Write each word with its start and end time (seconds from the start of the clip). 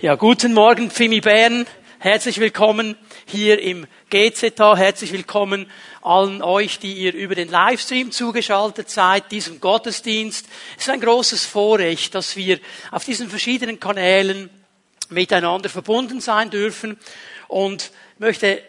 Ja, 0.00 0.14
guten 0.14 0.54
Morgen, 0.54 0.92
Pfimi 0.92 1.20
Bern. 1.20 1.66
Herzlich 1.98 2.38
willkommen 2.38 2.96
hier 3.26 3.60
im 3.60 3.88
GZH. 4.10 4.76
Herzlich 4.76 5.12
willkommen 5.12 5.68
allen 6.02 6.40
euch, 6.40 6.78
die 6.78 6.92
ihr 6.92 7.12
über 7.14 7.34
den 7.34 7.48
Livestream 7.48 8.12
zugeschaltet 8.12 8.90
seid, 8.90 9.32
diesem 9.32 9.60
Gottesdienst. 9.60 10.46
Es 10.76 10.84
ist 10.84 10.90
ein 10.90 11.00
großes 11.00 11.46
Vorrecht, 11.46 12.14
dass 12.14 12.36
wir 12.36 12.60
auf 12.92 13.04
diesen 13.04 13.28
verschiedenen 13.28 13.80
Kanälen 13.80 14.50
miteinander 15.08 15.68
verbunden 15.68 16.20
sein 16.20 16.50
dürfen 16.50 16.96
und 17.48 17.90
möchte 18.18 18.62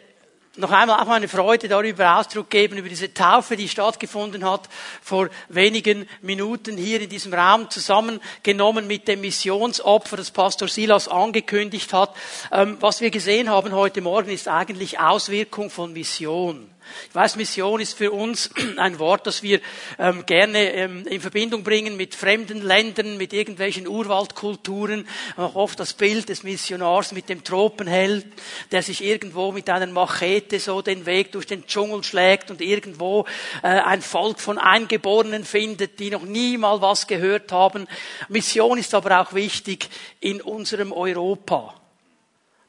noch 0.59 0.71
einmal 0.71 0.99
auch 0.99 1.07
meine 1.07 1.27
Freude 1.27 1.67
darüber 1.67 2.17
Ausdruck 2.17 2.49
geben, 2.49 2.77
über 2.77 2.89
diese 2.89 3.13
Taufe, 3.13 3.55
die 3.55 3.69
stattgefunden 3.69 4.43
hat 4.43 4.67
vor 5.01 5.29
wenigen 5.47 6.07
Minuten 6.21 6.77
hier 6.77 7.01
in 7.01 7.09
diesem 7.09 7.33
Raum 7.33 7.69
zusammengenommen 7.69 8.85
mit 8.85 9.07
dem 9.07 9.21
Missionsopfer, 9.21 10.17
das 10.17 10.31
Pastor 10.31 10.67
Silas 10.67 11.07
angekündigt 11.07 11.93
hat. 11.93 12.13
Ähm, 12.51 12.77
was 12.79 13.01
wir 13.01 13.09
gesehen 13.09 13.49
haben 13.49 13.71
heute 13.73 14.01
Morgen 14.01 14.29
ist 14.29 14.47
eigentlich 14.47 14.99
Auswirkung 14.99 15.69
von 15.69 15.93
Mission. 15.93 16.69
Ich 17.09 17.15
weiß, 17.15 17.35
Mission 17.35 17.79
ist 17.79 17.97
für 17.97 18.11
uns 18.11 18.49
ein 18.77 18.99
Wort, 18.99 19.27
das 19.27 19.43
wir 19.43 19.59
ähm, 19.97 20.25
gerne 20.25 20.73
ähm, 20.73 21.07
in 21.07 21.21
Verbindung 21.21 21.63
bringen 21.63 21.97
mit 21.97 22.15
fremden 22.15 22.61
Ländern, 22.61 23.17
mit 23.17 23.33
irgendwelchen 23.33 23.87
Urwaldkulturen. 23.87 25.07
Auch 25.37 25.55
oft 25.55 25.79
das 25.79 25.93
Bild 25.93 26.29
des 26.29 26.43
Missionars 26.43 27.11
mit 27.11 27.29
dem 27.29 27.43
Tropenheld, 27.43 28.25
der 28.71 28.83
sich 28.83 29.03
irgendwo 29.03 29.51
mit 29.51 29.69
einer 29.69 29.87
Machete 29.87 30.59
so 30.59 30.81
den 30.81 31.05
Weg 31.05 31.31
durch 31.31 31.47
den 31.47 31.65
Dschungel 31.65 32.03
schlägt 32.03 32.51
und 32.51 32.61
irgendwo 32.61 33.25
äh, 33.63 33.67
ein 33.67 34.01
Volk 34.01 34.39
von 34.39 34.57
Eingeborenen 34.57 35.43
findet, 35.43 35.99
die 35.99 36.09
noch 36.09 36.23
nie 36.23 36.57
mal 36.57 36.81
was 36.81 37.07
gehört 37.07 37.51
haben. 37.51 37.87
Mission 38.27 38.77
ist 38.77 38.93
aber 38.93 39.21
auch 39.21 39.33
wichtig 39.33 39.89
in 40.19 40.41
unserem 40.41 40.91
Europa, 40.91 41.73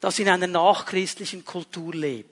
das 0.01 0.19
in 0.19 0.29
einer 0.29 0.47
nachchristlichen 0.47 1.45
Kultur 1.45 1.95
lebt. 1.95 2.30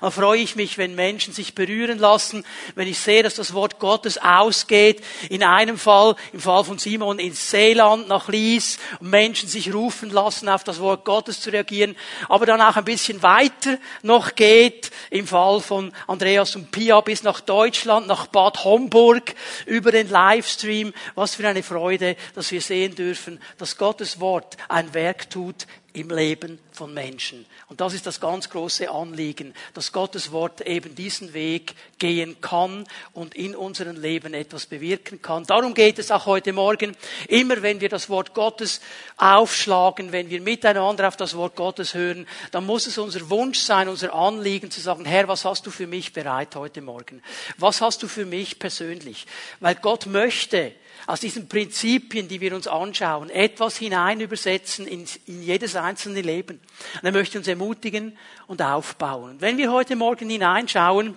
Da 0.00 0.10
freue 0.10 0.40
ich 0.40 0.56
mich, 0.56 0.78
wenn 0.78 0.94
Menschen 0.94 1.32
sich 1.32 1.54
berühren 1.54 1.98
lassen, 1.98 2.44
wenn 2.74 2.88
ich 2.88 2.98
sehe, 2.98 3.22
dass 3.22 3.34
das 3.34 3.54
Wort 3.54 3.78
Gottes 3.78 4.18
ausgeht. 4.18 5.02
In 5.28 5.44
einem 5.44 5.78
Fall, 5.78 6.16
im 6.32 6.40
Fall 6.40 6.64
von 6.64 6.78
Simon 6.78 7.18
ins 7.18 7.50
Seeland 7.50 8.08
nach 8.08 8.28
Lies, 8.28 8.78
Menschen 9.00 9.48
sich 9.48 9.72
rufen 9.72 10.10
lassen, 10.10 10.48
auf 10.48 10.64
das 10.64 10.80
Wort 10.80 11.04
Gottes 11.04 11.40
zu 11.40 11.50
reagieren, 11.50 11.94
aber 12.28 12.46
dann 12.46 12.60
auch 12.60 12.76
ein 12.76 12.84
bisschen 12.84 13.22
weiter 13.22 13.78
noch 14.02 14.34
geht, 14.34 14.90
im 15.10 15.26
Fall 15.26 15.60
von 15.60 15.92
Andreas 16.08 16.56
und 16.56 16.72
Pia 16.72 17.00
bis 17.00 17.22
nach 17.22 17.40
Deutschland, 17.40 18.08
nach 18.08 18.26
Bad 18.26 18.64
Homburg, 18.64 19.34
über 19.66 19.92
den 19.92 20.08
Livestream. 20.08 20.92
Was 21.14 21.36
für 21.36 21.46
eine 21.46 21.62
Freude, 21.62 22.16
dass 22.34 22.50
wir 22.50 22.60
sehen 22.60 22.94
dürfen, 22.94 23.40
dass 23.58 23.76
Gottes 23.76 24.18
Wort 24.18 24.56
ein 24.68 24.92
Werk 24.94 25.30
tut 25.30 25.66
im 25.92 26.08
Leben 26.08 26.58
von 26.76 26.92
Menschen. 26.94 27.46
Und 27.68 27.80
das 27.80 27.94
ist 27.94 28.06
das 28.06 28.20
ganz 28.20 28.50
große 28.50 28.90
Anliegen, 28.90 29.54
dass 29.74 29.92
Gottes 29.92 30.32
Wort 30.32 30.60
eben 30.62 30.94
diesen 30.94 31.34
Weg 31.34 31.74
gehen 31.98 32.40
kann 32.40 32.86
und 33.12 33.34
in 33.34 33.54
unserem 33.54 34.00
Leben 34.00 34.34
etwas 34.34 34.66
bewirken 34.66 35.22
kann. 35.22 35.44
Darum 35.44 35.74
geht 35.74 35.98
es 35.98 36.10
auch 36.10 36.26
heute 36.26 36.52
Morgen. 36.52 36.96
Immer 37.28 37.62
wenn 37.62 37.80
wir 37.80 37.88
das 37.88 38.08
Wort 38.08 38.34
Gottes 38.34 38.80
aufschlagen, 39.16 40.12
wenn 40.12 40.30
wir 40.30 40.40
miteinander 40.40 41.08
auf 41.08 41.16
das 41.16 41.36
Wort 41.36 41.56
Gottes 41.56 41.94
hören, 41.94 42.26
dann 42.50 42.66
muss 42.66 42.86
es 42.86 42.98
unser 42.98 43.28
Wunsch 43.30 43.58
sein, 43.58 43.88
unser 43.88 44.14
Anliegen 44.14 44.70
zu 44.70 44.80
sagen, 44.80 45.04
Herr, 45.04 45.28
was 45.28 45.44
hast 45.44 45.66
du 45.66 45.70
für 45.70 45.86
mich 45.86 46.12
bereit 46.12 46.56
heute 46.56 46.80
Morgen? 46.80 47.22
Was 47.58 47.80
hast 47.80 48.02
du 48.02 48.08
für 48.08 48.26
mich 48.26 48.58
persönlich? 48.58 49.26
Weil 49.60 49.74
Gott 49.76 50.06
möchte, 50.06 50.72
aus 51.06 51.20
diesen 51.20 51.48
Prinzipien, 51.48 52.28
die 52.28 52.40
wir 52.40 52.54
uns 52.54 52.66
anschauen, 52.66 53.30
etwas 53.30 53.76
hinein 53.76 54.20
übersetzen 54.20 54.86
in, 54.86 55.06
in 55.26 55.42
jedes 55.42 55.74
einzelne 55.76 56.20
Leben. 56.20 56.60
Und 56.96 57.04
er 57.04 57.12
möchte 57.12 57.38
uns 57.38 57.48
ermutigen 57.48 58.16
und 58.46 58.62
aufbauen. 58.62 59.36
Wenn 59.40 59.58
wir 59.58 59.70
heute 59.70 59.96
Morgen 59.96 60.28
hineinschauen, 60.28 61.16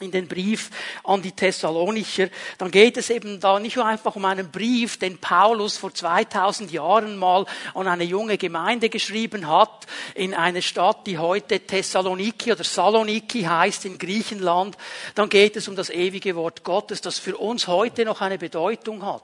in 0.00 0.10
den 0.10 0.26
Brief 0.26 0.70
an 1.04 1.22
die 1.22 1.32
Thessalonicher, 1.32 2.28
dann 2.58 2.70
geht 2.70 2.96
es 2.96 3.10
eben 3.10 3.38
da 3.38 3.60
nicht 3.60 3.76
nur 3.76 3.86
einfach 3.86 4.16
um 4.16 4.24
einen 4.24 4.50
Brief, 4.50 4.98
den 4.98 5.18
Paulus 5.18 5.76
vor 5.76 5.94
2000 5.94 6.72
Jahren 6.72 7.16
mal 7.16 7.46
an 7.74 7.86
eine 7.86 8.02
junge 8.02 8.36
Gemeinde 8.36 8.88
geschrieben 8.88 9.48
hat, 9.48 9.86
in 10.14 10.34
eine 10.34 10.62
Stadt, 10.62 11.06
die 11.06 11.18
heute 11.18 11.60
Thessaloniki 11.60 12.52
oder 12.52 12.64
Saloniki 12.64 13.42
heißt 13.42 13.84
in 13.84 13.98
Griechenland. 13.98 14.76
Dann 15.14 15.28
geht 15.28 15.56
es 15.56 15.68
um 15.68 15.76
das 15.76 15.90
ewige 15.90 16.34
Wort 16.34 16.64
Gottes, 16.64 17.00
das 17.00 17.20
für 17.20 17.36
uns 17.36 17.68
heute 17.68 18.04
noch 18.04 18.20
eine 18.20 18.38
Bedeutung 18.38 19.06
hat. 19.06 19.22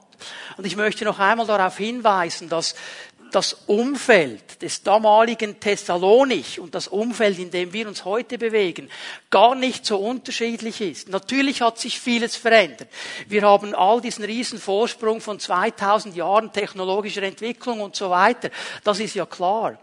Und 0.57 0.65
ich 0.65 0.75
möchte 0.75 1.03
noch 1.03 1.19
einmal 1.19 1.47
darauf 1.47 1.77
hinweisen, 1.77 2.47
dass 2.47 2.75
das 3.31 3.53
Umfeld 3.67 4.61
des 4.61 4.83
damaligen 4.83 5.59
Thessalonich 5.59 6.59
und 6.59 6.75
das 6.75 6.87
Umfeld, 6.87 7.39
in 7.39 7.51
dem 7.51 7.73
wir 7.73 7.87
uns 7.87 8.05
heute 8.05 8.37
bewegen, 8.37 8.89
gar 9.29 9.55
nicht 9.55 9.85
so 9.85 9.97
unterschiedlich 9.97 10.81
ist. 10.81 11.09
Natürlich 11.09 11.61
hat 11.61 11.79
sich 11.79 11.99
vieles 11.99 12.35
verändert. 12.35 12.89
Wir 13.27 13.43
haben 13.43 13.73
all 13.75 14.01
diesen 14.01 14.25
riesen 14.25 14.59
Vorsprung 14.59 15.21
von 15.21 15.39
2000 15.39 16.15
Jahren 16.15 16.51
technologischer 16.51 17.23
Entwicklung 17.23 17.81
und 17.81 17.95
so 17.95 18.09
weiter. 18.09 18.49
Das 18.83 18.99
ist 18.99 19.15
ja 19.15 19.25
klar. 19.25 19.79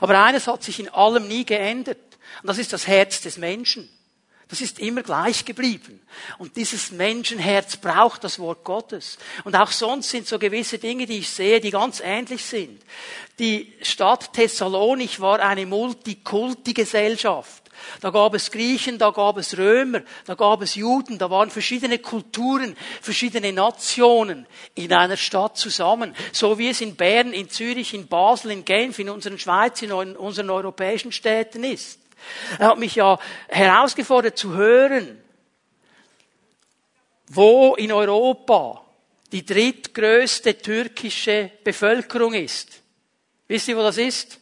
Aber 0.00 0.22
eines 0.22 0.46
hat 0.46 0.62
sich 0.62 0.80
in 0.80 0.88
allem 0.88 1.28
nie 1.28 1.44
geändert. 1.44 1.98
Und 2.42 2.48
das 2.48 2.58
ist 2.58 2.72
das 2.72 2.86
Herz 2.86 3.20
des 3.20 3.38
Menschen. 3.38 3.88
Das 4.48 4.60
ist 4.60 4.78
immer 4.78 5.02
gleich 5.02 5.44
geblieben. 5.44 6.00
Und 6.38 6.56
dieses 6.56 6.92
Menschenherz 6.92 7.76
braucht 7.76 8.22
das 8.22 8.38
Wort 8.38 8.62
Gottes. 8.62 9.18
Und 9.42 9.56
auch 9.56 9.72
sonst 9.72 10.10
sind 10.10 10.28
so 10.28 10.38
gewisse 10.38 10.78
Dinge, 10.78 11.06
die 11.06 11.18
ich 11.18 11.30
sehe, 11.30 11.60
die 11.60 11.72
ganz 11.72 12.00
ähnlich 12.00 12.44
sind. 12.44 12.80
Die 13.40 13.72
Stadt 13.82 14.32
Thessalonich 14.32 15.18
war 15.18 15.40
eine 15.40 15.66
Multikulti-Gesellschaft. 15.66 17.64
Da 18.00 18.10
gab 18.10 18.34
es 18.34 18.52
Griechen, 18.52 18.98
da 18.98 19.10
gab 19.10 19.36
es 19.36 19.58
Römer, 19.58 20.02
da 20.24 20.34
gab 20.34 20.62
es 20.62 20.76
Juden, 20.76 21.18
da 21.18 21.28
waren 21.28 21.50
verschiedene 21.50 21.98
Kulturen, 21.98 22.76
verschiedene 23.02 23.52
Nationen 23.52 24.46
in 24.74 24.92
einer 24.92 25.16
Stadt 25.16 25.58
zusammen. 25.58 26.14
So 26.32 26.56
wie 26.58 26.68
es 26.68 26.80
in 26.80 26.96
Bern, 26.96 27.32
in 27.32 27.50
Zürich, 27.50 27.94
in 27.94 28.06
Basel, 28.06 28.52
in 28.52 28.64
Genf, 28.64 28.98
in 28.98 29.10
unseren 29.10 29.38
Schweiz, 29.38 29.82
in 29.82 29.92
unseren 29.92 30.50
europäischen 30.50 31.12
Städten 31.12 31.64
ist. 31.64 32.05
Er 32.58 32.68
hat 32.68 32.78
mich 32.78 32.94
ja 32.94 33.18
herausgefordert 33.48 34.38
zu 34.38 34.54
hören, 34.54 35.20
wo 37.28 37.74
in 37.74 37.92
Europa 37.92 38.84
die 39.32 39.44
drittgrößte 39.44 40.58
türkische 40.58 41.50
Bevölkerung 41.64 42.34
ist. 42.34 42.80
Wisst 43.48 43.68
ihr, 43.68 43.76
wo 43.76 43.82
das 43.82 43.98
ist? 43.98 44.38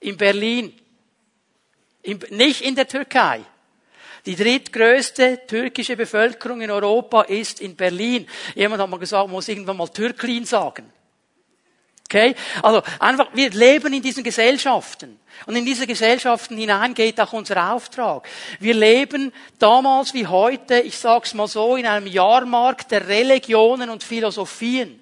In 0.00 0.16
Berlin. 0.16 0.72
In, 2.02 2.20
nicht 2.30 2.62
in 2.62 2.74
der 2.74 2.88
Türkei. 2.88 3.44
Die 4.26 4.36
drittgrößte 4.36 5.46
türkische 5.46 5.96
Bevölkerung 5.96 6.60
in 6.60 6.70
Europa 6.70 7.22
ist 7.22 7.60
in 7.60 7.74
Berlin. 7.76 8.28
Jemand 8.54 8.80
hat 8.80 8.90
mal 8.90 8.98
gesagt, 8.98 9.26
man 9.26 9.32
muss 9.32 9.48
irgendwann 9.48 9.76
mal 9.76 9.88
Türklin 9.88 10.44
sagen. 10.44 10.92
Okay? 12.12 12.34
Also 12.62 12.82
einfach, 12.98 13.28
wir 13.32 13.48
leben 13.50 13.94
in 13.94 14.02
diesen 14.02 14.22
Gesellschaften. 14.22 15.18
Und 15.46 15.56
in 15.56 15.64
diese 15.64 15.86
Gesellschaften 15.86 16.58
hinein 16.58 16.92
geht 16.92 17.18
auch 17.18 17.32
unser 17.32 17.72
Auftrag. 17.72 18.28
Wir 18.60 18.74
leben 18.74 19.32
damals 19.58 20.12
wie 20.12 20.26
heute, 20.26 20.80
ich 20.80 20.98
sag's 20.98 21.32
mal 21.32 21.48
so, 21.48 21.74
in 21.76 21.86
einem 21.86 22.06
Jahrmarkt 22.06 22.90
der 22.90 23.08
Religionen 23.08 23.88
und 23.88 24.04
Philosophien. 24.04 25.00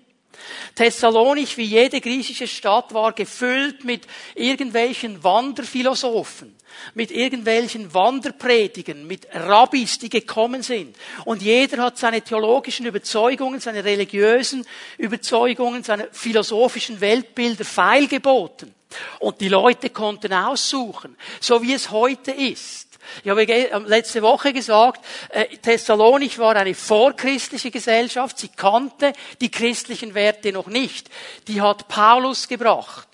Thessalonich, 0.76 1.56
wie 1.56 1.65
jede 1.65 2.00
griechische 2.00 2.47
Stadt, 2.47 2.94
war 2.94 3.12
gefüllt 3.12 3.84
mit 3.84 4.06
irgendwelchen 4.37 5.22
Wanderphilosophen, 5.25 6.54
mit 6.94 7.10
irgendwelchen 7.10 7.92
Wanderpredigen, 7.92 9.06
mit 9.06 9.26
Rabbis, 9.32 9.98
die 9.98 10.08
gekommen 10.08 10.62
sind. 10.62 10.97
Und 11.25 11.42
jeder 11.42 11.82
hat 11.84 11.98
seine 11.98 12.22
theologischen 12.22 12.86
Überzeugungen, 12.86 13.60
seine 13.60 13.84
religiösen 13.84 14.66
Überzeugungen, 14.98 15.82
seine 15.82 16.09
philosophischen 16.12 17.00
Weltbilder 17.00 17.64
feilgeboten. 17.64 18.75
Und 19.20 19.41
die 19.41 19.48
Leute 19.48 19.91
konnten 19.91 20.33
aussuchen, 20.33 21.16
so 21.41 21.62
wie 21.62 21.74
es 21.74 21.91
heute 21.91 22.33
ist. 22.33 22.91
Ich 23.24 23.30
habe 23.30 23.42
ähm, 23.42 23.86
letzte 23.86 24.22
Woche 24.22 24.53
gesagt, 24.53 25.04
äh, 25.30 25.56
Thessalonich 25.56 26.39
war 26.39 26.56
eine 26.56 26.74
vorchristliche 26.74 27.71
Gesellschaft. 27.71 28.39
Sie 28.39 28.48
kannte 28.48 29.12
die 29.41 29.50
christlichen 29.50 30.15
Werte 30.15 30.53
noch 30.53 30.66
nicht. 30.66 31.10
Die 31.48 31.60
hat 31.60 31.89
Paulus 31.89 32.47
gebracht. 32.47 33.09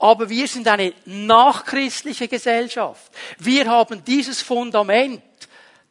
Aber 0.00 0.30
wir 0.30 0.48
sind 0.48 0.66
eine 0.66 0.94
nachchristliche 1.04 2.26
Gesellschaft. 2.26 3.12
Wir 3.38 3.66
haben 3.66 4.02
dieses 4.02 4.40
Fundament 4.40 5.22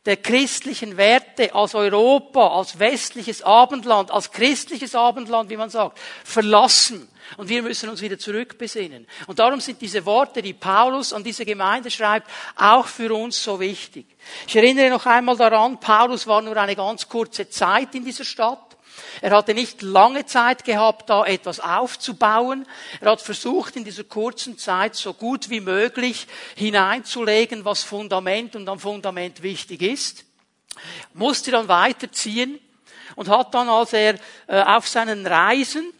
der 0.05 0.17
christlichen 0.17 0.97
Werte 0.97 1.53
als 1.53 1.75
Europa, 1.75 2.47
als 2.47 2.79
westliches 2.79 3.43
Abendland, 3.43 4.09
als 4.09 4.31
christliches 4.31 4.95
Abendland, 4.95 5.51
wie 5.51 5.57
man 5.57 5.69
sagt, 5.69 5.99
verlassen. 6.23 7.07
Und 7.37 7.49
wir 7.49 7.61
müssen 7.61 7.87
uns 7.87 8.01
wieder 8.01 8.17
zurückbesinnen. 8.17 9.05
Und 9.27 9.37
darum 9.37 9.59
sind 9.59 9.79
diese 9.79 10.03
Worte, 10.07 10.41
die 10.41 10.53
Paulus 10.53 11.13
an 11.13 11.23
diese 11.23 11.45
Gemeinde 11.45 11.91
schreibt, 11.91 12.27
auch 12.55 12.87
für 12.87 13.13
uns 13.13 13.43
so 13.43 13.59
wichtig. 13.59 14.07
Ich 14.47 14.55
erinnere 14.55 14.89
noch 14.89 15.05
einmal 15.05 15.37
daran, 15.37 15.79
Paulus 15.79 16.25
war 16.25 16.41
nur 16.41 16.57
eine 16.57 16.75
ganz 16.75 17.07
kurze 17.07 17.47
Zeit 17.47 17.93
in 17.93 18.03
dieser 18.03 18.25
Stadt. 18.25 18.68
Er 19.21 19.31
hatte 19.31 19.53
nicht 19.53 19.81
lange 19.81 20.25
Zeit 20.25 20.63
gehabt, 20.63 21.09
da 21.09 21.25
etwas 21.25 21.59
aufzubauen. 21.59 22.65
Er 23.01 23.11
hat 23.11 23.21
versucht, 23.21 23.75
in 23.75 23.83
dieser 23.83 24.03
kurzen 24.03 24.57
Zeit 24.57 24.95
so 24.95 25.13
gut 25.13 25.49
wie 25.49 25.59
möglich 25.59 26.27
hineinzulegen, 26.55 27.65
was 27.65 27.83
Fundament 27.83 28.55
und 28.55 28.67
am 28.69 28.79
Fundament 28.79 29.43
wichtig 29.43 29.81
ist. 29.81 30.25
Musste 31.13 31.51
dann 31.51 31.67
weiterziehen 31.67 32.59
und 33.15 33.29
hat 33.29 33.53
dann, 33.53 33.69
als 33.69 33.93
er 33.93 34.15
äh, 34.47 34.61
auf 34.61 34.87
seinen 34.87 35.27
Reisen 35.27 35.91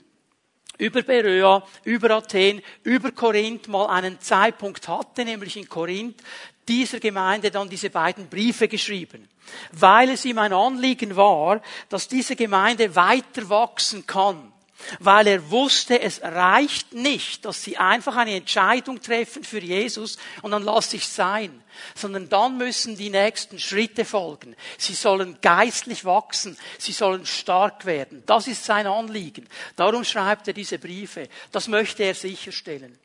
über 0.79 1.01
Beröa, 1.01 1.61
über 1.83 2.11
Athen, 2.11 2.61
über 2.83 3.11
Korinth 3.11 3.67
mal 3.67 3.87
einen 3.87 4.19
Zeitpunkt 4.21 4.87
hatte, 4.87 5.25
nämlich 5.25 5.57
in 5.57 5.67
Korinth, 5.67 6.23
dieser 6.69 6.99
Gemeinde 6.99 7.51
dann 7.51 7.67
diese 7.67 7.89
beiden 7.89 8.29
Briefe 8.29 8.67
geschrieben, 8.67 9.27
weil 9.73 10.09
es 10.09 10.23
ihm 10.23 10.37
ein 10.37 10.53
Anliegen 10.53 11.15
war, 11.15 11.61
dass 11.89 12.07
diese 12.07 12.35
Gemeinde 12.35 12.95
weiter 12.95 13.49
wachsen 13.49 14.05
kann 14.05 14.53
weil 14.99 15.27
er 15.27 15.51
wusste, 15.51 15.99
es 15.99 16.21
reicht 16.21 16.93
nicht, 16.93 17.45
dass 17.45 17.63
sie 17.63 17.77
einfach 17.77 18.15
eine 18.15 18.35
Entscheidung 18.35 19.01
treffen 19.01 19.43
für 19.43 19.59
Jesus 19.59 20.17
und 20.41 20.51
dann 20.51 20.63
lasse 20.63 20.95
ich 20.95 21.07
sein, 21.07 21.63
sondern 21.95 22.29
dann 22.29 22.57
müssen 22.57 22.97
die 22.97 23.09
nächsten 23.09 23.59
Schritte 23.59 24.05
folgen. 24.05 24.55
Sie 24.77 24.93
sollen 24.93 25.37
geistlich 25.41 26.05
wachsen, 26.05 26.57
sie 26.77 26.93
sollen 26.93 27.25
stark 27.25 27.85
werden. 27.85 28.23
Das 28.25 28.47
ist 28.47 28.63
sein 28.63 28.87
Anliegen. 28.87 29.47
Darum 29.75 30.03
schreibt 30.03 30.47
er 30.47 30.53
diese 30.53 30.79
Briefe. 30.79 31.27
Das 31.51 31.67
möchte 31.67 32.03
er 32.03 32.15
sicherstellen. 32.15 32.97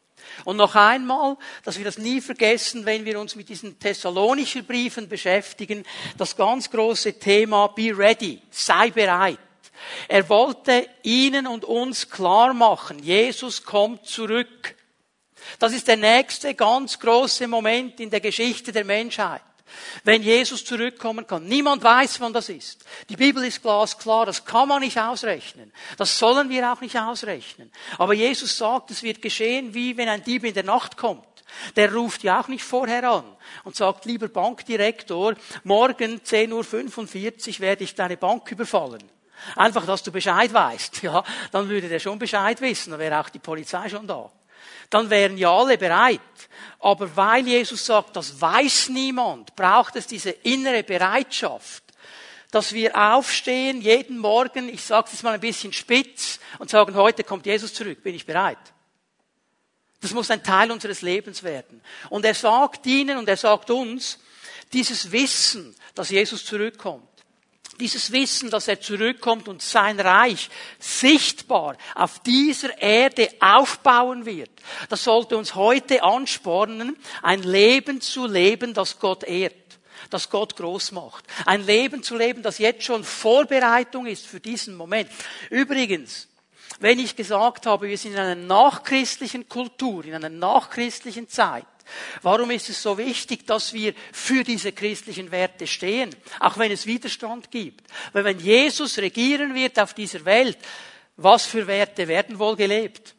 Und 0.44 0.56
noch 0.56 0.75
einmal, 0.75 1.37
dass 1.65 1.79
wir 1.79 1.85
das 1.85 1.99
nie 1.99 2.21
vergessen, 2.21 2.85
wenn 2.87 3.05
wir 3.05 3.19
uns 3.19 3.37
mit 3.37 3.49
diesen 3.49 3.79
Thessalonischer 3.79 4.62
Briefen 4.62 5.09
beschäftigen, 5.09 5.85
das 6.19 6.37
ganz 6.37 6.71
große 6.71 7.19
Thema 7.19 7.69
Be 7.69 7.97
ready, 7.97 8.41
sei 8.50 8.91
bereit. 8.91 9.38
Er 10.09 10.29
wollte 10.29 10.88
ihnen 11.03 11.47
und 11.47 11.65
uns 11.65 12.09
klar 12.09 12.55
machen, 12.55 12.99
Jesus 13.00 13.65
kommt 13.65 14.06
zurück. 14.06 14.75
Das 15.59 15.73
ist 15.73 15.88
der 15.88 15.97
nächste 15.97 16.55
ganz 16.55 16.99
große 16.99 17.47
Moment 17.49 18.00
in 18.00 18.11
der 18.11 18.20
Geschichte 18.20 18.73
der 18.73 18.85
Menschheit. 18.85 19.43
Wenn 20.05 20.23
Jesus 20.23 20.65
zurückkommen 20.65 21.26
kann. 21.26 21.44
Niemand 21.47 21.82
weiß, 21.82 22.21
wann 22.21 22.32
das 22.32 22.49
ist. 22.49 22.85
Die 23.09 23.17
Bibel 23.17 23.44
ist 23.44 23.62
glasklar, 23.62 24.26
das 24.26 24.44
kann 24.44 24.69
man 24.69 24.81
nicht 24.81 24.99
ausrechnen. 24.99 25.73
Das 25.97 26.19
sollen 26.19 26.50
wir 26.50 26.73
auch 26.73 26.81
nicht 26.81 26.99
ausrechnen. 26.99 27.71
Aber 27.99 28.15
Jesus 28.15 28.56
sagt, 28.56 28.91
es 28.91 29.03
wird 29.03 29.23
geschehen, 29.23 29.75
wie 29.75 29.97
wenn 29.97 30.09
ein 30.09 30.25
Dieb 30.25 30.44
in 30.44 30.55
der 30.55 30.65
Nacht 30.65 30.97
kommt. 30.97 31.25
Der 31.76 31.93
ruft 31.93 32.23
ja 32.23 32.41
auch 32.41 32.49
nicht 32.49 32.65
vorher 32.65 33.09
an 33.09 33.25
und 33.65 33.76
sagt, 33.76 34.05
lieber 34.06 34.29
Bankdirektor, 34.29 35.35
morgen 35.62 36.20
10.45 36.20 37.55
Uhr 37.55 37.61
werde 37.61 37.85
ich 37.85 37.94
deine 37.94 38.17
Bank 38.17 38.50
überfallen. 38.50 39.03
Einfach, 39.56 39.85
dass 39.87 40.03
du 40.03 40.11
Bescheid 40.11 40.53
weißt, 40.53 41.03
ja, 41.03 41.23
dann 41.53 41.69
würde 41.69 41.88
der 41.88 41.99
schon 41.99 42.19
Bescheid 42.19 42.61
wissen, 42.61 42.91
dann 42.91 43.00
wäre 43.00 43.20
auch 43.20 43.29
die 43.29 43.38
Polizei 43.38 43.88
schon 43.88 44.06
da. 44.06 44.31
Dann 44.91 45.11
wären 45.11 45.37
ja 45.37 45.53
alle 45.53 45.79
bereit. 45.79 46.21
Aber 46.81 47.17
weil 47.17 47.47
Jesus 47.47 47.87
sagt, 47.87 48.17
das 48.17 48.41
weiß 48.41 48.91
niemand, 48.91 49.57
braucht 49.57 49.97
es 49.97 50.07
diese 50.07 50.31
innere 50.31 50.83
Bereitschaft, 50.83 51.83
dass 52.51 52.73
wir 52.73 52.97
aufstehen 52.97 53.81
jeden 53.81 54.19
Morgen, 54.19 54.69
ich 54.69 54.83
sage 54.83 55.09
es 55.13 55.23
mal 55.23 55.35
ein 55.35 55.41
bisschen 55.41 55.73
spitz, 55.73 56.39
und 56.59 56.71
sagen, 56.71 56.95
heute 56.95 57.25
kommt 57.25 57.47
Jesus 57.47 57.75
zurück, 57.75 58.03
bin 58.03 58.15
ich 58.15 58.27
bereit. 58.27 58.59
Das 60.01 60.13
muss 60.13 60.31
ein 60.31 60.43
Teil 60.43 60.71
unseres 60.71 61.01
Lebens 61.01 61.43
werden. 61.43 61.81
Und 62.11 62.25
er 62.27 62.35
sagt 62.35 62.85
ihnen 62.85 63.17
und 63.17 63.29
er 63.29 63.39
sagt 63.39 63.71
uns, 63.71 64.19
dieses 64.73 65.11
Wissen, 65.11 65.75
dass 65.95 66.11
Jesus 66.11 66.45
zurückkommt, 66.45 67.14
dieses 67.81 68.12
Wissen, 68.12 68.50
dass 68.50 68.69
er 68.69 68.81
zurückkommt 68.81 69.49
und 69.49 69.62
sein 69.62 69.99
Reich 70.00 70.49
sichtbar 70.79 71.76
auf 71.94 72.21
dieser 72.21 72.81
Erde 72.81 73.29
aufbauen 73.41 74.26
wird, 74.26 74.50
das 74.88 75.05
sollte 75.05 75.37
uns 75.37 75.55
heute 75.55 76.03
anspornen, 76.03 76.97
ein 77.23 77.43
Leben 77.43 78.00
zu 78.00 78.26
leben, 78.26 78.75
das 78.75 78.99
Gott 78.99 79.25
ehrt 79.25 79.55
das 80.11 80.31
Gott 80.31 80.56
groß 80.56 80.93
macht. 80.93 81.25
Ein 81.44 81.65
Leben 81.67 82.03
zu 82.03 82.17
leben, 82.17 82.43
das 82.43 82.59
jetzt 82.59 82.85
schon 82.85 83.03
Vorbereitung 83.03 84.06
ist 84.06 84.27
für 84.27 84.38
diesen 84.38 84.77
Moment. 84.77 85.11
Übrigens, 85.50 86.29
wenn 86.81 86.99
ich 86.99 87.17
gesagt 87.17 87.67
habe, 87.67 87.88
wir 87.88 87.99
sind 87.99 88.12
in 88.12 88.19
einer 88.19 88.35
nachchristlichen 88.35 89.49
Kultur, 89.49 90.05
in 90.05 90.15
einer 90.15 90.29
nachchristlichen 90.29 91.29
Zeit, 91.29 91.67
Warum 92.23 92.50
ist 92.50 92.69
es 92.69 92.82
so 92.82 92.96
wichtig, 92.99 93.46
dass 93.46 93.73
wir 93.73 93.94
für 94.12 94.44
diese 94.44 94.73
christlichen 94.73 95.31
Werte 95.31 95.67
stehen, 95.67 96.11
auch 96.41 96.58
wenn 96.58 96.73
es 96.73 96.87
Widerstand 96.87 97.50
gibt? 97.50 97.87
Weil 98.12 98.25
wenn 98.25 98.38
Jesus 98.38 98.99
regieren 98.99 99.55
wird 99.55 99.79
auf 99.79 99.94
dieser 99.94 100.25
Welt, 100.25 100.58
was 101.17 101.46
für 101.46 101.67
Werte 101.67 102.08
werden 102.08 102.38
wohl 102.38 102.56
gelebt? 102.56 103.14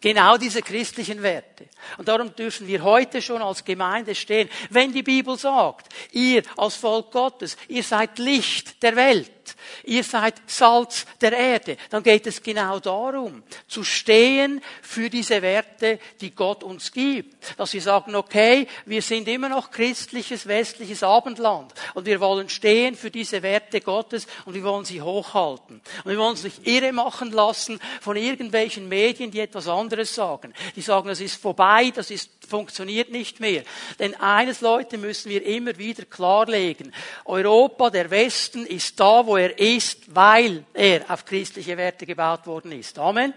Genau 0.00 0.38
diese 0.38 0.62
christlichen 0.62 1.22
Werte. 1.22 1.68
Und 1.98 2.08
darum 2.08 2.34
dürfen 2.34 2.66
wir 2.66 2.82
heute 2.82 3.20
schon 3.20 3.42
als 3.42 3.64
Gemeinde 3.64 4.14
stehen. 4.14 4.48
Wenn 4.70 4.92
die 4.94 5.02
Bibel 5.02 5.36
sagt, 5.36 5.92
ihr 6.12 6.42
als 6.56 6.76
Volk 6.76 7.12
Gottes, 7.12 7.56
ihr 7.68 7.82
seid 7.82 8.18
Licht 8.18 8.82
der 8.82 8.96
Welt, 8.96 9.30
ihr 9.84 10.04
seid 10.04 10.34
Salz 10.46 11.06
der 11.20 11.32
Erde, 11.32 11.76
dann 11.90 12.02
geht 12.02 12.26
es 12.26 12.42
genau 12.42 12.78
darum, 12.80 13.42
zu 13.68 13.84
stehen 13.84 14.62
für 14.82 15.10
diese 15.10 15.42
Werte, 15.42 15.98
die 16.20 16.34
Gott 16.34 16.62
uns 16.62 16.92
gibt. 16.92 17.58
Dass 17.58 17.72
wir 17.72 17.82
sagen, 17.82 18.14
okay, 18.14 18.66
wir 18.86 19.02
sind 19.02 19.28
immer 19.28 19.48
noch 19.48 19.70
christliches, 19.70 20.46
westliches 20.46 21.02
Abendland 21.02 21.72
und 21.94 22.06
wir 22.06 22.20
wollen 22.20 22.48
stehen 22.48 22.94
für 22.96 23.10
diese 23.10 23.42
Werte 23.42 23.80
Gottes 23.80 24.26
und 24.44 24.54
wir 24.54 24.62
wollen 24.62 24.84
sie 24.84 25.02
hochhalten. 25.02 25.80
Und 26.04 26.10
wir 26.10 26.18
wollen 26.18 26.30
uns 26.30 26.44
nicht 26.44 26.66
irre 26.66 26.92
machen 26.92 27.32
lassen 27.32 27.80
von 28.00 28.16
irgendwelchen 28.16 28.88
Medien, 28.88 29.30
die 29.30 29.40
etwas 29.40 29.68
anderes 29.68 30.14
sagen. 30.14 30.54
Die 30.76 30.82
sagen, 30.82 31.08
das 31.08 31.20
ist 31.20 31.40
vorbei, 31.40 31.92
das 31.94 32.10
ist 32.10 32.39
funktioniert 32.50 33.10
nicht 33.10 33.40
mehr. 33.40 33.62
Denn 33.98 34.14
eines, 34.16 34.60
Leute, 34.60 34.98
müssen 34.98 35.30
wir 35.30 35.44
immer 35.46 35.78
wieder 35.78 36.04
klarlegen. 36.04 36.92
Europa, 37.24 37.88
der 37.88 38.10
Westen, 38.10 38.66
ist 38.66 38.98
da, 39.00 39.24
wo 39.24 39.36
er 39.36 39.58
ist, 39.58 40.14
weil 40.14 40.64
er 40.74 41.10
auf 41.10 41.24
christliche 41.24 41.76
Werte 41.76 42.04
gebaut 42.04 42.46
worden 42.46 42.72
ist. 42.72 42.98
Amen. 42.98 43.32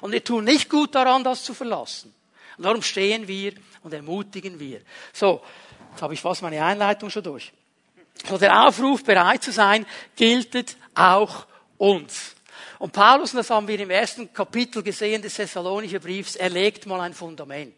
Und 0.00 0.12
wir 0.12 0.24
tun 0.24 0.44
nicht 0.44 0.70
gut 0.70 0.94
daran, 0.94 1.24
das 1.24 1.44
zu 1.44 1.52
verlassen. 1.52 2.14
Und 2.56 2.64
darum 2.64 2.82
stehen 2.82 3.28
wir 3.28 3.52
und 3.82 3.92
ermutigen 3.92 4.58
wir. 4.58 4.80
So, 5.12 5.42
jetzt 5.92 6.02
habe 6.02 6.14
ich 6.14 6.20
fast 6.20 6.42
meine 6.42 6.64
Einleitung 6.64 7.10
schon 7.10 7.22
durch. 7.22 7.52
So, 8.28 8.38
der 8.38 8.66
Aufruf, 8.66 9.04
bereit 9.04 9.42
zu 9.42 9.52
sein, 9.52 9.84
gilt 10.14 10.76
auch 10.94 11.46
uns. 11.76 12.34
Und 12.78 12.92
Paulus, 12.92 13.32
und 13.32 13.38
das 13.38 13.50
haben 13.50 13.68
wir 13.68 13.78
im 13.78 13.90
ersten 13.90 14.32
Kapitel 14.32 14.82
gesehen 14.82 15.22
des 15.22 15.34
Thessalonicher 15.34 15.98
Briefs, 15.98 16.36
er 16.36 16.50
legt 16.50 16.86
mal 16.86 17.00
ein 17.00 17.14
Fundament. 17.14 17.74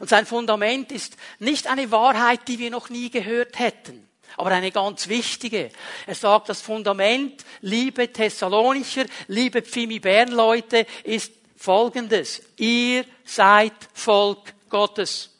Und 0.00 0.08
sein 0.08 0.26
Fundament 0.26 0.92
ist 0.92 1.16
nicht 1.38 1.66
eine 1.66 1.90
Wahrheit, 1.90 2.48
die 2.48 2.58
wir 2.58 2.70
noch 2.70 2.90
nie 2.90 3.10
gehört 3.10 3.58
hätten, 3.58 4.08
aber 4.36 4.50
eine 4.50 4.70
ganz 4.70 5.08
wichtige. 5.08 5.70
Er 6.06 6.14
sagt, 6.14 6.48
das 6.48 6.60
Fundament, 6.60 7.44
liebe 7.60 8.12
Thessalonicher, 8.12 9.04
liebe 9.28 9.62
Pfimi 9.62 9.98
Bern 9.98 10.30
Leute, 10.30 10.86
ist 11.04 11.32
folgendes. 11.56 12.42
Ihr 12.56 13.04
seid 13.24 13.72
Volk 13.94 14.54
Gottes. 14.68 15.30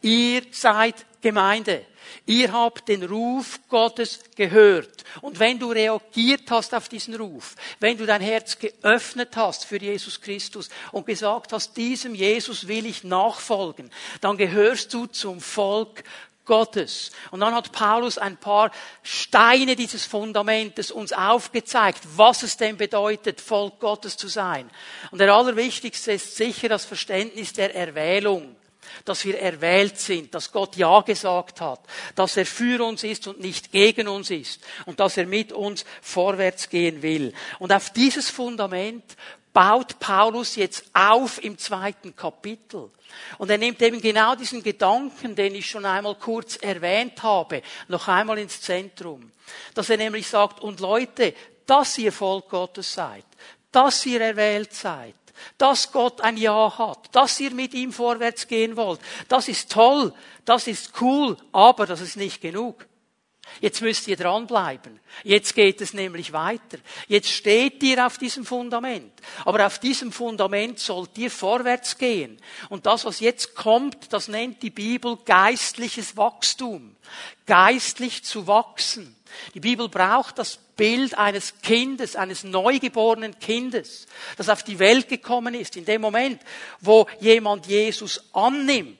Ihr 0.00 0.42
seid 0.50 1.06
Gemeinde. 1.20 1.86
Ihr 2.26 2.52
habt 2.52 2.88
den 2.88 3.02
Ruf 3.02 3.60
Gottes 3.68 4.20
gehört. 4.36 5.04
Und 5.20 5.38
wenn 5.38 5.58
du 5.58 5.70
reagiert 5.70 6.50
hast 6.50 6.74
auf 6.74 6.88
diesen 6.88 7.14
Ruf, 7.14 7.56
wenn 7.80 7.98
du 7.98 8.06
dein 8.06 8.20
Herz 8.20 8.58
geöffnet 8.58 9.36
hast 9.36 9.64
für 9.64 9.78
Jesus 9.78 10.20
Christus 10.20 10.68
und 10.92 11.06
gesagt 11.06 11.52
hast, 11.52 11.76
diesem 11.76 12.14
Jesus 12.14 12.68
will 12.68 12.86
ich 12.86 13.04
nachfolgen, 13.04 13.90
dann 14.20 14.36
gehörst 14.36 14.92
du 14.94 15.06
zum 15.06 15.40
Volk 15.40 16.04
Gottes. 16.44 17.12
Und 17.30 17.40
dann 17.40 17.54
hat 17.54 17.72
Paulus 17.72 18.18
ein 18.18 18.36
paar 18.36 18.72
Steine 19.02 19.76
dieses 19.76 20.04
Fundamentes 20.04 20.90
uns 20.90 21.12
aufgezeigt, 21.12 22.00
was 22.16 22.42
es 22.42 22.56
denn 22.56 22.76
bedeutet, 22.76 23.40
Volk 23.40 23.78
Gottes 23.78 24.16
zu 24.16 24.28
sein. 24.28 24.68
Und 25.10 25.18
der 25.18 25.32
allerwichtigste 25.32 26.12
ist 26.12 26.36
sicher 26.36 26.68
das 26.68 26.84
Verständnis 26.84 27.52
der 27.52 27.74
Erwählung 27.74 28.56
dass 29.04 29.24
wir 29.24 29.38
erwählt 29.38 29.98
sind, 29.98 30.34
dass 30.34 30.52
Gott 30.52 30.76
Ja 30.76 31.00
gesagt 31.00 31.60
hat, 31.60 31.80
dass 32.14 32.36
er 32.36 32.46
für 32.46 32.84
uns 32.84 33.04
ist 33.04 33.26
und 33.26 33.40
nicht 33.40 33.72
gegen 33.72 34.08
uns 34.08 34.30
ist 34.30 34.60
und 34.86 35.00
dass 35.00 35.16
er 35.16 35.26
mit 35.26 35.52
uns 35.52 35.84
vorwärts 36.00 36.68
gehen 36.68 37.02
will. 37.02 37.32
Und 37.58 37.72
auf 37.72 37.90
dieses 37.90 38.30
Fundament 38.30 39.16
baut 39.52 39.98
Paulus 39.98 40.56
jetzt 40.56 40.84
auf 40.92 41.42
im 41.42 41.58
zweiten 41.58 42.16
Kapitel. 42.16 42.90
Und 43.38 43.50
er 43.50 43.58
nimmt 43.58 43.82
eben 43.82 44.00
genau 44.00 44.34
diesen 44.34 44.62
Gedanken, 44.62 45.34
den 45.34 45.54
ich 45.54 45.68
schon 45.68 45.84
einmal 45.84 46.14
kurz 46.14 46.56
erwähnt 46.56 47.22
habe, 47.22 47.62
noch 47.88 48.08
einmal 48.08 48.38
ins 48.38 48.60
Zentrum. 48.60 49.32
Dass 49.74 49.90
er 49.90 49.98
nämlich 49.98 50.26
sagt, 50.26 50.60
und 50.60 50.80
Leute, 50.80 51.34
dass 51.66 51.98
ihr 51.98 52.12
Volk 52.12 52.48
Gottes 52.48 52.94
seid, 52.94 53.24
dass 53.70 54.04
ihr 54.06 54.20
erwählt 54.20 54.72
seid, 54.72 55.14
dass 55.58 55.92
Gott 55.92 56.20
ein 56.20 56.36
Ja 56.36 56.76
hat, 56.78 57.08
dass 57.12 57.38
ihr 57.40 57.52
mit 57.52 57.74
ihm 57.74 57.92
vorwärts 57.92 58.48
gehen 58.48 58.76
wollt. 58.76 59.00
Das 59.28 59.48
ist 59.48 59.70
toll, 59.72 60.12
das 60.44 60.66
ist 60.66 61.00
cool, 61.00 61.36
aber 61.52 61.86
das 61.86 62.00
ist 62.00 62.16
nicht 62.16 62.40
genug. 62.40 62.86
Jetzt 63.60 63.82
müsst 63.82 64.08
ihr 64.08 64.16
dranbleiben. 64.16 64.98
Jetzt 65.24 65.54
geht 65.54 65.80
es 65.80 65.92
nämlich 65.92 66.32
weiter. 66.32 66.78
Jetzt 67.06 67.30
steht 67.30 67.82
ihr 67.82 68.06
auf 68.06 68.18
diesem 68.18 68.46
Fundament. 68.46 69.12
Aber 69.44 69.66
auf 69.66 69.78
diesem 69.78 70.10
Fundament 70.10 70.78
sollt 70.78 71.16
ihr 71.18 71.30
vorwärts 71.30 71.98
gehen. 71.98 72.40
Und 72.70 72.86
das, 72.86 73.04
was 73.04 73.20
jetzt 73.20 73.54
kommt, 73.54 74.12
das 74.12 74.28
nennt 74.28 74.62
die 74.62 74.70
Bibel 74.70 75.18
geistliches 75.24 76.16
Wachstum. 76.16 76.96
Geistlich 77.46 78.24
zu 78.24 78.46
wachsen. 78.46 79.16
Die 79.54 79.60
Bibel 79.60 79.88
braucht 79.88 80.38
das 80.38 80.58
Bild 80.76 81.16
eines 81.16 81.60
Kindes, 81.62 82.16
eines 82.16 82.44
neugeborenen 82.44 83.38
Kindes, 83.38 84.06
das 84.36 84.48
auf 84.48 84.62
die 84.62 84.78
Welt 84.78 85.08
gekommen 85.08 85.54
ist. 85.54 85.76
In 85.76 85.84
dem 85.84 86.00
Moment, 86.00 86.40
wo 86.80 87.06
jemand 87.20 87.66
Jesus 87.66 88.24
annimmt, 88.32 88.98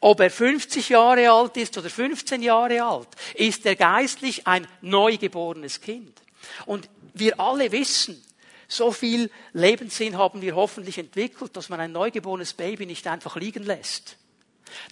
ob 0.00 0.20
er 0.20 0.30
50 0.30 0.88
Jahre 0.88 1.30
alt 1.30 1.56
ist 1.56 1.78
oder 1.78 1.88
15 1.88 2.42
Jahre 2.42 2.82
alt, 2.82 3.08
ist 3.34 3.64
er 3.64 3.76
geistlich 3.76 4.46
ein 4.46 4.66
neugeborenes 4.80 5.80
Kind. 5.80 6.20
Und 6.66 6.88
wir 7.14 7.40
alle 7.40 7.72
wissen, 7.72 8.22
so 8.68 8.90
viel 8.90 9.30
Lebenssinn 9.52 10.18
haben 10.18 10.42
wir 10.42 10.56
hoffentlich 10.56 10.98
entwickelt, 10.98 11.56
dass 11.56 11.68
man 11.68 11.80
ein 11.80 11.92
neugeborenes 11.92 12.54
Baby 12.54 12.86
nicht 12.86 13.06
einfach 13.06 13.36
liegen 13.36 13.62
lässt. 13.62 14.16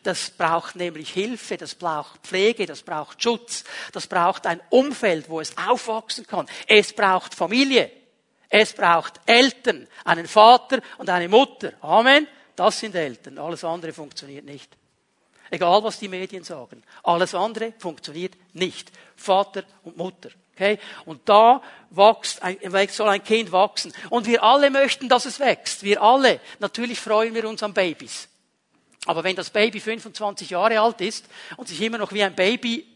Das 0.02 0.30
braucht 0.30 0.76
nämlich 0.76 1.10
Hilfe, 1.10 1.56
das 1.56 1.74
braucht 1.74 2.20
Pflege, 2.22 2.66
das 2.66 2.82
braucht 2.82 3.22
Schutz, 3.22 3.64
das 3.92 4.06
braucht 4.06 4.46
ein 4.46 4.60
Umfeld, 4.70 5.28
wo 5.28 5.40
es 5.40 5.56
aufwachsen 5.56 6.26
kann. 6.26 6.46
Es 6.66 6.92
braucht 6.92 7.34
Familie. 7.34 7.90
Es 8.54 8.74
braucht 8.74 9.14
Eltern, 9.24 9.88
einen 10.04 10.28
Vater 10.28 10.80
und 10.98 11.08
eine 11.08 11.26
Mutter. 11.26 11.72
Amen. 11.80 12.28
Das 12.54 12.78
sind 12.80 12.94
Eltern. 12.94 13.38
Alles 13.38 13.64
andere 13.64 13.94
funktioniert 13.94 14.44
nicht. 14.44 14.76
Egal, 15.50 15.82
was 15.84 15.98
die 15.98 16.08
Medien 16.08 16.44
sagen. 16.44 16.82
Alles 17.02 17.34
andere 17.34 17.72
funktioniert 17.78 18.34
nicht. 18.52 18.92
Vater 19.16 19.64
und 19.84 19.96
Mutter. 19.96 20.30
Okay? 20.54 20.78
Und 21.06 21.28
da 21.28 21.62
wächst, 21.90 22.96
soll 22.96 23.08
ein 23.08 23.24
Kind 23.24 23.52
wachsen. 23.52 23.92
Und 24.10 24.26
wir 24.26 24.42
alle 24.42 24.70
möchten, 24.70 25.08
dass 25.08 25.24
es 25.24 25.40
wächst. 25.40 25.82
Wir 25.82 26.02
alle. 26.02 26.40
Natürlich 26.58 27.00
freuen 27.00 27.34
wir 27.34 27.48
uns 27.48 27.62
an 27.62 27.72
Babys. 27.72 28.28
Aber 29.06 29.24
wenn 29.24 29.36
das 29.36 29.50
Baby 29.50 29.80
25 29.80 30.50
Jahre 30.50 30.80
alt 30.80 31.00
ist 31.00 31.26
und 31.56 31.68
sich 31.68 31.80
immer 31.80 31.98
noch 31.98 32.12
wie 32.12 32.22
ein 32.22 32.34
Baby 32.34 32.86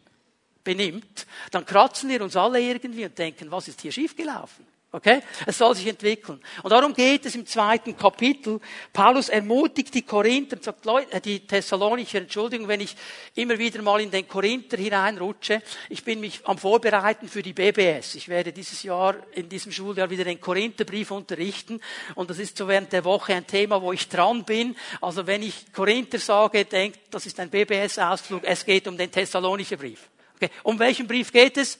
benimmt, 0.62 1.26
dann 1.50 1.64
kratzen 1.64 2.08
wir 2.08 2.22
uns 2.22 2.36
alle 2.36 2.60
irgendwie 2.60 3.04
und 3.04 3.18
denken, 3.18 3.50
was 3.50 3.68
ist 3.68 3.80
hier 3.80 3.92
schiefgelaufen? 3.92 4.66
Okay? 4.93 5.21
Es 5.45 5.59
soll 5.59 5.75
sich 5.75 5.88
entwickeln. 5.88 6.40
Und 6.62 6.71
darum 6.71 6.95
geht 6.95 7.26
es 7.26 7.35
im 7.35 7.45
zweiten 7.45 7.97
Kapitel. 7.97 8.61
Paulus 8.93 9.28
ermutigt 9.28 9.93
die 9.93 10.02
Korinther, 10.02 10.59
sagt 10.61 10.85
Leute, 10.85 11.12
äh, 11.12 11.21
die 11.21 11.40
Thessalonicher, 11.47 12.19
Entschuldigung, 12.19 12.69
wenn 12.69 12.81
ich 12.81 12.97
immer 13.35 13.59
wieder 13.59 13.83
mal 13.83 14.00
in 14.00 14.12
den 14.12 14.28
Korinther 14.28 14.76
hineinrutsche. 14.76 15.61
Ich 15.90 16.05
bin 16.05 16.21
mich 16.21 16.40
am 16.47 16.57
Vorbereiten 16.57 17.28
für 17.28 17.43
die 17.43 17.52
BBS. 17.52 18.14
Ich 18.14 18.28
werde 18.28 18.52
dieses 18.52 18.85
Jahr, 18.85 19.16
in 19.33 19.49
diesem 19.49 19.73
Schuljahr 19.73 20.09
wieder 20.09 20.25
den 20.25 20.40
Korintherbrief 20.40 21.11
unterrichten. 21.11 21.81
Und 22.14 22.31
das 22.31 22.38
ist 22.38 22.57
so 22.57 22.69
während 22.69 22.93
der 22.93 23.05
Woche 23.05 23.35
ein 23.35 23.47
Thema, 23.47 23.83
wo 23.83 23.93
ich 23.93 24.09
dran 24.09 24.45
bin. 24.45 24.76
Also 25.00 25.26
wenn 25.26 25.43
ich 25.43 25.73
Korinther 25.73 26.21
sage, 26.21 26.64
denkt, 26.64 27.00
das 27.11 27.26
ist 27.26 27.38
ein 27.40 27.50
BBS-Ausflug. 27.50 28.45
Es 28.45 28.64
geht 28.64 28.87
um 28.87 28.97
den 28.97 29.11
Thessalonicher 29.11 29.76
Brief. 29.76 30.09
Okay. 30.37 30.50
Um 30.62 30.78
welchen 30.78 31.07
Brief 31.07 31.33
geht 31.33 31.57
es? 31.57 31.78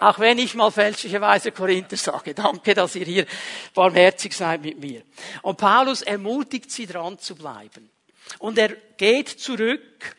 Auch 0.00 0.18
wenn 0.18 0.38
ich 0.38 0.54
mal 0.54 0.70
fälschlicherweise 0.70 1.52
Korinther 1.52 1.96
sage. 1.96 2.34
Danke, 2.34 2.74
dass 2.74 2.94
ihr 2.94 3.04
hier 3.04 3.26
barmherzig 3.74 4.34
seid 4.34 4.62
mit 4.62 4.78
mir. 4.78 5.02
Und 5.42 5.58
Paulus 5.58 6.02
ermutigt 6.02 6.70
sie 6.70 6.86
dran 6.86 7.18
zu 7.18 7.34
bleiben. 7.34 7.90
Und 8.38 8.58
er 8.58 8.70
geht 8.96 9.28
zurück 9.28 10.16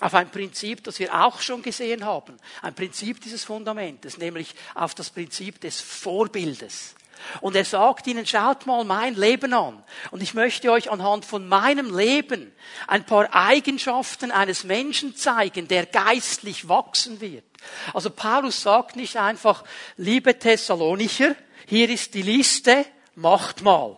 auf 0.00 0.14
ein 0.14 0.30
Prinzip, 0.30 0.82
das 0.84 0.98
wir 0.98 1.14
auch 1.24 1.40
schon 1.40 1.62
gesehen 1.62 2.04
haben. 2.04 2.36
Ein 2.62 2.74
Prinzip 2.74 3.20
dieses 3.20 3.44
Fundamentes, 3.44 4.18
nämlich 4.18 4.54
auf 4.74 4.94
das 4.94 5.10
Prinzip 5.10 5.60
des 5.60 5.80
Vorbildes. 5.80 6.94
Und 7.40 7.56
er 7.56 7.64
sagt 7.64 8.06
ihnen, 8.06 8.26
schaut 8.26 8.66
mal 8.66 8.84
mein 8.84 9.14
Leben 9.14 9.54
an. 9.54 9.82
Und 10.10 10.22
ich 10.22 10.34
möchte 10.34 10.70
euch 10.70 10.90
anhand 10.90 11.24
von 11.24 11.48
meinem 11.48 11.96
Leben 11.96 12.52
ein 12.86 13.06
paar 13.06 13.32
Eigenschaften 13.32 14.30
eines 14.30 14.64
Menschen 14.64 15.16
zeigen, 15.16 15.68
der 15.68 15.86
geistlich 15.86 16.68
wachsen 16.68 17.20
wird. 17.20 17.44
Also 17.92 18.10
Paulus 18.10 18.62
sagt 18.62 18.96
nicht 18.96 19.16
einfach, 19.16 19.64
liebe 19.96 20.38
Thessalonicher, 20.38 21.34
hier 21.66 21.88
ist 21.88 22.14
die 22.14 22.22
Liste, 22.22 22.84
macht 23.14 23.62
mal 23.62 23.96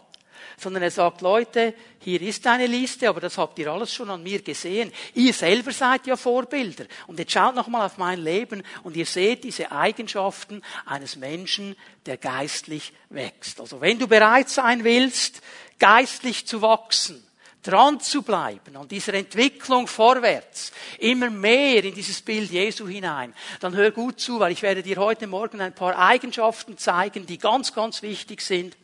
sondern 0.57 0.83
er 0.83 0.91
sagt, 0.91 1.21
Leute, 1.21 1.75
hier 2.01 2.23
ist 2.23 2.47
eine 2.47 2.67
Liste, 2.67 3.09
aber 3.09 3.21
das 3.21 3.37
habt 3.37 3.59
ihr 3.59 3.71
alles 3.71 3.93
schon 3.93 4.09
an 4.09 4.23
mir 4.23 4.41
gesehen. 4.43 4.91
Ihr 5.15 5.33
selber 5.33 5.73
seid 5.73 6.07
ja 6.07 6.17
Vorbilder. 6.17 6.87
Und 7.07 7.19
jetzt 7.19 7.33
schaut 7.33 7.55
nochmal 7.55 7.87
auf 7.87 7.99
mein 7.99 8.21
Leben 8.21 8.63
und 8.83 8.97
ihr 8.97 9.07
seht 9.07 9.45
diese 9.45 9.71
Eigenschaften 9.71 10.63
eines 10.87 11.17
Menschen, 11.17 11.77
der 12.07 12.17
geistlich 12.17 12.93
wächst. 13.11 13.61
Also 13.61 13.81
wenn 13.81 13.99
du 13.99 14.09
bereit 14.09 14.49
sein 14.49 14.85
willst, 14.85 15.43
geistlich 15.79 16.47
zu 16.47 16.63
wachsen, 16.63 17.26
dran 17.67 18.01
zu 18.01 18.23
bleiben 18.23 18.77
an 18.77 18.89
dieser 18.89 19.15
Entwicklung 19.15 19.87
vorwärts, 19.87 20.73
immer 20.99 21.31
mehr 21.31 21.85
in 21.85 21.95
dieses 21.95 22.23
Bild 22.23 22.51
Jesu 22.51 22.87
hinein, 22.87 23.35
dann 23.61 23.75
hör 23.75 23.91
gut 23.91 24.21
zu, 24.21 24.39
weil 24.41 24.53
ich 24.53 24.63
werde 24.63 24.83
dir 24.83 24.97
heute 24.97 25.27
Morgen 25.27 25.61
ein 25.61 25.75
paar 25.75 25.99
Eigenschaften 25.99 26.79
zeigen, 26.79 27.27
die 27.27 27.39
ganz, 27.39 27.75
ganz 27.75 28.03
wichtig 28.03 28.41
sind 28.41 28.77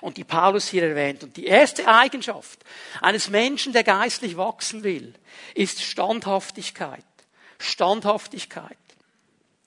und 0.00 0.16
die 0.16 0.24
Paulus 0.24 0.68
hier 0.68 0.84
erwähnt. 0.84 1.22
Und 1.24 1.36
die 1.36 1.46
erste 1.46 1.88
Eigenschaft 1.88 2.60
eines 3.00 3.30
Menschen, 3.30 3.72
der 3.72 3.84
geistlich 3.84 4.36
wachsen 4.36 4.84
will, 4.84 5.14
ist 5.54 5.82
Standhaftigkeit. 5.82 7.04
Standhaftigkeit. 7.58 8.76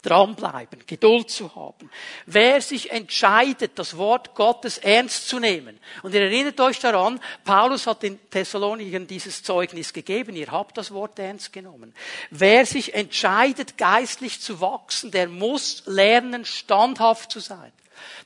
Dranbleiben, 0.08 0.84
Geduld 0.88 1.30
zu 1.30 1.54
haben. 1.54 1.90
Wer 2.26 2.62
sich 2.62 2.92
entscheidet, 2.92 3.78
das 3.78 3.98
Wort 3.98 4.36
Gottes 4.36 4.78
ernst 4.78 5.28
zu 5.28 5.40
nehmen. 5.40 5.78
Und 6.02 6.14
ihr 6.14 6.22
erinnert 6.22 6.60
euch 6.62 6.80
daran, 6.80 7.20
Paulus 7.44 7.88
hat 7.88 8.04
den 8.04 8.18
Thessalonikern 8.30 9.06
dieses 9.06 9.44
Zeugnis 9.44 9.92
gegeben. 9.92 10.36
Ihr 10.38 10.50
habt 10.50 10.78
das 10.78 10.92
Wort 10.92 11.20
ernst 11.20 11.52
genommen. 11.52 11.94
Wer 12.30 12.66
sich 12.66 12.94
entscheidet, 12.94 13.78
geistlich 13.78 14.40
zu 14.40 14.62
wachsen, 14.62 15.12
der 15.12 15.28
muss 15.28 15.84
lernen, 15.86 16.46
standhaft 16.46 17.30
zu 17.32 17.42
sein. 17.42 17.74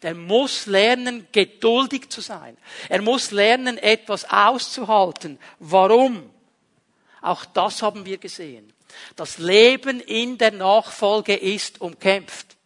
Der 0.04 0.14
muss 0.14 0.68
lernen, 0.68 1.28
geduldig 1.32 2.10
zu 2.10 2.22
sein. 2.22 2.58
Er 2.90 3.02
muss 3.02 3.32
lernen, 3.32 3.78
etwas 3.78 4.30
auszuhalten. 4.30 5.40
Warum? 5.60 6.30
Auch 7.22 7.46
das 7.46 7.82
haben 7.82 8.06
wir 8.06 8.18
gesehen. 8.18 8.72
Das 9.16 9.38
Leben 9.38 10.00
in 10.00 10.38
der 10.38 10.52
Nachfolge 10.52 11.36
ist 11.36 11.82
umkämpft. 11.82 12.58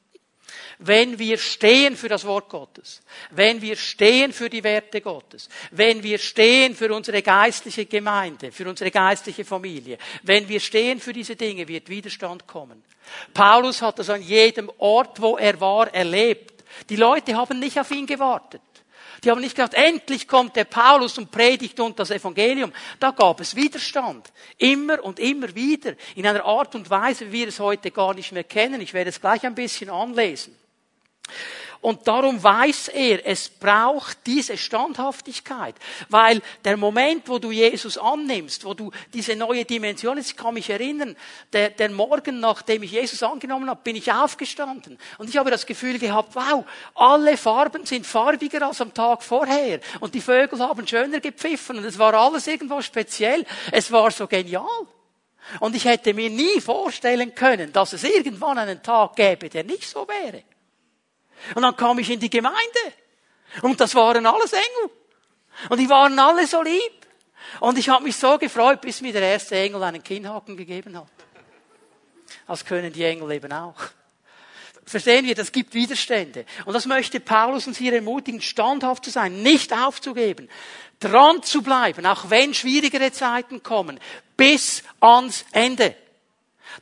Wenn 0.80 1.20
wir 1.20 1.38
stehen 1.38 1.96
für 1.96 2.10
das 2.10 2.26
Wort 2.26 2.50
Gottes, 2.50 3.02
wenn 3.32 3.62
wir 3.62 3.78
stehen 3.78 4.34
für 4.34 4.50
die 4.50 4.64
Werte 4.64 5.00
Gottes, 5.00 5.48
wenn 5.72 6.04
wir 6.04 6.18
stehen 6.18 6.76
für 6.76 6.94
unsere 6.94 7.22
geistliche 7.22 7.86
Gemeinde, 7.86 8.52
für 8.52 8.68
unsere 8.68 8.92
geistliche 8.92 9.46
Familie, 9.46 9.98
wenn 10.24 10.50
wir 10.50 10.60
stehen 10.60 11.00
für 11.00 11.14
diese 11.14 11.38
Dinge, 11.38 11.68
wird 11.68 11.88
Widerstand 11.88 12.46
kommen. 12.46 12.84
Paulus 13.34 13.82
hat 13.82 14.00
das 14.00 14.10
an 14.10 14.22
jedem 14.22 14.70
Ort, 14.78 15.22
wo 15.22 15.38
er 15.38 15.60
war, 15.62 15.94
erlebt. 15.94 16.64
Die 16.90 16.98
Leute 16.98 17.36
haben 17.36 17.60
nicht 17.60 17.80
auf 17.80 17.92
ihn 17.92 18.06
gewartet. 18.06 18.62
Die 19.26 19.32
haben 19.32 19.42
nicht 19.42 19.56
gedacht, 19.56 19.74
endlich 19.74 20.28
kommt 20.28 20.56
der 20.56 20.66
Paulus 20.66 21.18
und 21.18 21.32
predigt 21.32 21.80
uns 21.80 21.96
das 21.96 22.12
Evangelium. 22.12 22.72
Da 23.00 23.10
gab 23.10 23.42
es 23.42 23.56
Widerstand. 23.56 24.32
Immer 24.60 25.04
und 25.04 25.20
immer 25.20 25.54
wieder. 25.56 25.96
In 26.14 26.28
einer 26.28 26.46
Art 26.46 26.76
und 26.76 26.88
Weise, 26.92 27.32
wie 27.32 27.40
wir 27.40 27.48
es 27.48 27.60
heute 27.60 27.90
gar 27.90 28.14
nicht 28.14 28.32
mehr 28.32 28.44
kennen. 28.44 28.82
Ich 28.82 28.94
werde 28.94 29.10
es 29.10 29.20
gleich 29.20 29.44
ein 29.44 29.56
bisschen 29.56 29.90
anlesen. 29.90 30.56
Und 31.86 32.08
darum 32.08 32.42
weiß 32.42 32.88
er, 32.88 33.28
es 33.28 33.48
braucht 33.48 34.18
diese 34.26 34.58
Standhaftigkeit. 34.58 35.76
Weil 36.10 36.42
der 36.64 36.78
Moment, 36.78 37.30
wo 37.30 37.38
du 37.38 37.52
Jesus 37.52 38.00
annimmst, 38.00 38.66
wo 38.66 38.74
du 38.74 38.90
diese 39.14 39.36
neue 39.36 39.66
Dimension, 39.66 40.18
ich 40.18 40.36
kann 40.36 40.56
mich 40.56 40.68
erinnern, 40.68 41.16
der, 41.54 41.70
der 41.70 41.92
Morgen, 41.92 42.40
nachdem 42.40 42.82
ich 42.82 42.94
Jesus 42.94 43.22
angenommen 43.22 43.70
habe, 43.70 43.82
bin 43.84 43.96
ich 43.96 44.12
aufgestanden. 44.12 44.98
Und 45.20 45.30
ich 45.30 45.38
habe 45.38 45.52
das 45.52 45.68
Gefühl 45.68 46.00
gehabt, 46.00 46.36
wow, 46.36 46.66
alle 46.96 47.38
Farben 47.38 47.86
sind 47.86 48.08
farbiger 48.08 48.66
als 48.66 48.82
am 48.82 48.92
Tag 48.92 49.22
vorher. 49.22 49.80
Und 50.00 50.16
die 50.16 50.22
Vögel 50.22 50.58
haben 50.58 50.88
schöner 50.88 51.20
gepfiffen. 51.20 51.78
Und 51.78 51.86
es 51.86 52.00
war 52.00 52.16
alles 52.16 52.48
irgendwo 52.48 52.82
speziell. 52.82 53.46
Es 53.72 53.92
war 53.92 54.10
so 54.10 54.26
genial. 54.26 54.88
Und 55.60 55.76
ich 55.76 55.86
hätte 55.86 56.16
mir 56.16 56.32
nie 56.32 56.60
vorstellen 56.62 57.36
können, 57.36 57.72
dass 57.72 57.94
es 57.94 58.04
irgendwann 58.04 58.58
einen 58.58 58.82
Tag 58.82 59.16
gäbe, 59.16 59.50
der 59.50 59.64
nicht 59.64 59.88
so 59.88 60.08
wäre. 60.08 60.42
Und 61.54 61.62
dann 61.62 61.76
kam 61.76 62.00
ich 62.00 62.10
in 62.10 62.20
die 62.20 62.30
Gemeinde. 62.30 62.60
Und 63.62 63.80
das 63.80 63.94
waren 63.96 64.26
alles 64.26 64.54
Engel. 64.54 64.92
Und 65.70 65.80
die 65.80 65.90
waren 65.90 66.18
alle 66.18 66.48
so 66.48 66.62
lieb. 66.62 67.06
Und 67.60 67.78
ich 67.78 67.90
habe 67.90 68.04
mich 68.04 68.16
so 68.16 68.38
gefreut, 68.38 68.82
bis 68.82 69.02
mir 69.02 69.14
der 69.14 69.22
erste 69.22 69.56
Engel 69.56 69.84
einen 69.84 70.04
Kinnhaken 70.04 70.58
gegeben 70.58 70.98
hat. 70.98 71.08
Das 72.48 72.66
können 72.66 72.92
die 72.92 73.04
Engel 73.04 73.32
eben 73.32 73.52
auch. 73.54 73.76
Verstehen 74.86 75.26
wir, 75.26 75.34
das 75.34 75.52
gibt 75.52 75.74
Widerstände. 75.74 76.46
Und 76.66 76.74
das 76.74 76.86
möchte 76.86 77.20
Paulus 77.20 77.66
uns 77.66 77.78
hier 77.78 77.94
ermutigen, 77.94 78.42
standhaft 78.42 79.06
zu 79.06 79.12
sein, 79.12 79.42
nicht 79.42 79.74
aufzugeben, 79.74 80.48
dran 81.00 81.42
zu 81.42 81.64
bleiben, 81.64 82.06
auch 82.06 82.30
wenn 82.30 82.54
schwierigere 82.54 83.12
Zeiten 83.12 83.64
kommen, 83.64 84.00
bis 84.38 84.84
ans 85.00 85.46
Ende. 85.52 85.96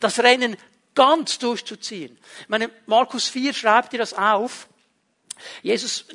Das 0.01 0.20
Rennen 0.20 0.58
ganz 0.96 1.40
durchzuziehen. 1.40 2.18
Ich 2.42 2.50
meine, 2.50 2.70
Markus 2.86 3.28
4 3.28 3.54
schreibt 3.54 3.94
dir 3.94 4.00
das 4.00 4.14
auf. 4.14 4.68
Jesus 5.62 6.06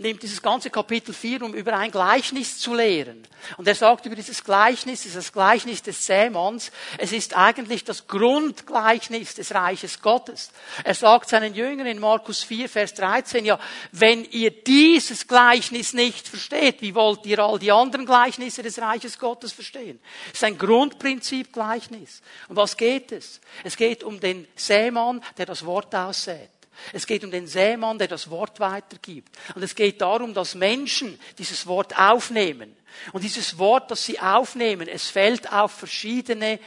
nimmt 0.00 0.22
dieses 0.22 0.42
ganze 0.42 0.70
Kapitel 0.70 1.14
4, 1.14 1.42
um 1.42 1.54
über 1.54 1.76
ein 1.76 1.90
Gleichnis 1.90 2.58
zu 2.58 2.74
lehren. 2.74 3.26
Und 3.56 3.66
er 3.66 3.74
sagt 3.74 4.06
über 4.06 4.14
dieses 4.14 4.44
Gleichnis, 4.44 5.02
dieses 5.02 5.32
Gleichnis 5.32 5.82
des 5.82 6.04
Sämanns, 6.04 6.70
es 6.98 7.12
ist 7.12 7.36
eigentlich 7.36 7.84
das 7.84 8.06
Grundgleichnis 8.06 9.34
des 9.34 9.54
Reiches 9.54 10.00
Gottes. 10.02 10.50
Er 10.84 10.94
sagt 10.94 11.28
seinen 11.28 11.54
Jüngern 11.54 11.86
in 11.86 11.98
Markus 11.98 12.42
4, 12.42 12.68
Vers 12.68 12.94
13, 12.94 13.44
ja, 13.44 13.58
wenn 13.92 14.24
ihr 14.24 14.50
dieses 14.50 15.26
Gleichnis 15.26 15.92
nicht 15.92 16.28
versteht, 16.28 16.82
wie 16.82 16.94
wollt 16.94 17.24
ihr 17.26 17.38
all 17.38 17.58
die 17.58 17.72
anderen 17.72 18.06
Gleichnisse 18.06 18.62
des 18.62 18.78
Reiches 18.78 19.18
Gottes 19.18 19.52
verstehen? 19.52 20.00
Es 20.28 20.34
ist 20.34 20.44
ein 20.44 20.58
Grundprinzip 20.58 21.52
Gleichnis. 21.52 22.22
Um 22.48 22.56
was 22.56 22.76
geht 22.76 23.12
es? 23.12 23.40
Es 23.64 23.76
geht 23.76 24.04
um 24.04 24.20
den 24.20 24.46
Sämann, 24.54 25.22
der 25.38 25.46
das 25.46 25.64
Wort 25.64 25.94
aussät. 25.94 26.50
Es 26.92 27.06
geht 27.06 27.24
um 27.24 27.30
den 27.30 27.46
Sämann, 27.46 27.98
der 27.98 28.08
das 28.08 28.30
Wort 28.30 28.60
weitergibt. 28.60 29.36
Und 29.54 29.62
es 29.62 29.74
geht 29.74 30.00
darum, 30.00 30.34
dass 30.34 30.54
Menschen 30.54 31.18
dieses 31.38 31.66
Wort 31.66 31.98
aufnehmen. 31.98 32.76
Und 33.12 33.22
dieses 33.22 33.58
Wort, 33.58 33.90
das 33.90 34.04
sie 34.04 34.18
aufnehmen, 34.20 34.88
es 34.88 35.08
fällt 35.08 35.52
auf 35.52 35.72
verschiedene 35.72 36.58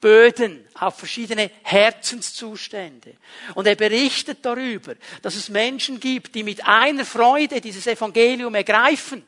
Böden, 0.00 0.66
auf 0.74 0.98
verschiedene 0.98 1.50
Herzenszustände. 1.62 3.16
Und 3.54 3.66
er 3.66 3.74
berichtet 3.74 4.38
darüber, 4.42 4.94
dass 5.22 5.34
es 5.34 5.48
Menschen 5.48 5.98
gibt, 5.98 6.34
die 6.34 6.42
mit 6.42 6.66
einer 6.66 7.06
Freude 7.06 7.60
dieses 7.60 7.86
Evangelium 7.86 8.54
ergreifen 8.54 9.24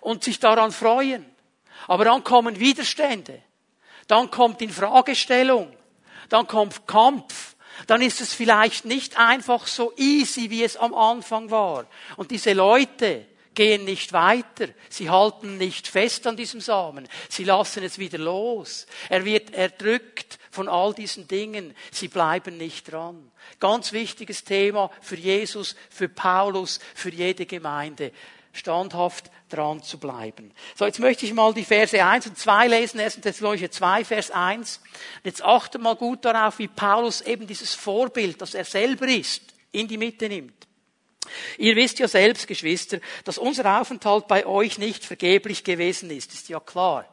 und 0.00 0.22
sich 0.22 0.38
daran 0.38 0.70
freuen. 0.70 1.24
Aber 1.86 2.04
dann 2.04 2.22
kommen 2.22 2.60
Widerstände. 2.60 3.42
Dann 4.06 4.30
kommt 4.30 4.60
Infragestellung. 4.60 5.74
Dann 6.28 6.46
kommt 6.46 6.86
Kampf 6.86 7.53
dann 7.86 8.02
ist 8.02 8.20
es 8.20 8.32
vielleicht 8.32 8.84
nicht 8.84 9.18
einfach 9.18 9.66
so 9.66 9.92
easy, 9.96 10.50
wie 10.50 10.64
es 10.64 10.76
am 10.76 10.94
Anfang 10.94 11.50
war. 11.50 11.86
Und 12.16 12.30
diese 12.30 12.52
Leute 12.52 13.26
gehen 13.54 13.84
nicht 13.84 14.12
weiter. 14.12 14.68
Sie 14.88 15.10
halten 15.10 15.56
nicht 15.58 15.86
fest 15.88 16.26
an 16.26 16.36
diesem 16.36 16.60
Samen. 16.60 17.08
Sie 17.28 17.44
lassen 17.44 17.82
es 17.84 17.98
wieder 17.98 18.18
los. 18.18 18.86
Er 19.08 19.24
wird 19.24 19.54
erdrückt 19.54 20.38
von 20.50 20.68
all 20.68 20.92
diesen 20.92 21.28
Dingen. 21.28 21.74
Sie 21.90 22.08
bleiben 22.08 22.56
nicht 22.56 22.90
dran. 22.92 23.30
Ganz 23.60 23.92
wichtiges 23.92 24.44
Thema 24.44 24.90
für 25.00 25.16
Jesus, 25.16 25.76
für 25.90 26.08
Paulus, 26.08 26.80
für 26.94 27.10
jede 27.10 27.46
Gemeinde. 27.46 28.12
Standhaft 28.54 29.30
dran 29.48 29.82
zu 29.82 29.98
bleiben. 29.98 30.52
So, 30.74 30.86
jetzt 30.86 31.00
möchte 31.00 31.26
ich 31.26 31.34
mal 31.34 31.52
die 31.52 31.64
Verse 31.64 32.04
1 32.04 32.28
und 32.28 32.38
2 32.38 32.68
lesen. 32.68 33.00
1. 33.00 33.20
Thessalonicher 33.20 33.70
2, 33.70 34.04
Vers 34.04 34.30
1. 34.30 34.78
Und 34.78 35.24
jetzt 35.24 35.42
achte 35.42 35.78
mal 35.78 35.96
gut 35.96 36.24
darauf, 36.24 36.58
wie 36.58 36.68
Paulus 36.68 37.20
eben 37.20 37.46
dieses 37.46 37.74
Vorbild, 37.74 38.40
das 38.40 38.54
er 38.54 38.64
selber 38.64 39.06
ist, 39.08 39.42
in 39.72 39.88
die 39.88 39.98
Mitte 39.98 40.28
nimmt. 40.28 40.66
Ihr 41.58 41.74
wisst 41.76 41.98
ja 41.98 42.08
selbst, 42.08 42.46
Geschwister, 42.46 42.98
dass 43.24 43.38
unser 43.38 43.80
Aufenthalt 43.80 44.28
bei 44.28 44.46
euch 44.46 44.78
nicht 44.78 45.04
vergeblich 45.04 45.64
gewesen 45.64 46.10
ist. 46.10 46.32
Ist 46.32 46.48
ja 46.48 46.60
klar. 46.60 47.08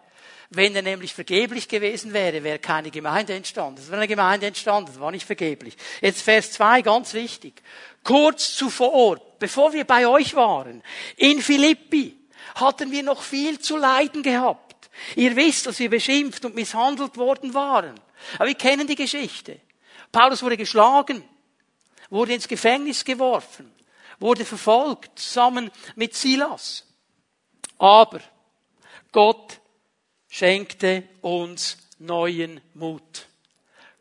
Wenn 0.53 0.75
er 0.75 0.81
nämlich 0.81 1.13
vergeblich 1.13 1.69
gewesen 1.69 2.11
wäre, 2.11 2.43
wäre 2.43 2.59
keine 2.59 2.91
Gemeinde 2.91 3.33
entstanden. 3.33 3.79
Es 3.79 3.87
wäre 3.87 4.01
eine 4.01 4.07
Gemeinde 4.09 4.47
entstanden, 4.47 4.91
das 4.91 4.99
war 4.99 5.09
nicht 5.09 5.25
vergeblich. 5.25 5.77
Jetzt 6.01 6.23
Vers 6.23 6.51
2, 6.51 6.81
ganz 6.81 7.13
wichtig. 7.13 7.61
Kurz 8.03 8.53
zuvor, 8.57 9.21
bevor 9.39 9.71
wir 9.71 9.85
bei 9.85 10.05
euch 10.05 10.35
waren, 10.35 10.83
in 11.15 11.41
Philippi, 11.41 12.17
hatten 12.55 12.91
wir 12.91 13.01
noch 13.01 13.21
viel 13.21 13.59
zu 13.59 13.77
leiden 13.77 14.23
gehabt. 14.23 14.89
Ihr 15.15 15.37
wisst, 15.37 15.67
dass 15.67 15.79
wir 15.79 15.89
beschimpft 15.89 16.43
und 16.43 16.53
misshandelt 16.53 17.15
worden 17.15 17.53
waren. 17.53 17.97
Aber 18.35 18.47
wir 18.47 18.55
kennen 18.55 18.87
die 18.87 18.95
Geschichte. 18.95 19.61
Paulus 20.11 20.43
wurde 20.43 20.57
geschlagen, 20.57 21.23
wurde 22.09 22.33
ins 22.33 22.49
Gefängnis 22.49 23.05
geworfen, 23.05 23.71
wurde 24.19 24.43
verfolgt, 24.43 25.17
zusammen 25.17 25.71
mit 25.95 26.13
Silas. 26.13 26.85
Aber 27.77 28.19
Gott 29.13 29.60
schenkte 30.31 31.03
uns 31.21 31.77
neuen 31.99 32.61
Mut. 32.73 33.27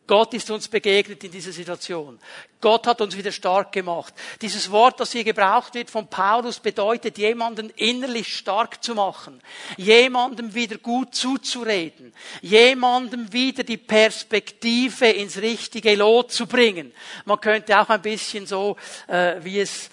Gott 0.07 0.33
ist 0.35 0.51
uns 0.51 0.67
begegnet 0.67 1.23
in 1.23 1.31
dieser 1.31 1.53
Situation. 1.53 2.19
Gott 2.61 2.87
hat 2.87 3.01
uns 3.01 3.17
wieder 3.17 3.31
stark 3.31 3.71
gemacht. 3.71 4.13
Dieses 4.41 4.71
Wort, 4.71 4.99
das 4.99 5.13
hier 5.13 5.23
gebraucht 5.23 5.75
wird 5.75 5.89
von 5.89 6.09
Paulus, 6.09 6.59
bedeutet, 6.59 7.17
jemanden 7.19 7.71
innerlich 7.71 8.37
stark 8.37 8.83
zu 8.83 8.95
machen, 8.95 9.41
jemandem 9.77 10.53
wieder 10.53 10.79
gut 10.79 11.15
zuzureden, 11.15 12.13
jemandem 12.43 13.33
wieder 13.33 13.63
die 13.63 13.77
Perspektive 13.77 15.11
ins 15.11 15.37
richtige 15.37 15.95
Lot 15.95 16.33
zu 16.33 16.47
bringen. 16.47 16.93
Man 17.25 17.41
könnte 17.41 17.81
auch 17.81 17.89
ein 17.89 18.03
bisschen 18.03 18.47
so, 18.47 18.77
äh, 19.07 19.37
wie 19.43 19.61
es 19.61 19.91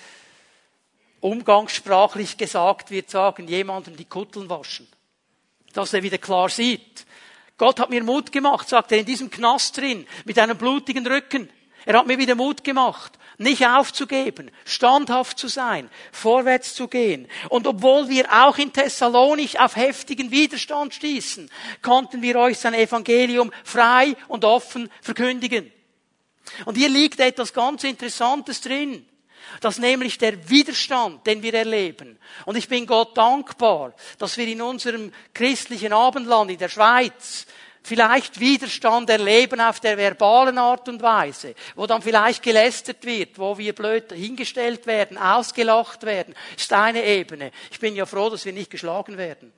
umgangssprachlich 1.20 2.38
gesagt 2.38 2.90
wird, 2.90 3.10
sagen, 3.10 3.48
jemandem 3.48 3.96
die 3.96 4.06
Kutteln 4.06 4.50
waschen. 4.50 4.88
Dass 5.74 5.94
er 5.94 6.04
wieder 6.04 6.18
klar 6.18 6.50
sieht 6.50 7.06
Gott 7.58 7.80
hat 7.80 7.90
mir 7.90 8.04
Mut 8.04 8.32
gemacht, 8.32 8.70
sagt 8.70 8.92
er, 8.92 9.00
in 9.00 9.06
diesem 9.06 9.32
Knast 9.32 9.78
drin, 9.78 10.06
mit 10.26 10.38
einem 10.38 10.58
blutigen 10.58 11.06
Rücken. 11.06 11.50
Er 11.86 11.98
hat 11.98 12.08
mir 12.08 12.18
wieder 12.18 12.36
Mut 12.36 12.64
gemacht, 12.64 13.14
nicht 13.40 13.66
aufzugeben, 13.66 14.52
standhaft 14.66 15.40
zu 15.40 15.48
sein, 15.48 15.90
vorwärts 16.12 16.76
zu 16.76 16.88
gehen. 16.88 17.28
Und 17.50 17.66
obwohl 17.66 18.10
wir 18.10 18.32
auch 18.32 18.58
in 18.58 18.74
Thessalonich 18.74 19.60
auf 19.60 19.76
heftigen 19.76 20.30
Widerstand 20.30 20.94
stießen, 20.94 21.50
konnten 21.82 22.22
wir 22.22 22.36
euch 22.38 22.60
sein 22.60 22.74
Evangelium 22.74 23.52
frei 23.64 24.16
und 24.28 24.46
offen 24.46 24.92
verkündigen. 25.02 25.72
Und 26.66 26.76
hier 26.76 26.90
liegt 26.90 27.20
etwas 27.20 27.54
ganz 27.54 27.84
Interessantes 27.84 28.62
drin. 28.62 29.06
Das 29.62 29.80
nämlich 29.80 30.18
der 30.18 30.50
Widerstand, 30.50 31.26
den 31.26 31.42
wir 31.42 31.54
erleben. 31.54 32.20
Und 32.46 32.58
ich 32.58 32.68
bin 32.68 32.86
Gott 32.86 33.18
dankbar, 33.18 33.94
dass 34.18 34.38
wir 34.38 34.48
in 34.48 34.62
unserem 34.62 35.12
christlichen 35.34 35.94
Abendland, 35.94 36.52
in 36.52 36.58
der 36.58 36.70
Schweiz, 36.70 37.48
vielleicht 37.88 38.40
Widerstand 38.40 39.10
erleben 39.10 39.62
auf 39.62 39.80
der 39.80 39.98
verbalen 39.98 40.58
Art 40.58 40.90
und 40.90 41.02
Weise, 41.02 41.56
wo 41.76 41.88
dann 41.88 42.02
vielleicht 42.02 42.44
gelästert 42.44 43.06
wird, 43.06 43.40
wo 43.40 43.58
wir 43.58 43.74
blöd 43.74 44.12
hingestellt 44.12 44.86
werden, 44.86 45.18
ausgelacht 45.18 46.04
werden, 46.04 46.36
ist 46.56 46.72
eine 46.74 47.04
Ebene. 47.04 47.52
Ich 47.72 47.80
bin 47.80 47.96
ja 47.96 48.06
froh, 48.06 48.30
dass 48.30 48.46
wir 48.46 48.54
nicht 48.54 48.70
geschlagen 48.70 49.18
werden, 49.18 49.54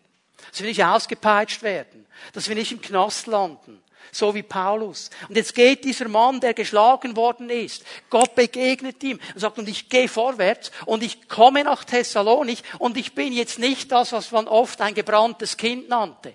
dass 0.52 0.62
wir 0.62 0.68
nicht 0.68 0.84
ausgepeitscht 0.84 1.64
werden, 1.64 2.06
dass 2.34 2.48
wir 2.48 2.56
nicht 2.56 2.72
im 2.72 2.82
Knast 2.82 3.26
landen, 3.28 3.82
so 4.12 4.34
wie 4.34 4.44
Paulus. 4.44 5.10
Und 5.28 5.36
jetzt 5.36 5.56
geht 5.56 5.84
dieser 5.84 6.08
Mann, 6.08 6.40
der 6.40 6.54
geschlagen 6.54 7.16
worden 7.16 7.50
ist, 7.50 7.84
Gott 8.10 8.36
begegnet 8.36 9.04
ihm 9.04 9.20
und 9.34 9.40
sagt, 9.40 9.58
und 9.60 9.70
ich 9.70 9.90
gehe 9.90 10.08
vorwärts 10.08 10.72
und 10.86 11.04
ich 11.04 11.28
komme 11.28 11.64
nach 11.64 11.84
Thessalonich 11.84 12.64
und 12.80 12.98
ich 12.98 13.16
bin 13.16 13.34
jetzt 13.34 13.60
nicht 13.60 13.92
das, 13.92 14.12
was 14.12 14.32
man 14.32 14.48
oft 14.48 14.82
ein 14.82 14.94
gebranntes 14.94 15.58
Kind 15.58 15.90
nannte. 15.90 16.34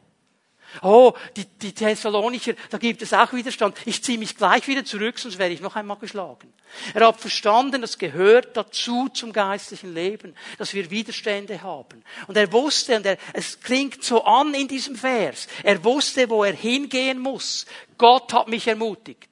Oh, 0.82 1.12
die, 1.36 1.44
die 1.44 1.72
Thessalonicher, 1.72 2.54
da 2.70 2.78
gibt 2.78 3.02
es 3.02 3.12
auch 3.12 3.32
Widerstand. 3.32 3.76
Ich 3.84 4.02
ziehe 4.02 4.18
mich 4.18 4.36
gleich 4.36 4.66
wieder 4.66 4.84
zurück, 4.84 5.18
sonst 5.18 5.38
werde 5.38 5.54
ich 5.54 5.60
noch 5.60 5.76
einmal 5.76 5.98
geschlagen. 5.98 6.52
Er 6.92 7.06
hat 7.06 7.20
verstanden, 7.20 7.80
das 7.80 7.98
gehört 7.98 8.56
dazu 8.56 9.08
zum 9.08 9.32
geistlichen 9.32 9.94
Leben, 9.94 10.34
dass 10.58 10.74
wir 10.74 10.90
Widerstände 10.90 11.62
haben. 11.62 12.02
Und 12.26 12.36
er 12.36 12.52
wusste, 12.52 12.96
und 12.96 13.06
er, 13.06 13.18
es 13.32 13.60
klingt 13.60 14.02
so 14.02 14.24
an 14.24 14.54
in 14.54 14.68
diesem 14.68 14.96
Vers, 14.96 15.46
er 15.62 15.82
wusste, 15.84 16.28
wo 16.30 16.44
er 16.44 16.54
hingehen 16.54 17.18
muss. 17.18 17.66
Gott 17.98 18.32
hat 18.32 18.48
mich 18.48 18.66
ermutigt. 18.66 19.28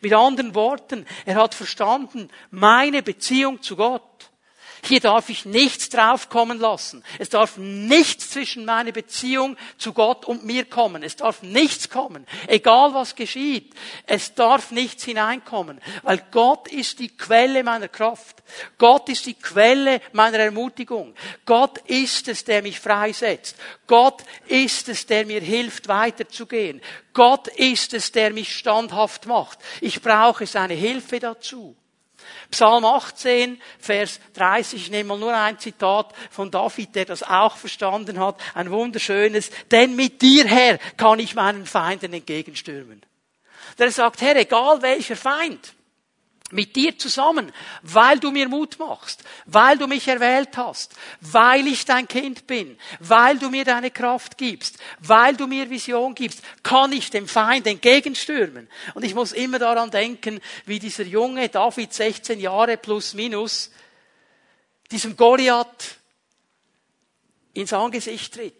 Mit 0.00 0.12
anderen 0.12 0.54
Worten, 0.54 1.06
er 1.24 1.36
hat 1.36 1.54
verstanden, 1.54 2.30
meine 2.50 3.02
Beziehung 3.02 3.62
zu 3.62 3.76
Gott 3.76 4.27
hier 4.84 5.00
darf 5.00 5.28
ich 5.28 5.44
nichts 5.44 5.88
draufkommen 5.88 6.58
lassen. 6.58 7.04
Es 7.18 7.28
darf 7.28 7.56
nichts 7.56 8.30
zwischen 8.30 8.64
meiner 8.64 8.92
Beziehung 8.92 9.56
zu 9.76 9.92
Gott 9.92 10.24
und 10.24 10.44
mir 10.44 10.64
kommen. 10.64 11.02
Es 11.02 11.16
darf 11.16 11.42
nichts 11.42 11.88
kommen. 11.90 12.26
Egal 12.46 12.94
was 12.94 13.14
geschieht. 13.14 13.74
Es 14.06 14.34
darf 14.34 14.70
nichts 14.70 15.04
hineinkommen. 15.04 15.80
Weil 16.02 16.22
Gott 16.30 16.68
ist 16.68 16.98
die 17.00 17.08
Quelle 17.08 17.64
meiner 17.64 17.88
Kraft. 17.88 18.42
Gott 18.78 19.08
ist 19.08 19.26
die 19.26 19.34
Quelle 19.34 20.00
meiner 20.12 20.38
Ermutigung. 20.38 21.14
Gott 21.44 21.78
ist 21.86 22.28
es, 22.28 22.44
der 22.44 22.62
mich 22.62 22.80
freisetzt. 22.80 23.56
Gott 23.86 24.22
ist 24.46 24.88
es, 24.88 25.06
der 25.06 25.26
mir 25.26 25.40
hilft, 25.40 25.88
weiterzugehen. 25.88 26.80
Gott 27.12 27.48
ist 27.48 27.94
es, 27.94 28.12
der 28.12 28.32
mich 28.32 28.56
standhaft 28.56 29.26
macht. 29.26 29.58
Ich 29.80 30.00
brauche 30.00 30.46
seine 30.46 30.74
Hilfe 30.74 31.18
dazu. 31.18 31.76
Psalm 32.50 32.84
18, 32.84 33.60
Vers 33.78 34.20
30, 34.34 34.82
ich 34.82 34.90
nehme 34.90 35.08
mal 35.08 35.18
nur 35.18 35.34
ein 35.34 35.58
Zitat 35.58 36.14
von 36.30 36.50
David, 36.50 36.94
der 36.94 37.04
das 37.04 37.22
auch 37.22 37.56
verstanden 37.56 38.18
hat, 38.18 38.40
ein 38.54 38.70
wunderschönes, 38.70 39.50
denn 39.70 39.94
mit 39.96 40.22
dir, 40.22 40.46
Herr, 40.46 40.78
kann 40.96 41.18
ich 41.18 41.34
meinen 41.34 41.66
Feinden 41.66 42.12
entgegenstürmen. 42.14 43.04
Der 43.78 43.90
sagt, 43.90 44.22
Herr, 44.22 44.36
egal 44.36 44.80
welcher 44.80 45.16
Feind, 45.16 45.74
Mit 46.50 46.76
dir 46.76 46.96
zusammen, 46.98 47.52
weil 47.82 48.18
du 48.18 48.30
mir 48.30 48.48
Mut 48.48 48.78
machst, 48.78 49.22
weil 49.44 49.76
du 49.76 49.86
mich 49.86 50.08
erwählt 50.08 50.56
hast, 50.56 50.94
weil 51.20 51.66
ich 51.66 51.84
dein 51.84 52.08
Kind 52.08 52.46
bin, 52.46 52.78
weil 53.00 53.38
du 53.38 53.50
mir 53.50 53.66
deine 53.66 53.90
Kraft 53.90 54.38
gibst, 54.38 54.78
weil 54.98 55.36
du 55.36 55.46
mir 55.46 55.68
Vision 55.68 56.14
gibst, 56.14 56.42
kann 56.62 56.92
ich 56.92 57.10
dem 57.10 57.28
Feind 57.28 57.66
entgegenstürmen. 57.66 58.66
Und 58.94 59.04
ich 59.04 59.14
muss 59.14 59.32
immer 59.32 59.58
daran 59.58 59.90
denken, 59.90 60.40
wie 60.64 60.78
dieser 60.78 61.04
junge 61.04 61.50
David, 61.50 61.92
16 61.92 62.40
Jahre 62.40 62.78
plus 62.78 63.12
minus, 63.12 63.70
diesem 64.90 65.16
Goliath 65.16 65.98
ins 67.52 67.72
Angesicht 67.72 68.34
tritt 68.34 68.54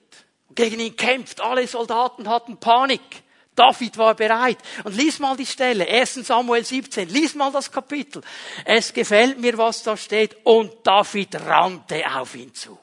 und 0.48 0.56
gegen 0.56 0.80
ihn 0.80 0.96
kämpft. 0.96 1.40
Alle 1.40 1.66
Soldaten 1.66 2.28
hatten 2.28 2.58
Panik. 2.58 3.00
David 3.58 3.98
war 3.98 4.14
bereit. 4.14 4.58
Und 4.84 4.94
lies 4.94 5.18
mal 5.18 5.36
die 5.36 5.46
Stelle, 5.46 5.86
1 5.86 6.14
Samuel 6.14 6.64
17, 6.64 7.08
lies 7.08 7.34
mal 7.34 7.50
das 7.50 7.70
Kapitel. 7.70 8.22
Es 8.64 8.92
gefällt 8.92 9.38
mir, 9.38 9.58
was 9.58 9.82
da 9.82 9.96
steht. 9.96 10.36
Und 10.44 10.72
David 10.84 11.34
rannte 11.34 12.04
auf 12.14 12.34
ihn 12.34 12.54
zu. 12.54 12.78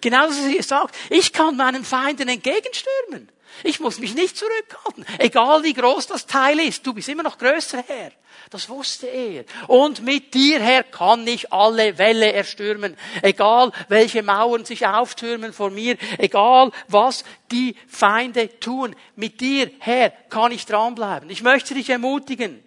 Genauso 0.00 0.46
wie 0.46 0.58
er 0.58 0.62
sagt, 0.62 0.94
ich 1.10 1.32
kann 1.32 1.56
meinen 1.56 1.84
Feinden 1.84 2.28
entgegenstürmen. 2.28 3.28
Ich 3.64 3.80
muss 3.80 3.98
mich 3.98 4.14
nicht 4.14 4.36
zurückhalten. 4.36 5.04
Egal 5.18 5.62
wie 5.64 5.74
groß 5.74 6.06
das 6.06 6.26
Teil 6.26 6.60
ist, 6.60 6.86
du 6.86 6.92
bist 6.92 7.08
immer 7.08 7.22
noch 7.22 7.38
größer 7.38 7.82
Herr. 7.86 8.12
Das 8.50 8.68
wusste 8.68 9.06
er. 9.08 9.44
Und 9.66 10.02
mit 10.02 10.32
dir, 10.32 10.60
Herr, 10.60 10.82
kann 10.84 11.26
ich 11.26 11.52
alle 11.52 11.98
Wälle 11.98 12.32
erstürmen. 12.32 12.96
Egal, 13.20 13.72
welche 13.88 14.22
Mauern 14.22 14.64
sich 14.64 14.86
auftürmen 14.86 15.52
vor 15.52 15.70
mir. 15.70 15.96
Egal, 16.18 16.70
was 16.86 17.24
die 17.50 17.76
Feinde 17.86 18.58
tun. 18.60 18.96
Mit 19.16 19.40
dir, 19.40 19.70
Herr, 19.80 20.10
kann 20.10 20.52
ich 20.52 20.64
dranbleiben. 20.64 21.28
Ich 21.30 21.42
möchte 21.42 21.74
dich 21.74 21.90
ermutigen. 21.90 22.62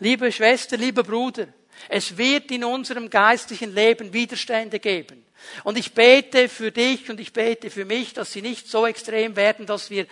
Liebe 0.00 0.32
Schwester, 0.32 0.76
lieber 0.76 1.04
Bruder, 1.04 1.46
es 1.88 2.16
wird 2.16 2.50
in 2.50 2.64
unserem 2.64 3.10
geistlichen 3.10 3.74
Leben 3.74 4.12
Widerstände 4.12 4.80
geben. 4.80 5.24
Und 5.62 5.78
ich 5.78 5.92
bete 5.92 6.48
für 6.48 6.72
dich 6.72 7.10
und 7.10 7.20
ich 7.20 7.32
bete 7.32 7.70
für 7.70 7.84
mich, 7.84 8.12
dass 8.14 8.32
sie 8.32 8.42
nicht 8.42 8.68
so 8.68 8.86
extrem 8.86 9.36
werden, 9.36 9.66
dass 9.66 9.90
wir 9.90 10.06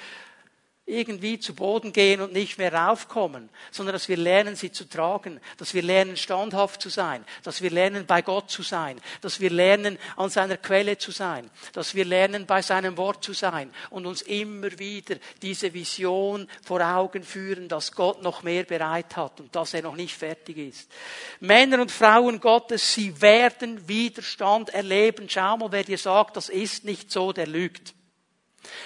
irgendwie 0.92 1.40
zu 1.40 1.55
Boden 1.55 1.92
gehen 1.92 2.20
und 2.20 2.33
nicht 2.33 2.59
mehr 2.59 2.72
raufkommen, 2.72 3.48
sondern 3.70 3.94
dass 3.94 4.09
wir 4.09 4.16
lernen, 4.16 4.55
sie 4.57 4.70
zu 4.70 4.88
tragen, 4.88 5.40
dass 5.57 5.74
wir 5.74 5.83
lernen, 5.83 6.16
standhaft 6.16 6.81
zu 6.83 6.88
sein, 6.88 7.24
dass 7.42 7.62
wir 7.62 7.70
lernen, 7.70 8.07
bei 8.07 8.22
Gott 8.22 8.50
zu 8.50 8.62
sein, 8.62 9.00
dass 9.20 9.40
wir 9.40 9.50
lernen, 9.50 9.98
an 10.16 10.31
seiner 10.31 10.57
Quelle 10.57 10.98
zu 10.98 11.11
sein, 11.11 11.50
dass 11.72 11.94
wir 11.94 12.05
lernen, 12.05 12.46
bei 12.46 12.62
seinem 12.62 12.96
Wort 12.96 13.24
zu 13.24 13.33
sein 13.33 13.72
und 13.90 14.07
uns 14.07 14.22
immer 14.22 14.78
wieder 14.78 15.16
diese 15.40 15.72
Vision 15.72 16.48
vor 16.62 16.81
Augen 16.81 17.22
führen, 17.22 17.68
dass 17.68 17.92
Gott 17.92 18.22
noch 18.22 18.42
mehr 18.42 18.64
bereit 18.64 19.16
hat 19.16 19.40
und 19.40 19.55
dass 19.57 19.74
er 19.74 19.83
noch 19.83 19.96
nicht 19.96 20.16
fertig 20.16 20.59
ist. 20.59 20.90
Männer 21.40 21.81
und 21.81 21.90
Frauen 21.90 22.40
Gottes, 22.40 22.94
sie 22.94 23.20
werden 23.20 23.88
Widerstand 23.88 24.70
erleben. 24.70 25.28
Schau 25.28 25.57
mal, 25.57 25.72
wer 25.72 25.85
dir 25.85 25.98
sagt, 25.98 26.37
das 26.37 26.48
ist 26.48 26.85
nicht 26.85 27.11
so, 27.11 27.33
der 27.33 27.46
lügt. 27.46 27.94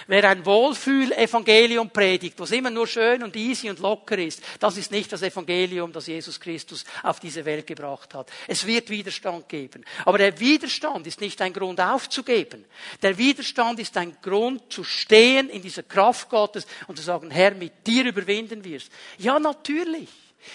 Wer 0.07 0.29
ein 0.29 0.45
Wohlfühl-Evangelium 0.45 1.89
predigt, 1.89 2.39
was 2.39 2.51
immer 2.51 2.69
nur 2.69 2.87
schön 2.87 3.23
und 3.23 3.35
easy 3.35 3.69
und 3.69 3.79
locker 3.79 4.17
ist, 4.17 4.41
das 4.59 4.77
ist 4.77 4.91
nicht 4.91 5.11
das 5.11 5.21
Evangelium, 5.21 5.91
das 5.91 6.07
Jesus 6.07 6.39
Christus 6.39 6.85
auf 7.03 7.19
diese 7.19 7.45
Welt 7.45 7.67
gebracht 7.67 8.13
hat. 8.13 8.29
Es 8.47 8.65
wird 8.65 8.89
Widerstand 8.89 9.49
geben. 9.49 9.83
Aber 10.05 10.17
der 10.17 10.39
Widerstand 10.39 11.07
ist 11.07 11.21
nicht 11.21 11.41
ein 11.41 11.53
Grund 11.53 11.79
aufzugeben. 11.79 12.65
Der 13.01 13.17
Widerstand 13.17 13.79
ist 13.79 13.95
ein 13.97 14.17
Grund 14.21 14.71
zu 14.71 14.83
stehen 14.83 15.49
in 15.49 15.61
dieser 15.61 15.83
Kraft 15.83 16.29
Gottes 16.29 16.65
und 16.87 16.97
zu 16.97 17.03
sagen, 17.03 17.31
Herr, 17.31 17.53
mit 17.53 17.85
dir 17.85 18.05
überwinden 18.05 18.63
wir 18.63 18.77
es. 18.77 18.89
Ja, 19.17 19.39
natürlich. 19.39 20.09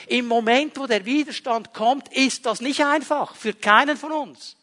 Im 0.07 0.27
Moment, 0.27 0.79
wo 0.79 0.87
der 0.87 1.05
Widerstand 1.05 1.73
kommt, 1.75 2.13
ist 2.13 2.47
das 2.47 2.61
nicht 2.61 2.85
einfach 2.85 3.35
für 3.37 3.53
keinen 3.53 3.97
von 3.97 4.13
uns. 4.13 4.57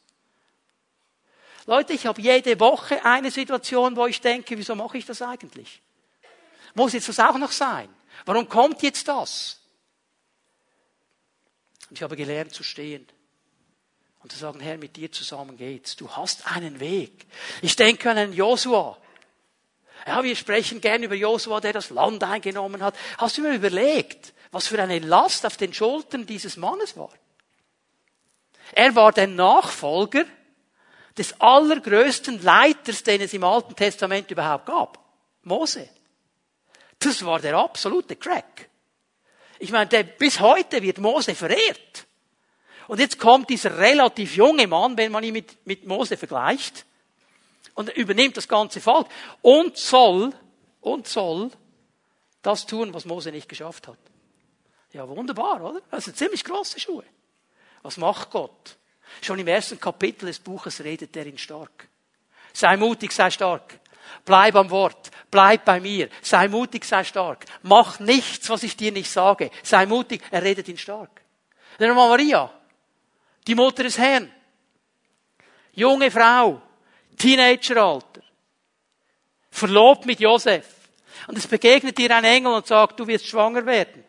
Leute, 1.70 1.94
ich 1.94 2.08
habe 2.08 2.20
jede 2.20 2.60
Woche 2.60 3.06
eine 3.06 3.30
Situation, 3.30 3.96
wo 3.96 4.08
ich 4.08 4.20
denke, 4.20 4.58
wieso 4.58 4.74
mache 4.74 4.98
ich 4.98 5.06
das 5.06 5.22
eigentlich? 5.22 5.84
Muss 6.74 6.94
jetzt 6.94 7.10
das 7.10 7.20
auch 7.20 7.38
noch 7.38 7.52
sein? 7.52 7.88
Warum 8.26 8.50
kommt 8.50 8.82
jetzt 8.82 9.08
das? 9.08 9.60
Und 11.88 11.98
ich 11.98 12.02
habe 12.02 12.16
gelernt 12.16 12.56
zu 12.56 12.64
stehen 12.64 13.08
und 14.24 14.32
zu 14.32 14.40
sagen, 14.40 14.60
Herr, 14.62 14.80
mit 14.80 14.96
dir 14.96 15.12
zusammen 15.12 15.58
geht's. 15.58 15.96
Du 15.96 16.10
hast 16.10 16.52
einen 16.52 16.80
Weg. 16.80 17.28
Ich 17.62 17.76
denke 17.76 18.10
an 18.10 18.18
einen 18.18 18.34
Josua. 18.34 18.98
Ja, 20.08 20.24
wir 20.24 20.36
sprechen 20.36 20.82
gern 20.82 21.04
über 21.04 21.14
Josua, 21.14 21.62
der 21.62 21.74
das 21.74 21.92
Land 21.92 22.24
eingenommen 22.24 22.82
hat. 22.82 22.96
Hast 23.20 23.38
du 23.38 23.44
mir 23.44 23.54
überlegt, 23.54 24.34
was 24.50 24.66
für 24.66 24.82
eine 24.82 24.98
Last 24.98 25.46
auf 25.46 25.56
den 25.56 25.72
Schultern 25.72 26.26
dieses 26.26 26.58
Mannes 26.58 26.98
war? 26.98 27.14
Er 28.72 28.96
war 28.96 29.12
der 29.12 29.28
Nachfolger 29.28 30.26
des 31.18 31.40
allergrößten 31.40 32.42
Leiters, 32.42 33.04
den 33.04 33.22
es 33.22 33.34
im 33.34 33.44
Alten 33.44 33.76
Testament 33.76 34.30
überhaupt 34.32 34.66
gab. 34.66 35.00
Mose. 35.44 35.90
Das 37.00 37.24
war 37.26 37.40
der 37.40 37.58
absolute 37.58 38.16
Crack. 38.16 38.70
Ich 39.60 39.72
meine, 39.72 39.88
der, 39.88 40.04
bis 40.04 40.40
heute 40.40 40.82
wird 40.82 41.00
Mose 41.00 41.36
verehrt. 41.36 42.06
Und 42.88 43.00
jetzt 43.00 43.20
kommt 43.20 43.50
dieser 43.50 43.78
relativ 43.78 44.36
junge 44.36 44.68
Mann, 44.68 44.98
wenn 44.98 45.12
man 45.12 45.24
ihn 45.24 45.34
mit, 45.34 45.66
mit 45.66 45.86
Mose 45.86 46.18
vergleicht, 46.18 46.86
und 47.76 47.90
übernimmt 47.96 48.36
das 48.36 48.48
ganze 48.48 48.82
Volk 48.82 49.08
und 49.42 49.78
soll, 49.78 50.34
und 50.82 51.08
soll 51.08 51.52
das 52.42 52.66
tun, 52.66 52.94
was 52.94 53.06
Mose 53.06 53.32
nicht 53.32 53.48
geschafft 53.48 53.88
hat. 53.88 54.00
Ja, 54.92 55.08
wunderbar, 55.08 55.62
oder? 55.62 55.82
Das 55.92 56.06
sind 56.06 56.18
ziemlich 56.18 56.44
große 56.44 56.80
Schuhe. 56.80 57.06
Was 57.82 57.98
macht 57.98 58.32
Gott? 58.32 58.78
Schon 59.22 59.40
im 59.40 59.48
ersten 59.48 59.80
Kapitel 59.80 60.28
des 60.28 60.40
Buches 60.40 60.84
redet 60.84 61.16
er 61.16 61.26
ihn 61.26 61.38
stark. 61.38 61.88
Sei 62.54 62.78
mutig, 62.78 63.12
sei 63.12 63.30
stark. 63.30 63.80
Bleib 64.26 64.56
am 64.56 64.70
Wort. 64.70 65.12
Bleib 65.30 65.66
bei 65.66 65.80
mir. 65.80 66.10
Sei 66.22 66.48
mutig, 66.48 66.86
sei 66.86 67.04
stark. 67.04 67.46
Mach 67.62 68.00
nichts, 68.00 68.50
was 68.50 68.64
ich 68.64 68.76
dir 68.76 68.92
nicht 68.92 69.10
sage. 69.10 69.52
Sei 69.64 69.86
mutig. 69.86 70.22
Er 70.32 70.44
redet 70.44 70.68
ihn 70.68 70.78
stark. 70.78 71.22
Dann 71.78 71.90
haben 71.90 71.96
Maria, 71.96 72.52
die 73.48 73.56
Mutter 73.56 73.84
des 73.84 73.98
Herrn. 73.98 74.32
Junge 75.74 76.12
Frau. 76.12 76.62
Teenageralter. 77.18 78.22
Verlobt 79.52 80.06
mit 80.06 80.20
Josef. 80.20 80.66
Und 81.28 81.38
es 81.38 81.48
begegnet 81.48 81.98
dir 81.98 82.16
ein 82.16 82.24
Engel 82.24 82.54
und 82.54 82.68
sagt, 82.68 83.00
du 83.00 83.08
wirst 83.08 83.28
schwanger 83.28 83.66
werden. 83.66 84.04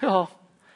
Ja, 0.00 0.28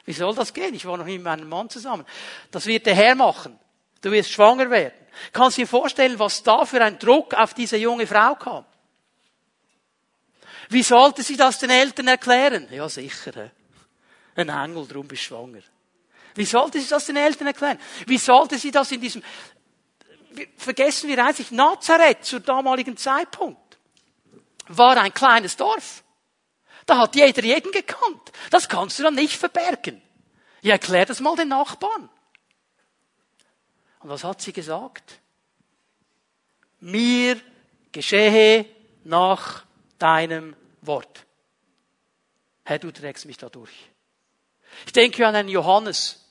wie 0.05 0.13
soll 0.13 0.35
das 0.35 0.53
gehen? 0.53 0.73
Ich 0.73 0.85
war 0.85 0.97
noch 0.97 1.05
nie 1.05 1.13
mit 1.17 1.23
meinem 1.23 1.47
Mann 1.47 1.69
zusammen. 1.69 2.05
Das 2.51 2.65
wird 2.65 2.85
der 2.85 2.95
Herr 2.95 3.15
machen. 3.15 3.57
Du 4.01 4.11
wirst 4.11 4.31
schwanger 4.31 4.69
werden. 4.69 4.93
Kannst 5.31 5.57
du 5.57 5.61
dir 5.61 5.67
vorstellen, 5.67 6.19
was 6.19 6.43
da 6.43 6.65
für 6.65 6.83
ein 6.83 6.99
Druck 6.99 7.33
auf 7.33 7.53
diese 7.53 7.77
junge 7.77 8.05
Frau 8.05 8.35
kam? 8.35 8.65
Wie 10.69 10.83
sollte 10.83 11.23
sie 11.23 11.37
das 11.37 11.59
den 11.59 11.69
Eltern 11.69 12.07
erklären? 12.07 12.67
Ja, 12.71 12.89
sicher. 12.89 13.51
Ein 14.35 14.49
Engel, 14.49 14.87
drum 14.87 15.07
bist 15.07 15.23
schwanger. 15.23 15.61
Wie 16.35 16.45
sollte 16.45 16.79
sie 16.79 16.89
das 16.89 17.05
den 17.05 17.15
Eltern 17.15 17.47
erklären? 17.47 17.79
Wie 18.07 18.17
sollte 18.17 18.57
sie 18.57 18.71
das 18.71 18.91
in 18.91 18.99
diesem, 18.99 19.21
vergessen 20.57 21.09
wir 21.09 21.23
eigentlich, 21.23 21.51
Nazareth 21.51 22.25
zur 22.25 22.39
damaligen 22.39 22.97
Zeitpunkt 22.97 23.77
war 24.67 24.97
ein 24.97 25.13
kleines 25.13 25.55
Dorf. 25.55 26.02
Da 26.85 26.97
hat 26.97 27.15
jeder 27.15 27.43
jeden 27.43 27.71
gekannt. 27.71 28.31
Das 28.51 28.67
kannst 28.69 28.99
du 28.99 29.03
dann 29.03 29.15
nicht 29.15 29.37
verbergen. 29.37 30.01
Ja, 30.61 30.73
erklär 30.73 31.05
das 31.05 31.19
mal 31.19 31.35
den 31.35 31.49
Nachbarn. 31.49 32.09
Und 33.99 34.09
was 34.09 34.23
hat 34.23 34.41
sie 34.41 34.53
gesagt? 34.53 35.19
Mir 36.79 37.39
geschehe 37.91 38.65
nach 39.03 39.65
deinem 39.97 40.55
Wort. 40.81 41.25
Herr, 42.65 42.79
du 42.79 42.91
trägst 42.91 43.25
mich 43.25 43.37
da 43.37 43.49
durch. 43.49 43.71
Ich 44.85 44.93
denke 44.93 45.25
an 45.25 45.35
einen 45.35 45.49
Johannes, 45.49 46.25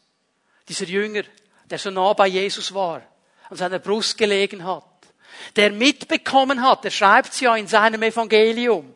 dieser 0.68 0.86
Jünger, 0.86 1.22
der 1.70 1.78
so 1.78 1.90
nah 1.90 2.12
bei 2.12 2.26
Jesus 2.26 2.74
war, 2.74 3.02
an 3.48 3.56
seiner 3.56 3.78
Brust 3.78 4.18
gelegen 4.18 4.64
hat, 4.64 4.84
der 5.56 5.70
mitbekommen 5.70 6.62
hat, 6.62 6.84
er 6.84 6.90
schreibt 6.90 7.32
es 7.32 7.40
ja 7.40 7.56
in 7.56 7.66
seinem 7.66 8.02
Evangelium, 8.02 8.94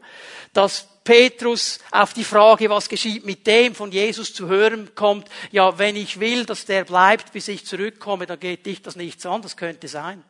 dass 0.53 0.89
Petrus 1.07 1.79
auf 1.91 2.13
die 2.13 2.25
Frage, 2.25 2.69
was 2.69 2.91
geschieht 2.91 3.25
mit 3.25 3.47
dem, 3.47 3.75
von 3.75 3.91
Jesus 3.91 4.35
zu 4.35 4.49
hören 4.49 4.95
kommt, 4.95 5.29
ja, 5.53 5.79
wenn 5.79 5.97
ich 5.97 6.21
will, 6.21 6.45
dass 6.45 6.67
der 6.67 6.85
bleibt, 6.85 7.33
bis 7.33 7.49
ich 7.49 7.65
zurückkomme, 7.65 8.27
dann 8.27 8.41
geht 8.41 8.67
dich 8.67 8.83
das 8.83 8.97
nichts 8.97 9.25
an, 9.25 9.41
das 9.41 9.57
könnte 9.57 9.89
sein. 9.89 10.23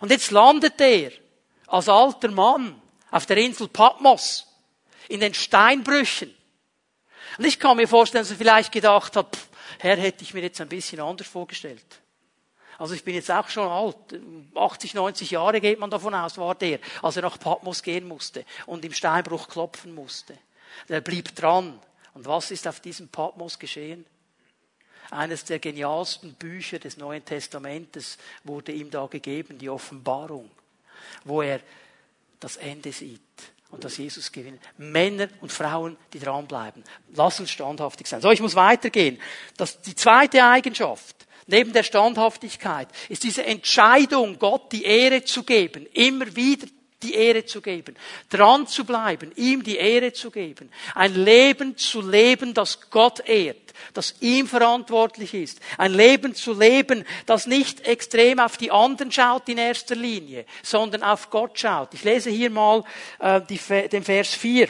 Und 0.00 0.10
jetzt 0.10 0.30
landet 0.30 0.80
er 0.80 1.12
als 1.68 1.88
alter 1.88 2.30
Mann 2.30 2.80
auf 3.10 3.24
der 3.24 3.38
Insel 3.38 3.68
Patmos 3.68 4.46
in 5.08 5.20
den 5.20 5.32
Steinbrüchen. 5.32 6.34
Und 7.38 7.44
ich 7.44 7.58
kann 7.58 7.76
mir 7.76 7.88
vorstellen, 7.88 8.24
dass 8.24 8.32
er 8.32 8.36
vielleicht 8.36 8.72
gedacht 8.72 9.16
hat, 9.16 9.34
pff, 9.34 9.48
Herr, 9.78 9.96
hätte 9.96 10.24
ich 10.24 10.34
mir 10.34 10.42
jetzt 10.42 10.60
ein 10.60 10.68
bisschen 10.68 11.00
anders 11.00 11.28
vorgestellt. 11.28 12.00
Also 12.78 12.94
ich 12.94 13.04
bin 13.04 13.14
jetzt 13.14 13.30
auch 13.30 13.48
schon 13.48 13.68
alt. 13.68 13.96
80, 14.54 14.94
90 14.94 15.32
Jahre 15.32 15.60
geht 15.60 15.80
man 15.80 15.90
davon 15.90 16.14
aus, 16.14 16.38
war 16.38 16.54
der, 16.54 16.78
als 17.02 17.16
er 17.16 17.22
nach 17.22 17.38
Patmos 17.38 17.82
gehen 17.82 18.06
musste 18.06 18.44
und 18.66 18.84
im 18.84 18.92
Steinbruch 18.92 19.48
klopfen 19.48 19.94
musste. 19.94 20.38
Der 20.88 21.00
blieb 21.00 21.34
dran. 21.34 21.78
Und 22.14 22.26
was 22.26 22.50
ist 22.50 22.66
auf 22.66 22.80
diesem 22.80 23.08
Patmos 23.08 23.58
geschehen? 23.58 24.06
Eines 25.10 25.44
der 25.44 25.58
genialsten 25.58 26.34
Bücher 26.34 26.78
des 26.78 26.96
Neuen 26.96 27.24
Testamentes 27.24 28.18
wurde 28.44 28.72
ihm 28.72 28.90
da 28.90 29.06
gegeben, 29.06 29.58
die 29.58 29.70
Offenbarung, 29.70 30.50
wo 31.24 31.42
er 31.42 31.60
das 32.40 32.56
Ende 32.56 32.92
sieht 32.92 33.20
und 33.70 33.84
dass 33.84 33.96
Jesus 33.96 34.30
gewinnt. 34.30 34.60
Männer 34.76 35.28
und 35.40 35.50
Frauen, 35.50 35.96
die 36.12 36.20
dranbleiben. 36.20 36.84
Lass 37.14 37.40
uns 37.40 37.50
standhaftig 37.50 38.06
sein. 38.06 38.20
So, 38.20 38.30
ich 38.30 38.40
muss 38.40 38.54
weitergehen. 38.54 39.20
Das, 39.56 39.80
die 39.80 39.94
zweite 39.94 40.44
Eigenschaft 40.44 41.26
neben 41.48 41.72
der 41.72 41.82
Standhaftigkeit 41.82 42.88
ist 43.08 43.24
diese 43.24 43.44
Entscheidung, 43.44 44.38
Gott 44.38 44.70
die 44.70 44.84
Ehre 44.84 45.24
zu 45.24 45.42
geben, 45.42 45.86
immer 45.92 46.36
wieder 46.36 46.68
die 47.02 47.14
Ehre 47.14 47.44
zu 47.44 47.60
geben, 47.60 47.94
dran 48.28 48.66
zu 48.66 48.84
bleiben, 48.84 49.30
ihm 49.36 49.62
die 49.62 49.76
Ehre 49.76 50.12
zu 50.12 50.30
geben, 50.30 50.70
ein 50.94 51.14
Leben 51.14 51.76
zu 51.76 52.00
leben, 52.00 52.54
das 52.54 52.90
Gott 52.90 53.20
ehrt, 53.28 53.72
das 53.94 54.16
ihm 54.20 54.48
verantwortlich 54.48 55.32
ist, 55.34 55.60
ein 55.78 55.94
Leben 55.94 56.34
zu 56.34 56.52
leben, 56.52 57.04
das 57.26 57.46
nicht 57.46 57.86
extrem 57.86 58.40
auf 58.40 58.56
die 58.56 58.72
anderen 58.72 59.12
schaut 59.12 59.48
in 59.48 59.58
erster 59.58 59.94
Linie, 59.94 60.44
sondern 60.62 61.02
auf 61.04 61.30
Gott 61.30 61.58
schaut. 61.58 61.94
Ich 61.94 62.02
lese 62.02 62.30
hier 62.30 62.50
mal 62.50 62.82
äh, 63.20 63.40
die, 63.48 63.60
den 63.88 64.02
Vers 64.02 64.34
4 64.34 64.68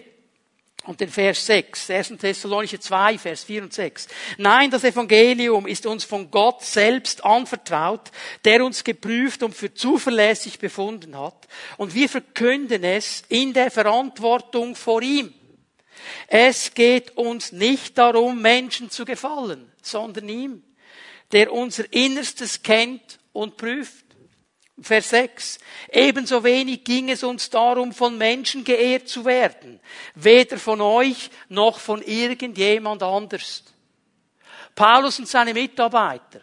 und 0.88 1.00
den 1.00 1.10
Vers 1.10 1.44
6, 1.44 1.90
1. 1.90 2.14
Thessalonicher 2.18 2.80
2, 2.80 3.18
Vers 3.18 3.44
4 3.44 3.62
und 3.62 3.74
6. 3.74 4.08
Nein, 4.38 4.70
das 4.70 4.84
Evangelium 4.84 5.66
ist 5.66 5.84
uns 5.84 6.04
von 6.04 6.30
Gott 6.30 6.62
selbst 6.64 7.26
anvertraut, 7.26 8.10
der 8.46 8.64
uns 8.64 8.82
geprüft 8.84 9.42
und 9.42 9.54
für 9.54 9.74
zuverlässig 9.74 10.58
befunden 10.58 11.18
hat. 11.18 11.46
Und 11.76 11.94
wir 11.94 12.08
verkünden 12.08 12.84
es 12.84 13.22
in 13.28 13.52
der 13.52 13.70
Verantwortung 13.70 14.74
vor 14.74 15.02
ihm. 15.02 15.34
Es 16.26 16.72
geht 16.72 17.18
uns 17.18 17.52
nicht 17.52 17.98
darum, 17.98 18.40
Menschen 18.40 18.88
zu 18.88 19.04
gefallen, 19.04 19.70
sondern 19.82 20.26
ihm, 20.30 20.62
der 21.32 21.52
unser 21.52 21.84
Innerstes 21.92 22.62
kennt 22.62 23.18
und 23.34 23.58
prüft. 23.58 24.06
Vers 24.80 25.10
6. 25.10 25.58
Ebenso 25.90 26.44
wenig 26.44 26.84
ging 26.84 27.10
es 27.10 27.24
uns 27.24 27.50
darum, 27.50 27.92
von 27.92 28.16
Menschen 28.16 28.62
geehrt 28.64 29.08
zu 29.08 29.24
werden. 29.24 29.80
Weder 30.14 30.58
von 30.58 30.80
euch 30.80 31.30
noch 31.48 31.80
von 31.80 32.00
irgendjemand 32.02 33.02
anders. 33.02 33.64
Paulus 34.74 35.18
und 35.18 35.26
seine 35.26 35.54
Mitarbeiter. 35.54 36.40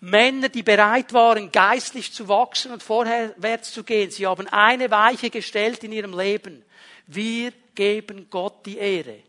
Männer, 0.00 0.48
die 0.48 0.62
bereit 0.62 1.12
waren, 1.12 1.50
geistlich 1.50 2.12
zu 2.12 2.28
wachsen 2.28 2.72
und 2.72 2.82
vorwärts 2.82 3.72
zu 3.72 3.84
gehen. 3.84 4.10
Sie 4.10 4.26
haben 4.26 4.48
eine 4.48 4.90
Weiche 4.90 5.30
gestellt 5.30 5.84
in 5.84 5.92
ihrem 5.92 6.18
Leben. 6.18 6.64
Wir 7.06 7.52
geben 7.74 8.26
Gott 8.30 8.66
die 8.66 8.78
Ehre. 8.78 9.20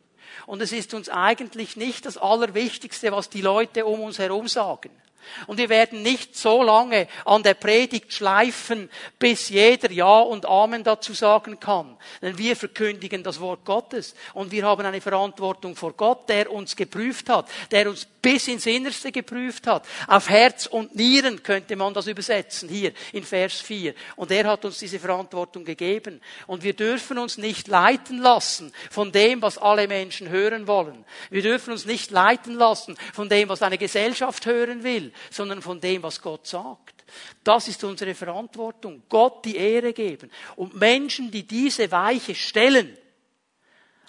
Und 0.47 0.61
es 0.61 0.71
ist 0.71 0.93
uns 0.93 1.07
eigentlich 1.07 1.77
nicht 1.77 2.05
das 2.05 2.17
Allerwichtigste, 2.17 3.11
was 3.11 3.29
die 3.29 3.41
Leute 3.41 3.85
um 3.85 4.01
uns 4.01 4.19
herum 4.19 4.47
sagen. 4.47 4.89
Und 5.47 5.57
wir 5.57 5.69
werden 5.69 6.01
nicht 6.01 6.35
so 6.35 6.63
lange 6.63 7.07
an 7.25 7.43
der 7.43 7.53
Predigt 7.53 8.13
schleifen, 8.13 8.89
bis 9.19 9.49
jeder 9.49 9.91
Ja 9.91 10.19
und 10.19 10.45
Amen 10.45 10.83
dazu 10.83 11.13
sagen 11.13 11.59
kann. 11.59 11.97
Denn 12.21 12.37
wir 12.37 12.55
verkündigen 12.55 13.23
das 13.23 13.39
Wort 13.39 13.65
Gottes 13.65 14.15
und 14.33 14.51
wir 14.51 14.65
haben 14.65 14.85
eine 14.85 15.01
Verantwortung 15.01 15.75
vor 15.75 15.93
Gott, 15.93 16.29
der 16.29 16.51
uns 16.51 16.75
geprüft 16.75 17.29
hat, 17.29 17.49
der 17.71 17.89
uns 17.89 18.07
bis 18.21 18.47
ins 18.47 18.65
Innerste 18.65 19.11
geprüft 19.11 19.67
hat. 19.67 19.85
Auf 20.07 20.29
Herz 20.29 20.67
und 20.67 20.95
Nieren 20.95 21.41
könnte 21.43 21.75
man 21.75 21.93
das 21.93 22.07
übersetzen, 22.07 22.69
hier 22.69 22.91
in 23.13 23.23
Vers 23.23 23.59
4. 23.61 23.93
Und 24.15 24.31
er 24.31 24.45
hat 24.45 24.63
uns 24.65 24.79
diese 24.79 24.99
Verantwortung 24.99 25.65
gegeben. 25.65 26.21
Und 26.47 26.63
wir 26.63 26.73
dürfen 26.73 27.17
uns 27.17 27.37
nicht 27.37 27.67
leiten 27.67 28.19
lassen 28.19 28.71
von 28.89 29.11
dem, 29.11 29.41
was 29.41 29.57
alle 29.57 29.87
Menschen 29.87 30.29
hören 30.29 30.67
wollen. 30.67 31.03
Wir 31.29 31.41
dürfen 31.41 31.71
uns 31.71 31.85
nicht 31.85 32.11
leiten 32.11 32.53
lassen 32.53 32.95
von 33.13 33.29
dem, 33.29 33.49
was 33.49 33.61
eine 33.61 33.77
Gesellschaft 33.77 34.45
hören 34.45 34.83
will 34.83 35.10
sondern 35.29 35.61
von 35.61 35.79
dem, 35.79 36.03
was 36.03 36.21
Gott 36.21 36.47
sagt. 36.47 37.03
Das 37.43 37.67
ist 37.67 37.83
unsere 37.83 38.15
Verantwortung. 38.15 39.03
Gott 39.09 39.45
die 39.45 39.55
Ehre 39.55 39.93
geben. 39.93 40.31
Und 40.55 40.75
Menschen, 40.75 41.31
die 41.31 41.43
diese 41.43 41.91
Weiche 41.91 42.35
stellen, 42.35 42.97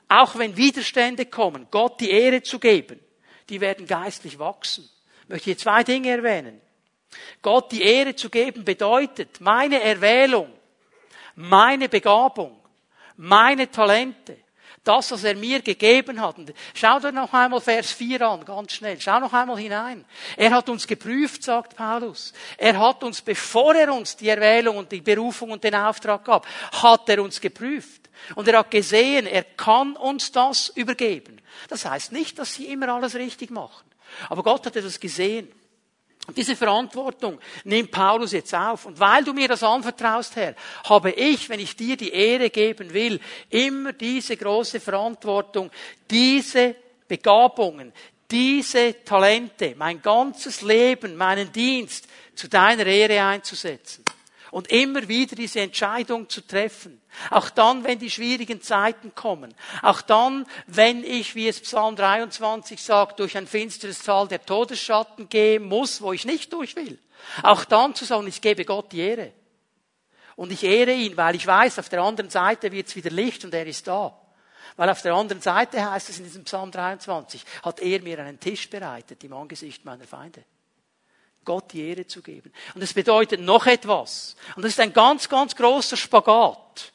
auch 0.09 0.37
wenn 0.37 0.57
Widerstände 0.57 1.27
kommen, 1.27 1.67
Gott 1.71 2.01
die 2.01 2.11
Ehre 2.11 2.43
zu 2.43 2.59
geben, 2.59 3.01
die 3.49 3.61
werden 3.61 3.87
geistlich 3.87 4.39
wachsen. 4.39 4.89
Ich 5.23 5.29
möchte 5.29 5.45
hier 5.47 5.59
zwei 5.59 5.83
Dinge 5.83 6.11
erwähnen. 6.11 6.61
Gott 7.41 7.73
die 7.73 7.83
Ehre 7.83 8.15
zu 8.15 8.31
geben 8.31 8.65
bedeutet, 8.65 9.41
meine 9.41 9.81
Erwählung, 9.81 10.53
meine 11.35 11.89
Begabung, 11.89 12.59
meine 13.17 13.71
Talente, 13.71 14.37
das, 14.85 15.11
was 15.13 15.25
er 15.25 15.37
mir 15.37 15.61
gegeben 15.61 16.21
hat. 16.21 16.39
Und 16.39 16.53
schau 16.75 16.99
dir 16.99 17.13
noch 17.13 17.33
einmal 17.33 17.61
Vers 17.61 17.93
4 17.93 18.21
an, 18.27 18.45
ganz 18.45 18.73
schnell. 18.73 19.01
Schau 19.01 19.21
noch 19.21 19.33
einmal 19.33 19.59
hinein. 19.59 20.05
Er 20.37 20.51
hat 20.51 20.69
uns 20.69 20.87
geprüft, 20.87 21.45
sagt 21.45 21.77
Paulus. 21.77 22.33
Er 22.57 22.79
hat 22.79 23.05
uns, 23.05 23.23
bevor 23.23 23.75
er 23.75 23.93
uns 23.93 24.17
die 24.17 24.29
Erwählung 24.29 24.77
und 24.77 24.91
die 24.91 25.01
Berufung 25.01 25.51
und 25.51 25.63
den 25.63 25.75
Auftrag 25.75 26.25
gab, 26.25 26.47
hat 26.73 27.09
er 27.09 27.23
uns 27.23 27.41
geprüft. 27.41 28.03
Und 28.35 28.49
er 28.49 28.59
hat 28.59 28.71
gesehen, 28.71 29.27
er 29.27 29.45
kann 29.45 29.97
uns 29.97 30.33
das 30.33 30.69
übergeben. 30.71 31.41
Das 31.69 31.85
heißt 31.85 32.13
nicht, 32.13 32.39
dass 32.39 32.55
sie 32.55 32.67
immer 32.67 32.89
alles 32.89 33.15
richtig 33.15 33.51
machen. 33.51 33.85
Aber 34.29 34.43
Gott 34.43 34.67
hat 34.67 34.77
etwas 34.77 35.01
gesehen. 35.01 35.49
Und 36.27 36.37
diese 36.37 36.55
Verantwortung 36.55 37.41
nimmt 37.65 37.91
Paulus 37.91 38.33
jetzt 38.33 38.55
auf. 38.55 38.87
Und 38.87 38.99
weil 39.01 39.25
du 39.25 39.33
mir 39.33 39.49
das 39.49 39.63
anvertraust, 39.63 40.37
Herr, 40.37 40.55
habe 40.89 41.11
ich, 41.11 41.49
wenn 41.49 41.59
ich 41.59 41.75
dir 41.75 41.97
die 41.97 42.13
Ehre 42.13 42.49
geben 42.49 42.93
will, 42.93 43.21
immer 43.51 43.93
diese 43.93 44.37
große 44.37 44.79
Verantwortung, 44.79 45.71
diese 46.09 46.77
Begabungen, 47.09 47.93
diese 48.31 49.05
Talente, 49.05 49.75
mein 49.77 50.01
ganzes 50.01 50.63
Leben, 50.63 51.17
meinen 51.17 51.53
Dienst 51.53 52.07
zu 52.35 52.49
deiner 52.49 52.87
Ehre 52.87 53.23
einzusetzen. 53.23 54.05
Und 54.53 54.71
immer 54.71 55.09
wieder 55.09 55.35
diese 55.35 55.61
Entscheidung 55.61 56.29
zu 56.29 56.47
treffen. 56.47 57.01
Auch 57.31 57.49
dann, 57.49 57.85
wenn 57.85 57.99
die 57.99 58.11
schwierigen 58.11 58.61
Zeiten 58.61 59.15
kommen. 59.15 59.55
Auch 59.81 60.03
dann, 60.03 60.47
wenn 60.67 61.03
ich, 61.05 61.35
wie 61.35 61.49
es 61.49 61.61
Psalm 61.61 61.97
23 61.97 62.81
sagt, 62.81 63.19
durch 63.19 63.37
ein 63.39 63.47
finsteres 63.47 64.01
Tal 64.03 64.29
der 64.29 64.45
Todesschatten 64.45 65.31
gehen 65.31 65.65
muss, 65.65 66.03
wo 66.03 66.13
ich 66.13 66.27
nicht 66.27 66.53
durch 66.53 66.77
will. 66.77 66.99
Auch 67.43 67.65
dann 67.65 67.95
zu 67.95 68.05
sagen, 68.05 68.27
ich 68.27 68.43
gebe 68.43 68.67
Gott 68.67 68.93
die 68.93 69.01
Ehre. 69.01 69.33
Und 70.37 70.53
ich 70.53 70.63
ehre 70.65 70.93
ihn, 70.93 71.17
weil 71.17 71.35
ich 71.35 71.47
weiß, 71.47 71.79
auf 71.79 71.89
der 71.89 72.03
anderen 72.03 72.29
Seite 72.29 72.71
wird 72.73 72.89
es 72.89 72.95
wieder 72.95 73.11
Licht 73.11 73.47
und 73.47 73.55
er 73.55 73.67
ist 73.67 73.87
da. 73.87 74.15
Weil 74.77 74.91
auf 74.91 75.01
der 75.01 75.15
anderen 75.15 75.41
Seite 75.41 75.91
heißt 75.91 76.11
es 76.11 76.19
in 76.19 76.25
diesem 76.25 76.45
Psalm 76.45 76.71
23, 76.71 77.43
hat 77.63 77.81
er 77.81 78.03
mir 78.03 78.19
einen 78.19 78.39
Tisch 78.39 78.69
bereitet 78.69 79.25
im 79.25 79.33
Angesicht 79.33 79.83
meiner 79.87 80.05
Feinde. 80.05 80.45
Gott 81.45 81.73
die 81.73 81.89
Ehre 81.89 82.07
zu 82.07 82.23
geben. 82.23 82.53
Und 82.75 82.81
das 82.81 82.93
bedeutet 82.93 83.41
noch 83.41 83.67
etwas. 83.67 84.37
Und 84.57 84.63
das 84.63 84.73
ist 84.73 84.81
ein 84.81 84.93
ganz, 84.93 85.29
ganz 85.29 85.57
großer 85.57 85.97
Spagat. 85.97 86.93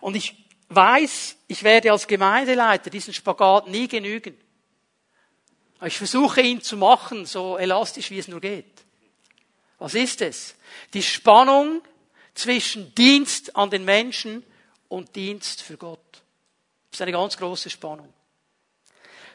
Und 0.00 0.14
ich 0.14 0.34
weiß, 0.68 1.36
ich 1.48 1.62
werde 1.62 1.92
als 1.92 2.06
Gemeindeleiter 2.06 2.90
diesen 2.90 3.14
Spagat 3.14 3.68
nie 3.68 3.88
genügen. 3.88 4.36
Ich 5.84 5.96
versuche 5.96 6.40
ihn 6.40 6.60
zu 6.60 6.76
machen, 6.76 7.26
so 7.26 7.56
elastisch 7.56 8.10
wie 8.10 8.18
es 8.18 8.28
nur 8.28 8.40
geht. 8.40 8.84
Was 9.78 9.94
ist 9.94 10.22
es? 10.22 10.56
Die 10.92 11.02
Spannung 11.02 11.82
zwischen 12.34 12.94
Dienst 12.94 13.56
an 13.56 13.70
den 13.70 13.84
Menschen 13.84 14.44
und 14.88 15.14
Dienst 15.14 15.62
für 15.62 15.76
Gott. 15.76 16.00
Das 16.90 16.98
ist 16.98 17.02
eine 17.02 17.12
ganz 17.12 17.36
große 17.36 17.70
Spannung. 17.70 18.12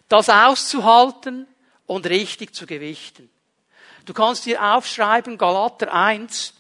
Das 0.10 0.30
auszuhalten 0.30 1.48
und 1.86 2.06
richtig 2.08 2.54
zu 2.54 2.66
gewichten. 2.66 3.30
Du 4.06 4.14
kannst 4.14 4.46
dir 4.46 4.62
aufschreiben, 4.62 5.38
Galater 5.38 5.94
1, 5.94 6.54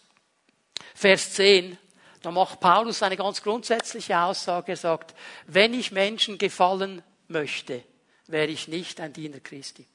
Vers 0.95 1.33
10. 1.33 1.77
Da 2.21 2.31
macht 2.31 2.61
Paulus 2.61 3.03
eine 3.03 3.17
ganz 3.17 3.43
grundsätzliche 3.43 4.17
Aussage. 4.17 4.73
Er 4.73 4.77
sagt, 4.77 5.13
wenn 5.47 5.73
ich 5.73 5.91
Menschen 5.91 6.37
gefallen 6.37 7.01
möchte, 7.27 7.83
wäre 8.27 8.47
ich 8.47 8.69
nicht 8.69 9.01
ein 9.01 9.11
Diener 9.11 9.41
Christi. 9.41 9.85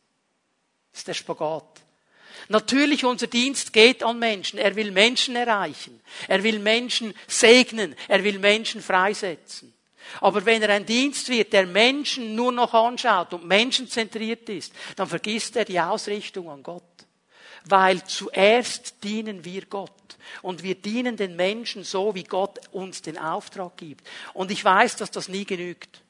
Das 0.93 1.01
ist 1.01 1.09
der 1.09 1.15
Spagat. 1.15 1.65
Natürlich, 2.49 3.07
unser 3.07 3.27
Dienst 3.27 3.73
geht 3.73 4.03
an 4.03 4.19
Menschen. 4.19 4.59
Er 4.59 4.77
will 4.77 4.91
Menschen 4.91 5.35
erreichen. 5.35 6.01
Er 6.29 6.43
will 6.43 6.59
Menschen 6.59 7.15
segnen. 7.27 7.97
Er 8.09 8.23
will 8.25 8.39
Menschen 8.39 8.83
freisetzen. 8.83 9.73
Aber 10.21 10.45
wenn 10.45 10.63
er 10.63 10.71
ein 10.71 10.85
Dienst 10.87 11.31
wird, 11.31 11.55
der 11.55 11.67
Menschen 11.67 12.35
nur 12.35 12.53
noch 12.53 12.75
anschaut 12.75 13.33
und 13.33 13.47
menschenzentriert 13.47 14.49
ist, 14.51 14.73
dann 14.97 15.09
vergisst 15.09 15.57
er 15.57 15.65
die 15.65 15.81
Ausrichtung 15.81 16.51
an 16.51 16.63
Gott 16.63 16.83
weil 17.64 18.05
zuerst 18.05 19.03
dienen 19.05 19.44
wir 19.44 19.66
Gott. 19.66 19.90
Und 20.42 20.62
wir 20.62 20.75
dienen 20.75 21.16
den 21.16 21.37
Menschen 21.37 21.85
so, 21.85 22.14
wie 22.14 22.25
Gott 22.25 22.61
uns 22.73 23.03
den 23.03 23.18
Auftrag 23.18 23.77
gibt. 23.77 24.07
Und 24.35 24.51
ich 24.51 24.64
weiß, 24.64 24.97
dass 24.97 25.11
das 25.11 25.29
nie 25.29 25.44
genügt. 25.44 26.03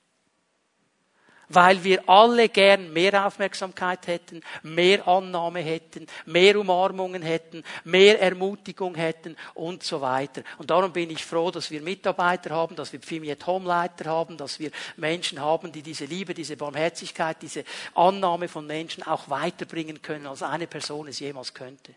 Weil 1.48 1.82
wir 1.82 2.08
alle 2.08 2.48
gern 2.48 2.92
mehr 2.92 3.26
Aufmerksamkeit 3.26 4.06
hätten, 4.06 4.42
mehr 4.62 5.06
Annahme 5.06 5.60
hätten, 5.60 6.06
mehr 6.26 6.58
Umarmungen 6.58 7.22
hätten, 7.22 7.64
mehr 7.84 8.20
Ermutigung 8.20 8.94
hätten 8.94 9.36
und 9.54 9.82
so 9.82 10.00
weiter. 10.00 10.42
Und 10.58 10.70
darum 10.70 10.92
bin 10.92 11.10
ich 11.10 11.24
froh, 11.24 11.50
dass 11.50 11.70
wir 11.70 11.80
Mitarbeiter 11.80 12.50
haben, 12.50 12.76
dass 12.76 12.92
wir 12.92 13.00
Pfimiet 13.00 13.46
Homeleiter 13.46 14.10
haben, 14.10 14.36
dass 14.36 14.58
wir 14.60 14.70
Menschen 14.96 15.40
haben, 15.40 15.72
die 15.72 15.82
diese 15.82 16.04
Liebe, 16.04 16.34
diese 16.34 16.56
Barmherzigkeit, 16.56 17.38
diese 17.42 17.64
Annahme 17.94 18.48
von 18.48 18.66
Menschen 18.66 19.02
auch 19.02 19.28
weiterbringen 19.28 20.02
können, 20.02 20.26
als 20.26 20.42
eine 20.42 20.66
Person 20.66 21.08
es 21.08 21.20
jemals 21.20 21.54
könnte. 21.54 21.94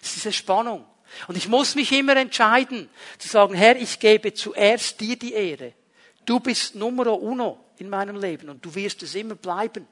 Es 0.00 0.08
ist 0.08 0.16
diese 0.16 0.32
Spannung. 0.32 0.84
Und 1.28 1.36
ich 1.36 1.48
muss 1.48 1.74
mich 1.74 1.92
immer 1.92 2.16
entscheiden, 2.16 2.88
zu 3.18 3.28
sagen, 3.28 3.54
Herr, 3.54 3.76
ich 3.76 4.00
gebe 4.00 4.34
zuerst 4.34 5.00
dir 5.00 5.16
die 5.16 5.32
Ehre. 5.32 5.72
Du 6.26 6.40
bist 6.40 6.74
Numero 6.74 7.14
uno 7.14 7.58
in 7.78 7.88
meinem 7.88 8.16
Leben 8.16 8.50
und 8.50 8.64
du 8.64 8.74
wirst 8.74 9.02
es 9.02 9.14
immer 9.14 9.36
bleiben. 9.36 9.86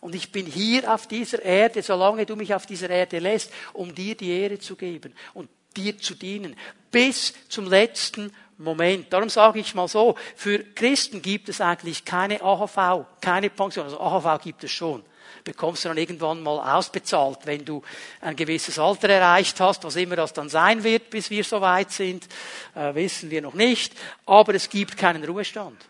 Und 0.00 0.14
ich 0.14 0.30
bin 0.30 0.46
hier 0.46 0.92
auf 0.94 1.08
dieser 1.08 1.42
Erde, 1.42 1.82
solange 1.82 2.24
du 2.24 2.36
mich 2.36 2.54
auf 2.54 2.66
dieser 2.66 2.88
Erde 2.88 3.18
lässt, 3.18 3.50
um 3.72 3.92
dir 3.92 4.16
die 4.16 4.30
Ehre 4.30 4.60
zu 4.60 4.76
geben 4.76 5.12
und 5.34 5.50
dir 5.76 5.98
zu 5.98 6.14
dienen. 6.14 6.54
Bis 6.92 7.34
zum 7.48 7.68
letzten 7.68 8.32
Moment. 8.56 9.12
Darum 9.12 9.28
sage 9.28 9.58
ich 9.58 9.74
mal 9.74 9.88
so, 9.88 10.14
für 10.36 10.60
Christen 10.60 11.20
gibt 11.20 11.48
es 11.48 11.60
eigentlich 11.60 12.04
keine 12.04 12.40
AHV, 12.40 13.06
keine 13.20 13.50
Pension. 13.50 13.86
Also 13.86 14.00
AHV 14.00 14.40
gibt 14.42 14.62
es 14.62 14.70
schon 14.70 15.02
bekommst 15.48 15.84
du 15.84 15.88
dann 15.88 15.96
irgendwann 15.96 16.42
mal 16.42 16.76
ausbezahlt, 16.76 17.38
wenn 17.44 17.64
du 17.64 17.82
ein 18.20 18.36
gewisses 18.36 18.78
Alter 18.78 19.08
erreicht 19.08 19.58
hast, 19.60 19.82
was 19.82 19.96
immer 19.96 20.14
das 20.14 20.34
dann 20.34 20.50
sein 20.50 20.84
wird, 20.84 21.08
bis 21.08 21.30
wir 21.30 21.42
so 21.42 21.62
weit 21.62 21.90
sind, 21.90 22.28
äh, 22.74 22.94
wissen 22.94 23.30
wir 23.30 23.40
noch 23.40 23.54
nicht. 23.54 23.94
Aber 24.26 24.54
es 24.54 24.68
gibt 24.68 24.98
keinen 24.98 25.24
Ruhestand. 25.24 25.82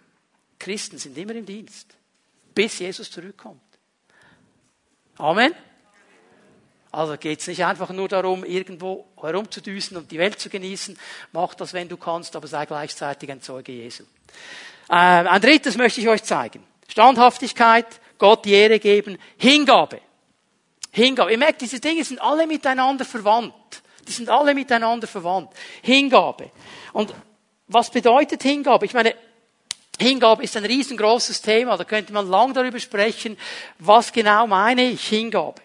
Christen 0.60 0.98
sind 0.98 1.18
immer 1.18 1.34
im 1.34 1.44
Dienst, 1.44 1.88
bis 2.54 2.78
Jesus 2.78 3.10
zurückkommt. 3.10 3.60
Amen. 5.16 5.52
Also 6.92 7.16
geht 7.16 7.40
es 7.40 7.48
nicht 7.48 7.64
einfach 7.64 7.90
nur 7.90 8.08
darum, 8.08 8.44
irgendwo 8.44 9.06
herumzudüsen 9.20 9.96
und 9.96 10.10
die 10.10 10.18
Welt 10.18 10.38
zu 10.38 10.48
genießen. 10.48 10.96
Mach 11.32 11.54
das, 11.54 11.72
wenn 11.72 11.88
du 11.88 11.96
kannst, 11.96 12.36
aber 12.36 12.46
sei 12.46 12.64
gleichzeitig 12.64 13.30
ein 13.30 13.42
Zeuge 13.42 13.72
Jesu. 13.72 14.04
Ähm, 14.88 15.26
ein 15.26 15.40
drittes 15.40 15.76
möchte 15.76 16.00
ich 16.00 16.08
euch 16.08 16.22
zeigen. 16.22 16.64
Standhaftigkeit, 16.88 18.00
Gott 18.18 18.44
die 18.44 18.52
Ehre 18.52 18.78
geben, 18.78 19.18
Hingabe. 19.36 20.00
Hingabe. 20.90 21.32
Ihr 21.32 21.38
merkt, 21.38 21.60
diese 21.60 21.80
Dinge 21.80 22.04
sind 22.04 22.20
alle 22.20 22.46
miteinander 22.46 23.04
verwandt. 23.04 23.54
Die 24.06 24.12
sind 24.12 24.28
alle 24.28 24.54
miteinander 24.54 25.06
verwandt. 25.06 25.50
Hingabe. 25.82 26.50
Und 26.92 27.14
was 27.66 27.90
bedeutet 27.90 28.42
Hingabe? 28.42 28.86
Ich 28.86 28.94
meine, 28.94 29.14
Hingabe 30.00 30.42
ist 30.42 30.56
ein 30.56 30.64
riesengroßes 30.64 31.42
Thema. 31.42 31.76
Da 31.76 31.84
könnte 31.84 32.12
man 32.12 32.28
lang 32.28 32.54
darüber 32.54 32.80
sprechen. 32.80 33.36
Was 33.78 34.12
genau 34.12 34.46
meine 34.46 34.90
ich? 34.90 35.06
Hingabe. 35.08 35.60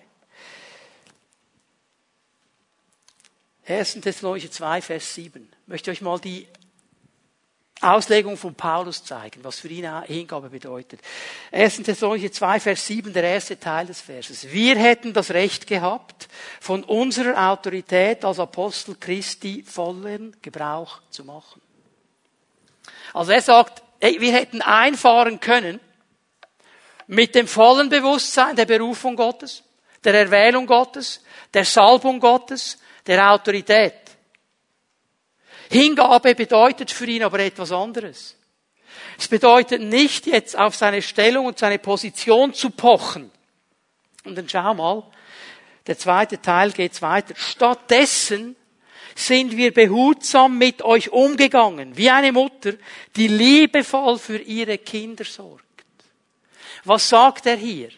1. 3.65 4.01
Thessalonicher 4.01 4.51
2, 4.51 4.81
Vers 4.81 5.13
7. 5.15 5.49
Ich 5.61 5.67
möchte 5.67 5.91
euch 5.91 6.01
mal 6.01 6.19
die 6.19 6.47
Auslegung 7.83 8.37
von 8.37 8.55
Paulus 8.55 9.03
zeigen, 9.03 9.43
was 9.43 9.59
für 9.59 9.67
ihn 9.67 9.87
Hingabe 10.03 10.49
bedeutet. 10.49 11.01
1. 11.51 11.83
Thessalonicher 11.83 12.31
2, 12.31 12.59
Vers 12.59 12.87
7, 12.87 13.13
der 13.13 13.23
erste 13.23 13.59
Teil 13.59 13.85
des 13.85 14.01
Verses. 14.01 14.51
Wir 14.51 14.75
hätten 14.77 15.13
das 15.13 15.31
Recht 15.31 15.67
gehabt, 15.67 16.27
von 16.59 16.83
unserer 16.83 17.49
Autorität 17.51 18.23
als 18.25 18.39
Apostel 18.39 18.95
Christi 18.99 19.63
vollen 19.63 20.35
Gebrauch 20.41 21.01
zu 21.09 21.23
machen. 21.25 21.61
Also 23.13 23.31
er 23.31 23.41
sagt, 23.41 23.83
hey, 24.01 24.19
wir 24.19 24.33
hätten 24.33 24.61
einfahren 24.61 25.39
können 25.39 25.79
mit 27.07 27.35
dem 27.35 27.47
vollen 27.47 27.89
Bewusstsein 27.89 28.55
der 28.55 28.65
Berufung 28.65 29.15
Gottes, 29.15 29.63
der 30.03 30.13
Erwählung 30.13 30.65
Gottes, 30.65 31.21
der 31.53 31.65
Salbung 31.65 32.19
Gottes, 32.19 32.77
der 33.05 33.31
Autorität. 33.31 33.93
Hingabe 35.73 36.36
bedeutet 36.36 36.91
für 36.91 37.05
ihn 37.07 37.23
aber 37.23 37.39
etwas 37.39 37.71
anderes. 37.71 38.38
Es 39.17 39.27
bedeutet 39.27 39.81
nicht 39.81 40.27
jetzt 40.27 40.55
auf 40.55 40.75
seine 40.75 41.01
Stellung 41.01 41.47
und 41.47 41.57
seine 41.57 41.79
Position 41.79 42.53
zu 42.53 42.69
pochen. 42.69 43.31
Und 44.23 44.38
dann 44.38 44.47
schau 44.47 44.75
mal, 44.75 45.03
der 45.88 45.97
zweite 45.97 46.39
Teil 46.39 46.71
geht's 46.73 47.01
weiter. 47.01 47.33
Stattdessen 47.36 48.55
sind 49.15 49.57
wir 49.57 49.73
behutsam 49.73 50.59
mit 50.59 50.83
euch 50.83 51.12
umgegangen, 51.12 51.97
wie 51.97 52.12
eine 52.12 52.31
Mutter, 52.31 52.73
die 53.15 53.27
liebevoll 53.27 54.19
für 54.19 54.38
ihre 54.38 54.77
Kinder 54.77 55.25
sorgt. 55.25 55.65
Was 56.83 57.09
sagt 57.09 57.47
er 57.47 57.57
hier? 57.57 57.89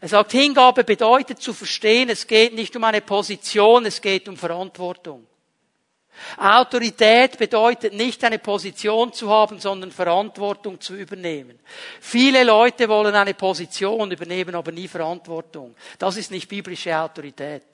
Er 0.00 0.08
sagt, 0.08 0.32
Hingabe 0.32 0.82
bedeutet 0.82 1.40
zu 1.40 1.52
verstehen, 1.52 2.10
es 2.10 2.26
geht 2.26 2.54
nicht 2.54 2.74
um 2.74 2.82
eine 2.82 3.02
Position, 3.02 3.86
es 3.86 4.00
geht 4.00 4.28
um 4.28 4.36
Verantwortung. 4.36 5.27
Autorität 6.36 7.38
bedeutet 7.38 7.92
nicht 7.92 8.22
eine 8.24 8.38
Position 8.38 9.12
zu 9.12 9.30
haben, 9.30 9.60
sondern 9.60 9.90
Verantwortung 9.90 10.80
zu 10.80 10.94
übernehmen. 10.94 11.58
Viele 12.00 12.44
Leute 12.44 12.88
wollen 12.88 13.14
eine 13.14 13.34
Position 13.34 14.10
übernehmen, 14.10 14.54
aber 14.54 14.72
nie 14.72 14.88
Verantwortung. 14.88 15.74
Das 15.98 16.16
ist 16.16 16.30
nicht 16.30 16.48
biblische 16.48 16.96
Autorität. 16.96 17.64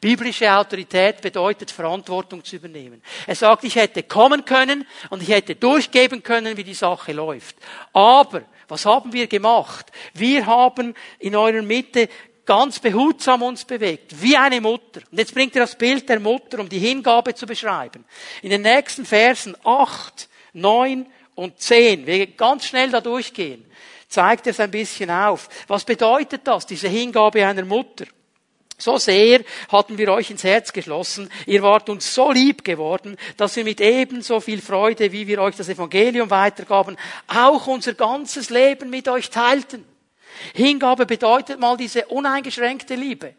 Biblische 0.00 0.52
Autorität 0.52 1.20
bedeutet 1.20 1.70
Verantwortung 1.70 2.44
zu 2.44 2.56
übernehmen. 2.56 3.02
Er 3.26 3.34
sagt, 3.34 3.64
ich 3.64 3.76
hätte 3.76 4.02
kommen 4.02 4.44
können 4.44 4.86
und 5.10 5.22
ich 5.22 5.28
hätte 5.28 5.54
durchgeben 5.54 6.22
können, 6.22 6.56
wie 6.56 6.64
die 6.64 6.74
Sache 6.74 7.12
läuft. 7.12 7.56
Aber 7.92 8.42
was 8.68 8.86
haben 8.86 9.12
wir 9.12 9.26
gemacht? 9.26 9.90
Wir 10.14 10.46
haben 10.46 10.94
in 11.18 11.34
eurer 11.34 11.62
Mitte 11.62 12.08
ganz 12.50 12.80
behutsam 12.80 13.42
uns 13.42 13.64
bewegt, 13.64 14.20
wie 14.20 14.36
eine 14.36 14.60
Mutter. 14.60 15.02
Und 15.08 15.18
jetzt 15.18 15.32
bringt 15.32 15.54
er 15.54 15.60
das 15.60 15.78
Bild 15.78 16.08
der 16.08 16.18
Mutter, 16.18 16.58
um 16.58 16.68
die 16.68 16.80
Hingabe 16.80 17.32
zu 17.32 17.46
beschreiben. 17.46 18.04
In 18.42 18.50
den 18.50 18.62
nächsten 18.62 19.06
Versen 19.06 19.54
8, 19.62 20.28
9 20.54 21.06
und 21.36 21.60
10, 21.60 22.08
wir 22.08 22.26
ganz 22.26 22.64
schnell 22.64 22.90
da 22.90 23.00
durchgehen, 23.00 23.64
zeigt 24.08 24.48
er 24.48 24.50
es 24.50 24.58
ein 24.58 24.72
bisschen 24.72 25.12
auf. 25.12 25.48
Was 25.68 25.84
bedeutet 25.84 26.40
das, 26.42 26.66
diese 26.66 26.88
Hingabe 26.88 27.46
einer 27.46 27.64
Mutter? 27.64 28.06
So 28.78 28.98
sehr 28.98 29.44
hatten 29.70 29.96
wir 29.96 30.08
euch 30.08 30.32
ins 30.32 30.42
Herz 30.42 30.72
geschlossen. 30.72 31.30
Ihr 31.46 31.62
wart 31.62 31.88
uns 31.88 32.12
so 32.12 32.32
lieb 32.32 32.64
geworden, 32.64 33.16
dass 33.36 33.54
wir 33.54 33.62
mit 33.62 33.80
ebenso 33.80 34.40
viel 34.40 34.60
Freude, 34.60 35.12
wie 35.12 35.28
wir 35.28 35.40
euch 35.40 35.54
das 35.54 35.68
Evangelium 35.68 36.30
weitergaben, 36.30 36.96
auch 37.28 37.68
unser 37.68 37.94
ganzes 37.94 38.50
Leben 38.50 38.90
mit 38.90 39.06
euch 39.06 39.30
teilten. 39.30 39.84
Hingabe 40.54 41.06
bedeutet 41.06 41.58
mal 41.58 41.76
diese 41.76 42.06
uneingeschränkte 42.06 42.94
Liebe. 42.94 43.34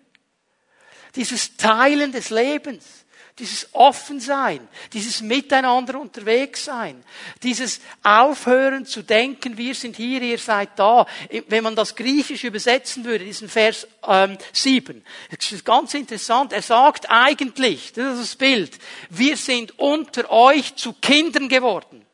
Dieses 1.16 1.58
Teilen 1.58 2.12
des 2.12 2.30
Lebens. 2.30 3.02
Dieses 3.40 3.70
Offensein, 3.74 4.68
dieses 4.92 5.22
Miteinander 5.22 6.00
unterwegs 6.00 6.66
sein, 6.66 7.02
dieses 7.42 7.80
Aufhören 8.04 8.86
zu 8.86 9.04
denken, 9.04 9.58
wir 9.58 9.74
sind 9.74 9.96
hier, 9.96 10.22
ihr 10.22 10.38
seid 10.38 10.78
da. 10.78 11.08
Wenn 11.48 11.64
man 11.64 11.76
das 11.76 11.96
Griechisch 11.96 12.44
übersetzen 12.44 13.06
würde, 13.06 13.24
diesen 13.24 13.48
Vers 13.48 13.88
ähm, 14.06 14.38
7, 14.52 15.04
das 15.36 15.52
ist 15.54 15.64
ganz 15.64 15.94
interessant. 15.94 16.52
Er 16.52 16.62
sagt 16.62 17.10
eigentlich, 17.10 17.94
das 17.94 18.20
ist 18.20 18.32
das 18.32 18.36
Bild, 18.36 18.78
wir 19.10 19.38
sind 19.38 19.80
unter 19.80 20.30
euch 20.30 20.76
zu 20.76 20.94
Kindern 20.94 21.48
geworden. 21.48 22.06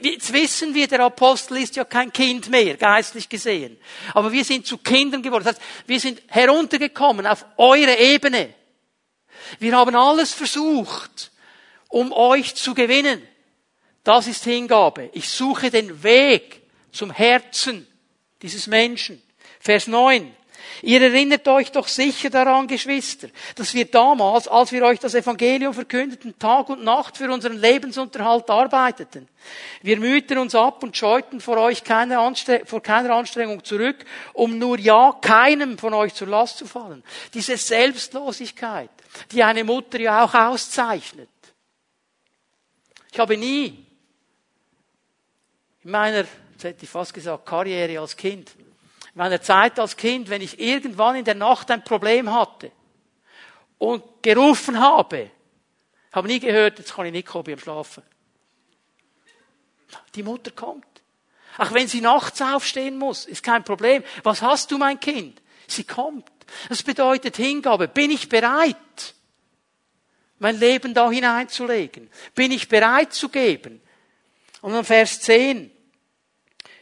Jetzt 0.00 0.32
wissen 0.32 0.74
wir, 0.74 0.86
der 0.86 1.00
Apostel 1.00 1.58
ist 1.58 1.76
ja 1.76 1.84
kein 1.84 2.12
Kind 2.12 2.48
mehr, 2.48 2.76
geistlich 2.76 3.28
gesehen. 3.28 3.78
Aber 4.12 4.30
wir 4.30 4.44
sind 4.44 4.66
zu 4.66 4.78
Kindern 4.78 5.22
geworden. 5.22 5.44
Das 5.44 5.56
heißt, 5.56 5.66
wir 5.86 6.00
sind 6.00 6.22
heruntergekommen 6.28 7.26
auf 7.26 7.44
eure 7.56 7.96
Ebene. 7.98 8.54
Wir 9.58 9.76
haben 9.76 9.94
alles 9.96 10.32
versucht, 10.32 11.32
um 11.88 12.12
euch 12.12 12.54
zu 12.54 12.74
gewinnen. 12.74 13.26
Das 14.04 14.26
ist 14.26 14.44
Hingabe. 14.44 15.10
Ich 15.12 15.28
suche 15.28 15.70
den 15.70 16.02
Weg 16.02 16.62
zum 16.92 17.10
Herzen 17.10 17.86
dieses 18.42 18.66
Menschen. 18.66 19.22
Vers 19.60 19.86
9. 19.86 20.34
Ihr 20.82 21.00
erinnert 21.02 21.46
euch 21.48 21.72
doch 21.72 21.88
sicher 21.88 22.30
daran, 22.30 22.66
Geschwister, 22.66 23.28
dass 23.54 23.74
wir 23.74 23.84
damals, 23.84 24.48
als 24.48 24.72
wir 24.72 24.84
euch 24.84 24.98
das 24.98 25.14
Evangelium 25.14 25.74
verkündeten, 25.74 26.38
Tag 26.38 26.68
und 26.68 26.84
Nacht 26.84 27.16
für 27.16 27.30
unseren 27.32 27.58
Lebensunterhalt 27.58 28.48
arbeiteten. 28.50 29.28
Wir 29.82 29.98
mühten 29.98 30.38
uns 30.38 30.54
ab 30.54 30.82
und 30.82 30.96
scheuten 30.96 31.40
vor 31.40 31.58
euch 31.58 31.84
keine 31.84 32.18
Anstre 32.18 32.62
vor 32.64 32.82
keiner 32.82 33.14
Anstrengung 33.14 33.62
zurück, 33.62 34.04
um 34.32 34.58
nur 34.58 34.78
ja 34.78 35.16
keinem 35.20 35.78
von 35.78 35.94
euch 35.94 36.14
zur 36.14 36.28
Last 36.28 36.58
zu 36.58 36.66
fallen. 36.66 37.02
Diese 37.34 37.56
Selbstlosigkeit, 37.56 38.90
die 39.32 39.42
eine 39.42 39.64
Mutter 39.64 40.00
ja 40.00 40.24
auch 40.24 40.34
auszeichnet. 40.34 41.28
Ich 43.12 43.18
habe 43.18 43.36
nie 43.36 43.84
in 45.84 45.90
meiner, 45.90 46.24
jetzt 46.52 46.64
hätte 46.64 46.84
ich 46.84 46.88
fast 46.88 47.12
gesagt, 47.12 47.44
Karriere 47.44 48.00
als 48.00 48.16
Kind, 48.16 48.52
in 49.14 49.18
meiner 49.18 49.40
Zeit 49.40 49.78
als 49.78 49.96
Kind, 49.96 50.28
wenn 50.28 50.42
ich 50.42 50.58
irgendwann 50.58 51.16
in 51.16 51.24
der 51.24 51.36
Nacht 51.36 51.70
ein 51.70 51.84
Problem 51.84 52.32
hatte 52.32 52.72
und 53.78 54.02
gerufen 54.22 54.80
habe, 54.80 55.30
habe 56.12 56.28
nie 56.28 56.40
gehört, 56.40 56.78
jetzt 56.78 56.94
kann 56.94 57.06
ich 57.06 57.12
nicht 57.12 57.28
kommen 57.28 57.44
beim 57.44 57.58
Schlafen. 57.58 58.02
Die 60.14 60.22
Mutter 60.22 60.50
kommt. 60.50 60.86
Auch 61.58 61.72
wenn 61.72 61.86
sie 61.86 62.00
nachts 62.00 62.42
aufstehen 62.42 62.98
muss, 62.98 63.26
ist 63.26 63.44
kein 63.44 63.62
Problem. 63.62 64.02
Was 64.24 64.42
hast 64.42 64.70
du, 64.70 64.78
mein 64.78 64.98
Kind? 64.98 65.40
Sie 65.68 65.84
kommt. 65.84 66.28
Das 66.68 66.82
bedeutet 66.82 67.36
Hingabe. 67.36 67.86
Bin 67.86 68.10
ich 68.10 68.28
bereit, 68.28 68.76
mein 70.40 70.58
Leben 70.58 70.94
da 70.94 71.10
hineinzulegen? 71.10 72.10
Bin 72.34 72.50
ich 72.50 72.68
bereit 72.68 73.12
zu 73.12 73.28
geben? 73.28 73.80
Und 74.60 74.72
dann 74.72 74.84
Vers 74.84 75.20
10. 75.20 75.70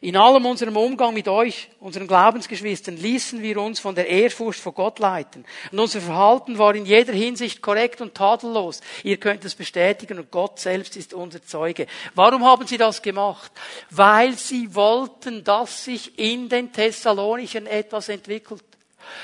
In 0.03 0.17
allem 0.17 0.47
unserem 0.47 0.77
Umgang 0.77 1.15
mit 1.15 1.29
euch, 1.29 1.69
unseren 1.79 2.09
Glaubensgeschwistern, 2.09 2.97
ließen 2.97 3.41
wir 3.41 3.59
uns 3.59 3.79
von 3.79 3.95
der 3.95 4.09
Ehrfurcht 4.09 4.59
vor 4.59 4.73
Gott 4.73 4.99
leiten. 4.99 5.45
Und 5.71 5.79
unser 5.79 6.01
Verhalten 6.01 6.59
war 6.59 6.75
in 6.75 6.87
jeder 6.87 7.13
Hinsicht 7.13 7.63
korrekt 7.63 8.01
und 8.01 8.13
tadellos. 8.13 8.81
Ihr 9.05 9.19
könnt 9.19 9.45
es 9.45 9.55
bestätigen 9.55 10.19
und 10.19 10.33
Gott 10.33 10.59
selbst 10.59 10.97
ist 10.97 11.15
unser 11.15 11.45
Zeuge. 11.45 11.87
Warum 12.17 12.45
haben 12.45 12.67
sie 12.67 12.79
das 12.79 13.01
gemacht? 13.01 13.53
Weil 13.91 14.37
sie 14.37 14.75
wollten, 14.75 15.45
dass 15.45 15.85
sich 15.85 16.19
in 16.19 16.49
den 16.49 16.73
Thessalonichen 16.73 17.69
etwas 17.69 18.09
entwickelt. 18.09 18.65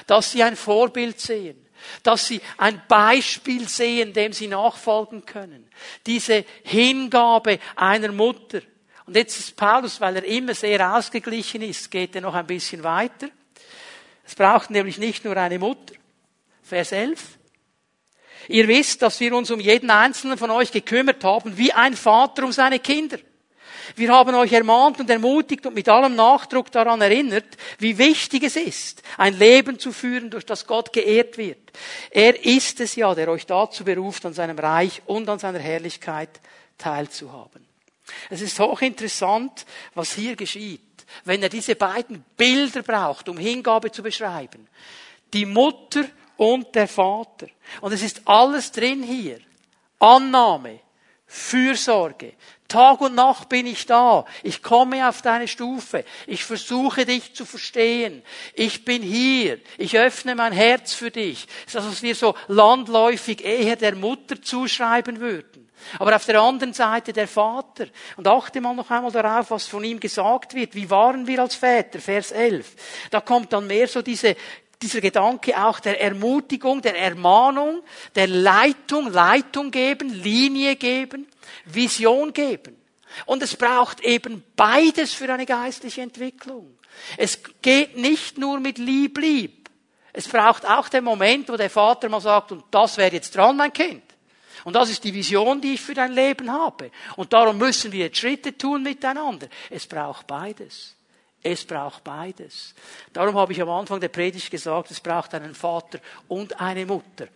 Dass 0.07 0.31
sie 0.31 0.45
ein 0.45 0.55
Vorbild 0.55 1.20
sehen 1.20 1.64
dass 2.03 2.26
sie 2.26 2.41
ein 2.57 2.83
Beispiel 2.89 3.68
sehen, 3.68 4.12
dem 4.12 4.33
sie 4.33 4.49
nachfolgen 4.49 5.24
können. 5.24 5.68
Diese 6.07 6.45
Hingabe 6.64 7.61
einer 7.76 8.11
Mutter, 8.11 8.62
und 9.09 9.16
jetzt 9.16 9.38
ist 9.38 9.56
Paulus, 9.56 10.02
weil 10.02 10.16
er 10.16 10.24
immer 10.24 10.52
sehr 10.52 10.94
ausgeglichen 10.94 11.62
ist, 11.62 11.90
geht 11.90 12.14
er 12.14 12.20
noch 12.20 12.34
ein 12.34 12.46
bisschen 12.46 12.84
weiter. 12.84 13.28
Es 14.22 14.34
braucht 14.34 14.68
nämlich 14.68 14.98
nicht 14.98 15.24
nur 15.24 15.34
eine 15.38 15.59
Mutter. 15.59 15.94
Vers 16.62 16.92
11. 16.92 17.38
Ihr 18.48 18.68
wisst, 18.68 19.00
dass 19.00 19.18
wir 19.18 19.34
uns 19.34 19.50
um 19.50 19.61
jeden 19.61 19.88
einzelnen 19.88 20.36
von 20.36 20.50
euch 20.50 20.70
gekümmert 20.70 21.24
haben, 21.24 21.56
wie 21.56 21.72
ein 21.72 21.96
Vater 21.96 22.44
um 22.44 22.52
seine 22.52 22.80
Kinder. 22.80 23.16
Wir 23.96 24.12
haben 24.12 24.34
euch 24.34 24.52
ermahnt 24.52 25.00
und 25.00 25.09
ermutigt 25.09 25.64
und 25.64 25.74
mit 25.74 25.88
allem 25.88 26.14
Nachdruck 26.14 26.70
daran 26.70 27.00
erinnert, 27.00 27.46
wie 27.78 27.96
wichtig 27.96 28.42
es 28.42 28.56
ist, 28.56 29.02
ein 29.16 29.38
Leben 29.38 29.78
zu 29.78 29.90
führen, 29.90 30.28
durch 30.28 30.44
das 30.44 30.66
Gott 30.66 30.92
geehrt 30.92 31.38
wird. 31.38 31.72
Er 32.11 32.44
ist 32.44 32.78
es 32.80 32.94
ja, 32.94 33.14
der 33.14 33.30
euch 33.30 33.46
dazu 33.46 33.84
beruft, 33.84 34.26
an 34.26 34.34
seinem 34.34 34.59
Reich 34.59 35.00
und 35.06 35.30
an 35.30 35.38
seiner 35.38 35.61
Herrlichkeit 35.61 36.40
teilzuhaben. 36.76 37.67
Es 38.30 38.40
ist 38.40 38.59
hochinteressant, 38.59 39.66
was 39.94 40.12
hier 40.12 40.36
geschieht, 40.36 40.80
wenn 41.24 41.42
er 41.42 41.48
diese 41.48 41.76
beiden 41.76 42.24
Bilder 42.36 42.82
braucht, 42.82 43.28
um 43.28 43.38
Hingabe 43.38 43.90
zu 43.90 44.02
beschreiben. 44.02 44.68
Die 45.32 45.46
Mutter 45.46 46.04
und 46.36 46.74
der 46.74 46.88
Vater. 46.88 47.48
Und 47.80 47.92
es 47.92 48.02
ist 48.02 48.22
alles 48.26 48.72
drin 48.72 49.02
hier. 49.02 49.40
Annahme, 49.98 50.80
Fürsorge. 51.26 52.34
Tag 52.68 53.00
und 53.00 53.14
Nacht 53.14 53.48
bin 53.48 53.66
ich 53.66 53.86
da. 53.86 54.26
Ich 54.42 54.62
komme 54.62 55.09
auf 55.09 55.22
deine 55.22 55.48
Stufe. 55.48 56.04
Ich 56.26 56.44
versuche 56.44 57.06
dich 57.06 57.34
zu 57.34 57.46
verstehen. 57.46 58.22
Ich 58.52 58.84
bin 58.84 59.02
hier. 59.02 59.59
Ich 59.78 59.98
öffne 59.98 60.34
mein 60.34 60.52
Herz 60.52 60.92
für 60.92 61.11
dich. 61.11 61.46
Das 61.46 61.66
ist 61.66 61.74
das, 61.74 61.86
was 61.86 62.02
wir 62.02 62.14
so 62.14 62.34
landläufig 62.46 63.42
eher 63.42 63.76
der 63.76 63.96
Mutter 63.96 64.40
zuschreiben 64.42 65.18
würden. 65.18 65.57
Aber 65.99 66.14
auf 66.14 66.24
der 66.24 66.41
anderen 66.41 66.72
Seite 66.72 67.12
der 67.12 67.29
Vater. 67.29 67.87
Und 68.16 68.26
achte 68.26 68.61
mal 68.61 68.74
noch 68.74 68.91
einmal 68.91 69.12
darauf, 69.12 69.51
was 69.51 69.66
von 69.66 69.85
ihm 69.85 70.01
gesagt 70.01 70.55
wird. 70.55 70.74
Wie 70.74 70.91
waren 70.91 71.26
wir 71.26 71.41
als 71.41 71.55
Väter? 71.55 72.01
Vers 72.01 72.33
11. 72.33 72.74
Da 73.11 73.20
kommt 73.20 73.53
dann 73.53 73.66
mehr 73.66 73.89
so 73.89 74.03
diese, 74.03 74.37
dieser 74.81 75.01
Gedanke 75.01 75.61
auch 75.62 75.81
der 75.81 76.01
Ermutigung, 76.01 76.83
der 76.83 76.99
Ermahnung, 76.99 77.83
der 78.14 78.26
Leitung, 78.26 79.11
Leitung 79.12 79.70
geben, 79.70 80.11
Linie 80.11 80.76
geben, 80.76 81.26
Vision 81.64 82.33
geben. 82.33 82.76
Und 83.26 83.43
es 83.43 83.57
braucht 83.57 84.01
eben 84.01 84.45
beides 84.55 85.14
für 85.14 85.33
eine 85.33 85.47
geistliche 85.47 86.03
Entwicklung. 86.03 86.79
Es 87.16 87.41
geht 87.62 87.97
nicht 87.97 88.39
nur 88.39 88.61
mit 88.61 88.79
lieb, 88.79 89.18
lieb. 89.18 89.68
Es 90.12 90.29
braucht 90.29 90.66
auch 90.66 90.89
den 90.89 91.05
Moment, 91.05 91.49
wo 91.49 91.57
der 91.57 91.70
Vater 91.70 92.09
mal 92.09 92.20
sagt, 92.20 92.53
und 92.53 92.64
das 92.70 92.97
wäre 92.97 93.12
jetzt 93.12 93.37
dran, 93.37 93.57
mein 93.57 93.72
Kind. 93.72 94.03
Und 94.68 94.74
das 94.74 94.90
ist 94.90 95.02
die 95.02 95.14
Vision, 95.14 95.62
die 95.62 95.72
ich 95.72 95.80
für 95.80 95.94
dein 95.94 96.12
Leben 96.12 96.52
habe. 96.52 96.90
Und 97.16 97.32
darum 97.32 97.56
müssen 97.56 97.90
wir 97.90 98.00
jetzt 98.00 98.18
Schritte 98.18 98.58
tun 98.58 98.82
miteinander. 98.82 99.48
Es 99.70 99.86
braucht 99.86 100.26
beides. 100.26 100.94
Es 101.42 101.64
braucht 101.64 102.04
beides. 102.04 102.74
Darum 103.14 103.34
habe 103.38 103.54
ich 103.54 103.62
am 103.62 103.70
Anfang 103.70 103.98
der 103.98 104.10
Predigt 104.10 104.50
gesagt, 104.50 104.90
es 104.90 105.00
braucht 105.00 105.32
einen 105.32 105.54
Vater 105.54 106.00
und 106.28 106.60
eine 106.60 106.84
Mutter. 106.84 107.28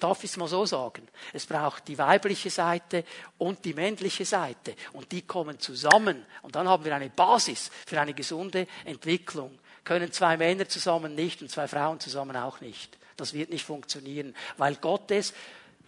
Darf 0.00 0.24
ich 0.24 0.30
es 0.30 0.38
mal 0.38 0.48
so 0.48 0.64
sagen? 0.64 1.06
Es 1.34 1.44
braucht 1.44 1.86
die 1.88 1.98
weibliche 1.98 2.48
Seite 2.48 3.04
und 3.36 3.62
die 3.66 3.74
männliche 3.74 4.24
Seite. 4.24 4.74
Und 4.94 5.12
die 5.12 5.20
kommen 5.20 5.60
zusammen. 5.60 6.24
Und 6.40 6.56
dann 6.56 6.66
haben 6.66 6.86
wir 6.86 6.96
eine 6.96 7.10
Basis 7.10 7.70
für 7.86 8.00
eine 8.00 8.14
gesunde 8.14 8.66
Entwicklung. 8.86 9.58
Können 9.84 10.10
zwei 10.10 10.38
Männer 10.38 10.66
zusammen 10.70 11.14
nicht 11.14 11.42
und 11.42 11.50
zwei 11.50 11.68
Frauen 11.68 12.00
zusammen 12.00 12.34
auch 12.34 12.62
nicht. 12.62 12.96
Das 13.18 13.34
wird 13.34 13.50
nicht 13.50 13.66
funktionieren, 13.66 14.34
weil 14.56 14.76
Gott 14.76 15.10
es 15.10 15.34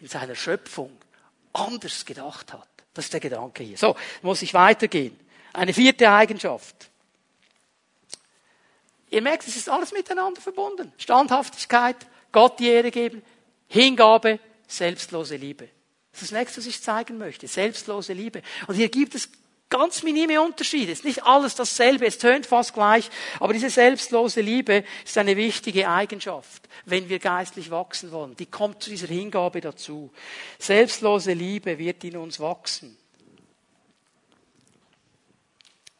in 0.04 0.10
seiner 0.10 0.34
Schöpfung 0.34 0.94
anders 1.54 2.04
gedacht 2.04 2.52
hat. 2.52 2.68
Das 2.92 3.06
ist 3.06 3.14
der 3.14 3.20
Gedanke 3.20 3.64
hier. 3.64 3.78
So, 3.78 3.96
muss 4.20 4.42
ich 4.42 4.52
weitergehen. 4.52 5.18
Eine 5.54 5.72
vierte 5.72 6.10
Eigenschaft. 6.10 6.90
Ihr 9.08 9.22
merkt, 9.22 9.48
es 9.48 9.56
ist 9.56 9.70
alles 9.70 9.92
miteinander 9.92 10.42
verbunden. 10.42 10.92
Standhaftigkeit, 10.98 11.96
Gott 12.32 12.58
die 12.60 12.68
Ehre 12.68 12.90
geben, 12.90 13.22
Hingabe, 13.66 14.40
selbstlose 14.66 15.36
Liebe. 15.36 15.70
Das 16.12 16.20
ist 16.20 16.32
das 16.32 16.38
nächste, 16.38 16.58
was 16.58 16.66
ich 16.66 16.82
zeigen 16.82 17.16
möchte. 17.16 17.48
Selbstlose 17.48 18.12
Liebe. 18.12 18.42
Und 18.66 18.74
hier 18.74 18.90
gibt 18.90 19.14
es 19.14 19.30
ganz 19.68 20.02
minime 20.02 20.40
Unterschiede. 20.40 20.92
Es 20.92 21.00
ist 21.00 21.04
nicht 21.04 21.24
alles 21.24 21.54
dasselbe, 21.54 22.06
es 22.06 22.18
tönt 22.18 22.46
fast 22.46 22.74
gleich, 22.74 23.10
aber 23.40 23.52
diese 23.52 23.70
selbstlose 23.70 24.40
Liebe 24.40 24.84
ist 25.04 25.18
eine 25.18 25.36
wichtige 25.36 25.88
Eigenschaft, 25.88 26.68
wenn 26.84 27.08
wir 27.08 27.18
geistlich 27.18 27.70
wachsen 27.70 28.12
wollen. 28.12 28.36
Die 28.36 28.46
kommt 28.46 28.82
zu 28.82 28.90
dieser 28.90 29.08
Hingabe 29.08 29.60
dazu. 29.60 30.12
Selbstlose 30.58 31.32
Liebe 31.32 31.78
wird 31.78 32.04
in 32.04 32.16
uns 32.16 32.40
wachsen. 32.40 32.96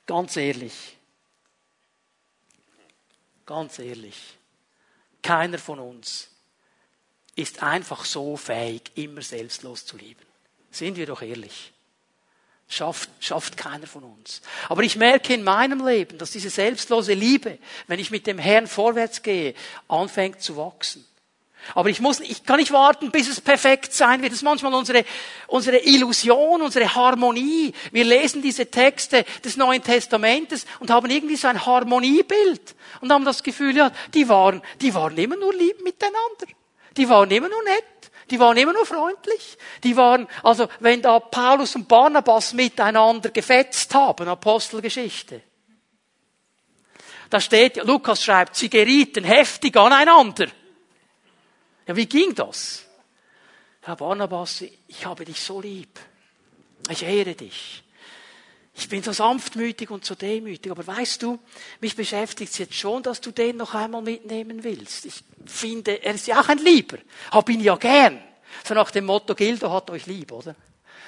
Ganz 0.07 0.37
ehrlich. 0.37 0.97
Ganz 3.47 3.79
ehrlich. 3.79 4.17
Keiner 5.23 5.59
von 5.59 5.79
uns 5.79 6.31
ist 7.37 7.63
einfach 7.63 8.05
so 8.05 8.37
fähig, 8.37 8.93
immer 8.95 9.23
selbstlos 9.23 9.85
zu 9.85 9.97
lieben. 9.97 10.25
Sind 10.71 10.97
wir 10.97 11.07
doch 11.07 11.23
ehrlich. 11.23 11.74
Schafft, 12.69 13.11
schafft 13.21 13.57
keiner 13.57 13.87
von 13.87 14.05
uns. 14.05 14.41
Aber 14.69 14.83
ich 14.83 14.97
merke 14.97 15.35
in 15.35 15.45
meinem 15.45 15.87
Leben, 15.87 16.19
dass 16.19 16.31
diese 16.31 16.51
selbstlose 16.51 17.13
Liebe, 17.13 17.59
wenn 17.87 18.01
ich 18.01 18.11
mit 18.11 18.27
dem 18.27 18.39
Herrn 18.39 18.67
vorwärts 18.67 19.23
gehe, 19.23 19.55
anfängt 19.87 20.41
zu 20.41 20.57
wachsen. 20.57 21.07
Aber 21.75 21.89
ich 21.89 22.01
muss, 22.01 22.21
ich 22.21 22.45
kann 22.45 22.59
nicht 22.59 22.73
warten, 22.73 23.11
bis 23.11 23.29
es 23.29 23.41
perfekt 23.41 23.95
sein 23.95 24.21
wird. 24.21 24.33
Das 24.33 24.39
ist 24.39 24.45
manchmal 24.45 24.75
unsere, 24.75 25.05
unsere 25.47 25.79
Illusion, 25.79 26.61
unsere 26.61 26.95
Harmonie. 26.95 27.73
Wir 27.91 28.05
lesen 28.05 28.43
diese 28.43 28.71
Texte 28.71 29.25
des 29.43 29.57
Neuen 29.57 29.83
Testamentes 29.83 30.67
und 30.81 30.91
haben 30.91 31.11
irgendwie 31.11 31.37
so 31.37 31.49
ein 31.49 31.65
Harmoniebild 31.65 32.75
und 33.01 33.13
haben 33.13 33.25
das 33.25 33.43
Gefühl, 33.43 33.77
ja, 33.77 33.91
die 34.13 34.29
waren, 34.29 34.63
die 34.81 34.95
waren 34.95 35.17
immer 35.17 35.37
nur 35.37 35.55
lieb 35.55 35.83
miteinander. 35.83 36.47
Die 36.97 37.09
waren 37.09 37.31
immer 37.31 37.49
nur 37.49 37.63
nett. 37.65 37.85
Die 38.31 38.41
waren 38.41 38.57
immer 38.57 38.73
nur 38.73 38.87
freundlich. 38.87 39.59
Die 39.83 39.97
waren, 39.97 40.27
also 40.43 40.69
wenn 40.81 41.03
da 41.03 41.21
Paulus 41.21 41.75
und 41.77 41.89
Barnabas 41.89 42.53
miteinander 42.53 43.31
gefetzt 43.31 43.95
haben, 43.95 44.29
Apostelgeschichte. 44.29 45.43
Da 47.31 47.41
steht, 47.41 47.77
Lukas 47.85 48.23
schreibt, 48.23 48.57
sie 48.57 48.71
gerieten 48.71 49.25
heftig 49.25 49.77
aneinander. 49.77 50.47
Ja, 51.87 51.97
wie 51.97 52.07
ging 52.07 52.35
das? 52.35 52.87
Herr 53.83 53.97
Barnabas, 53.97 54.65
ich 54.89 55.05
habe 55.05 55.25
dich 55.25 55.41
so 55.41 55.61
lieb. 55.61 56.01
Ich 56.89 57.03
ehre 57.03 57.35
dich. 57.35 57.83
Ich 58.77 58.89
bin 58.89 59.03
so 59.03 59.13
sanftmütig 59.13 59.91
und 59.91 60.05
so 60.05 60.17
demütig, 60.17 60.71
aber 60.71 60.85
weißt 60.85 61.23
du, 61.23 61.39
mich 61.81 61.95
beschäftigt 61.95 62.51
es 62.51 62.59
jetzt 62.59 62.75
schon, 62.75 63.05
dass 63.05 63.21
du 63.21 63.31
den 63.31 63.57
noch 63.57 63.75
einmal 63.75 64.03
mitnehmen 64.03 64.65
willst. 64.65 65.07
Ich 65.07 65.23
finde, 65.47 66.03
er 66.03 66.15
ist 66.15 66.27
ja 66.27 66.41
auch 66.41 66.49
ein 66.49 66.59
Lieber. 66.59 66.99
Hab 67.31 67.49
ihn 67.49 67.61
ja 67.61 67.77
gern. 67.77 68.21
So 68.65 68.75
nach 68.75 68.91
dem 68.91 69.05
Motto, 69.05 69.35
Gildo 69.35 69.71
hat 69.71 69.91
euch 69.91 70.07
lieb, 70.07 70.33
oder? 70.33 70.57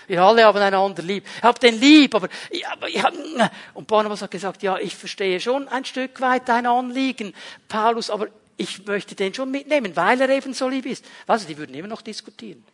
Wir 0.06 0.22
alle 0.22 0.44
haben 0.44 0.58
einander 0.58 1.02
lieb. 1.02 1.24
Ich 1.36 1.42
hab 1.42 1.58
den 1.58 1.80
lieb, 1.80 2.14
aber, 2.14 2.28
ja, 2.52 2.72
aber 2.72 2.86
hab, 2.88 3.14
und 3.74 3.88
Barnabas 3.88 4.22
hat 4.22 4.30
gesagt, 4.30 4.62
ja, 4.62 4.78
ich 4.78 4.94
verstehe 4.94 5.40
schon 5.40 5.66
ein 5.66 5.84
Stück 5.84 6.20
weit 6.20 6.48
dein 6.48 6.66
Anliegen, 6.66 7.34
Paulus, 7.66 8.10
aber 8.10 8.28
ich 8.56 8.86
möchte 8.86 9.16
den 9.16 9.34
schon 9.34 9.50
mitnehmen, 9.50 9.96
weil 9.96 10.20
er 10.20 10.28
eben 10.28 10.54
so 10.54 10.68
lieb 10.68 10.86
ist. 10.86 11.04
Was, 11.26 11.46
die 11.46 11.58
würden 11.58 11.74
immer 11.74 11.88
noch 11.88 12.02
diskutieren. 12.02 12.64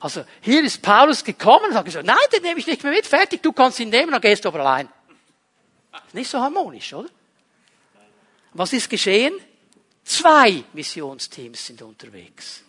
Also 0.00 0.24
hier 0.40 0.62
ist 0.62 0.80
Paulus 0.82 1.24
gekommen 1.24 1.66
und 1.70 1.74
hat 1.74 1.84
gesagt, 1.84 2.06
nein, 2.06 2.16
den 2.32 2.42
nehme 2.42 2.60
ich 2.60 2.66
nicht 2.66 2.82
mehr 2.82 2.92
mit, 2.92 3.06
fertig, 3.06 3.42
du 3.42 3.52
kannst 3.52 3.80
ihn 3.80 3.88
nehmen, 3.88 4.12
dann 4.12 4.20
gehst 4.20 4.44
du 4.44 4.48
aber 4.48 4.60
allein. 4.60 4.88
Nicht 6.12 6.30
so 6.30 6.40
harmonisch, 6.40 6.92
oder? 6.94 7.08
Was 8.52 8.72
ist 8.72 8.88
geschehen? 8.88 9.34
Zwei 10.04 10.64
Missionsteams 10.72 11.66
sind 11.66 11.82
unterwegs. 11.82 12.62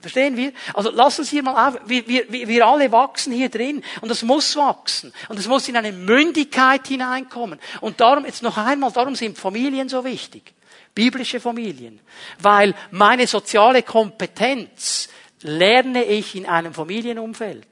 Verstehen 0.00 0.36
wir? 0.36 0.52
Also 0.74 0.90
lassen 0.90 1.24
Sie 1.24 1.42
mal 1.42 1.68
auf, 1.68 1.80
wir, 1.84 2.06
wir, 2.06 2.48
wir 2.48 2.66
alle 2.66 2.90
wachsen 2.92 3.32
hier 3.32 3.48
drin 3.48 3.82
und 4.00 4.08
das 4.08 4.22
muss 4.22 4.56
wachsen 4.56 5.12
und 5.28 5.38
es 5.38 5.48
muss 5.48 5.68
in 5.68 5.76
eine 5.76 5.92
Mündigkeit 5.92 6.86
hineinkommen. 6.86 7.58
Und 7.80 8.00
darum, 8.00 8.24
jetzt 8.24 8.42
noch 8.42 8.56
einmal, 8.56 8.92
darum 8.92 9.16
sind 9.16 9.38
Familien 9.38 9.88
so 9.88 10.04
wichtig. 10.04 10.54
Biblische 10.94 11.40
Familien. 11.40 12.00
Weil 12.38 12.74
meine 12.90 13.26
soziale 13.26 13.82
Kompetenz 13.82 15.08
lerne 15.42 16.04
ich 16.04 16.34
in 16.34 16.46
einem 16.46 16.74
Familienumfeld. 16.74 17.68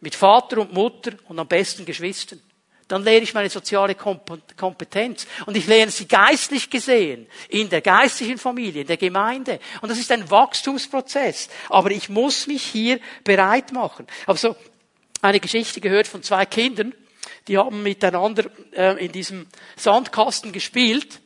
Mit 0.00 0.14
Vater 0.14 0.58
und 0.58 0.72
Mutter 0.72 1.12
und 1.28 1.38
am 1.38 1.48
besten 1.48 1.84
Geschwistern. 1.84 2.40
Dann 2.88 3.02
lerne 3.02 3.22
ich 3.22 3.34
meine 3.34 3.50
soziale 3.50 3.96
Kompetenz. 3.96 5.26
Und 5.46 5.56
ich 5.56 5.66
lerne 5.66 5.90
sie 5.90 6.06
geistlich 6.06 6.70
gesehen, 6.70 7.26
in 7.48 7.68
der 7.68 7.80
geistlichen 7.80 8.38
Familie, 8.38 8.82
in 8.82 8.86
der 8.86 8.96
Gemeinde. 8.96 9.58
Und 9.80 9.88
das 9.88 9.98
ist 9.98 10.12
ein 10.12 10.30
Wachstumsprozess. 10.30 11.48
Aber 11.68 11.90
ich 11.90 12.08
muss 12.08 12.46
mich 12.46 12.62
hier 12.62 13.00
bereit 13.24 13.72
machen. 13.72 14.06
Habe 14.26 14.38
so 14.38 14.54
eine 15.20 15.40
Geschichte 15.40 15.80
gehört 15.80 16.06
von 16.06 16.22
zwei 16.22 16.46
Kindern, 16.46 16.94
die 17.48 17.58
haben 17.58 17.82
miteinander 17.82 18.44
äh, 18.72 19.04
in 19.04 19.12
diesem 19.12 19.46
Sandkasten 19.76 20.52
gespielt. 20.52 21.20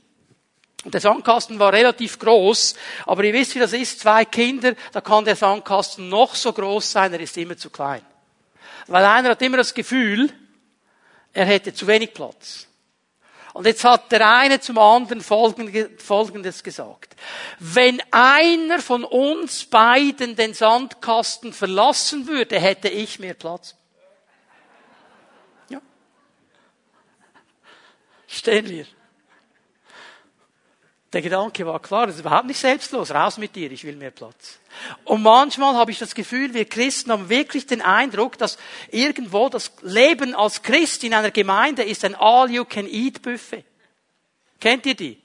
Der 0.84 1.00
Sandkasten 1.00 1.58
war 1.58 1.72
relativ 1.72 2.18
groß, 2.18 2.74
aber 3.04 3.24
ihr 3.24 3.34
wisst, 3.34 3.54
wie 3.54 3.58
das 3.58 3.74
ist, 3.74 4.00
zwei 4.00 4.24
Kinder, 4.24 4.74
da 4.92 5.02
kann 5.02 5.26
der 5.26 5.36
Sandkasten 5.36 6.08
noch 6.08 6.34
so 6.34 6.52
groß 6.52 6.90
sein, 6.90 7.12
er 7.12 7.20
ist 7.20 7.36
immer 7.36 7.56
zu 7.56 7.68
klein. 7.68 8.02
Weil 8.86 9.04
einer 9.04 9.30
hat 9.30 9.42
immer 9.42 9.58
das 9.58 9.74
Gefühl, 9.74 10.32
er 11.32 11.44
hätte 11.44 11.74
zu 11.74 11.86
wenig 11.86 12.14
Platz. 12.14 12.66
Und 13.52 13.66
jetzt 13.66 13.84
hat 13.84 14.10
der 14.12 14.26
eine 14.26 14.60
zum 14.60 14.78
anderen 14.78 15.20
Folgendes 15.20 16.62
gesagt. 16.62 17.16
Wenn 17.58 18.00
einer 18.12 18.78
von 18.78 19.04
uns 19.04 19.64
beiden 19.64 20.36
den 20.36 20.54
Sandkasten 20.54 21.52
verlassen 21.52 22.26
würde, 22.26 22.58
hätte 22.58 22.88
ich 22.88 23.18
mehr 23.18 23.34
Platz. 23.34 23.74
Ja. 25.68 25.80
Stehen 28.28 28.68
wir. 28.68 28.86
Der 31.12 31.22
Gedanke 31.22 31.66
war 31.66 31.80
klar, 31.80 32.06
das 32.06 32.16
ist 32.16 32.20
überhaupt 32.20 32.46
nicht 32.46 32.60
selbstlos. 32.60 33.10
Raus 33.10 33.36
mit 33.36 33.56
dir, 33.56 33.72
ich 33.72 33.82
will 33.82 33.96
mehr 33.96 34.12
Platz. 34.12 34.60
Und 35.04 35.22
manchmal 35.22 35.74
habe 35.74 35.90
ich 35.90 35.98
das 35.98 36.14
Gefühl, 36.14 36.54
wir 36.54 36.66
Christen 36.66 37.10
haben 37.10 37.28
wirklich 37.28 37.66
den 37.66 37.82
Eindruck, 37.82 38.38
dass 38.38 38.58
irgendwo 38.90 39.48
das 39.48 39.72
Leben 39.82 40.36
als 40.36 40.62
Christ 40.62 41.02
in 41.02 41.12
einer 41.12 41.32
Gemeinde 41.32 41.82
ist 41.82 42.04
ein 42.04 42.14
All-You-Can-Eat-Buffet. 42.14 43.64
Kennt 44.60 44.86
ihr 44.86 44.94
die? 44.94 45.20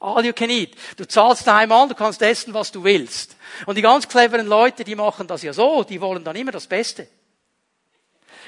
All 0.00 0.24
you 0.24 0.32
can 0.32 0.48
eat. 0.48 0.74
Du 0.96 1.06
zahlst 1.06 1.46
einmal, 1.46 1.86
du 1.88 1.94
kannst 1.94 2.22
essen, 2.22 2.54
was 2.54 2.72
du 2.72 2.82
willst. 2.82 3.36
Und 3.66 3.76
die 3.76 3.82
ganz 3.82 4.08
cleveren 4.08 4.46
Leute, 4.46 4.82
die 4.82 4.94
machen 4.94 5.26
das 5.26 5.42
ja 5.42 5.52
so, 5.52 5.84
die 5.84 6.00
wollen 6.00 6.24
dann 6.24 6.36
immer 6.36 6.52
das 6.52 6.66
Beste. 6.66 7.06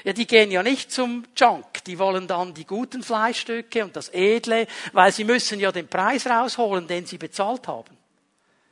Ja, 0.03 0.11
die 0.11 0.27
gehen 0.27 0.51
ja 0.51 0.61
nicht 0.61 0.91
zum 0.91 1.23
Junk, 1.35 1.83
die 1.85 1.97
wollen 1.97 2.27
dann 2.27 2.53
die 2.53 2.65
guten 2.65 3.03
Fleischstücke 3.03 3.85
und 3.85 3.95
das 3.95 4.09
Edle, 4.09 4.67
weil 4.91 5.13
sie 5.13 5.23
müssen 5.23 5.61
ja 5.61 5.71
den 5.71 5.87
Preis 5.87 6.27
rausholen, 6.27 6.87
den 6.87 7.05
sie 7.05 7.17
bezahlt 7.17 7.67
haben. 7.67 7.97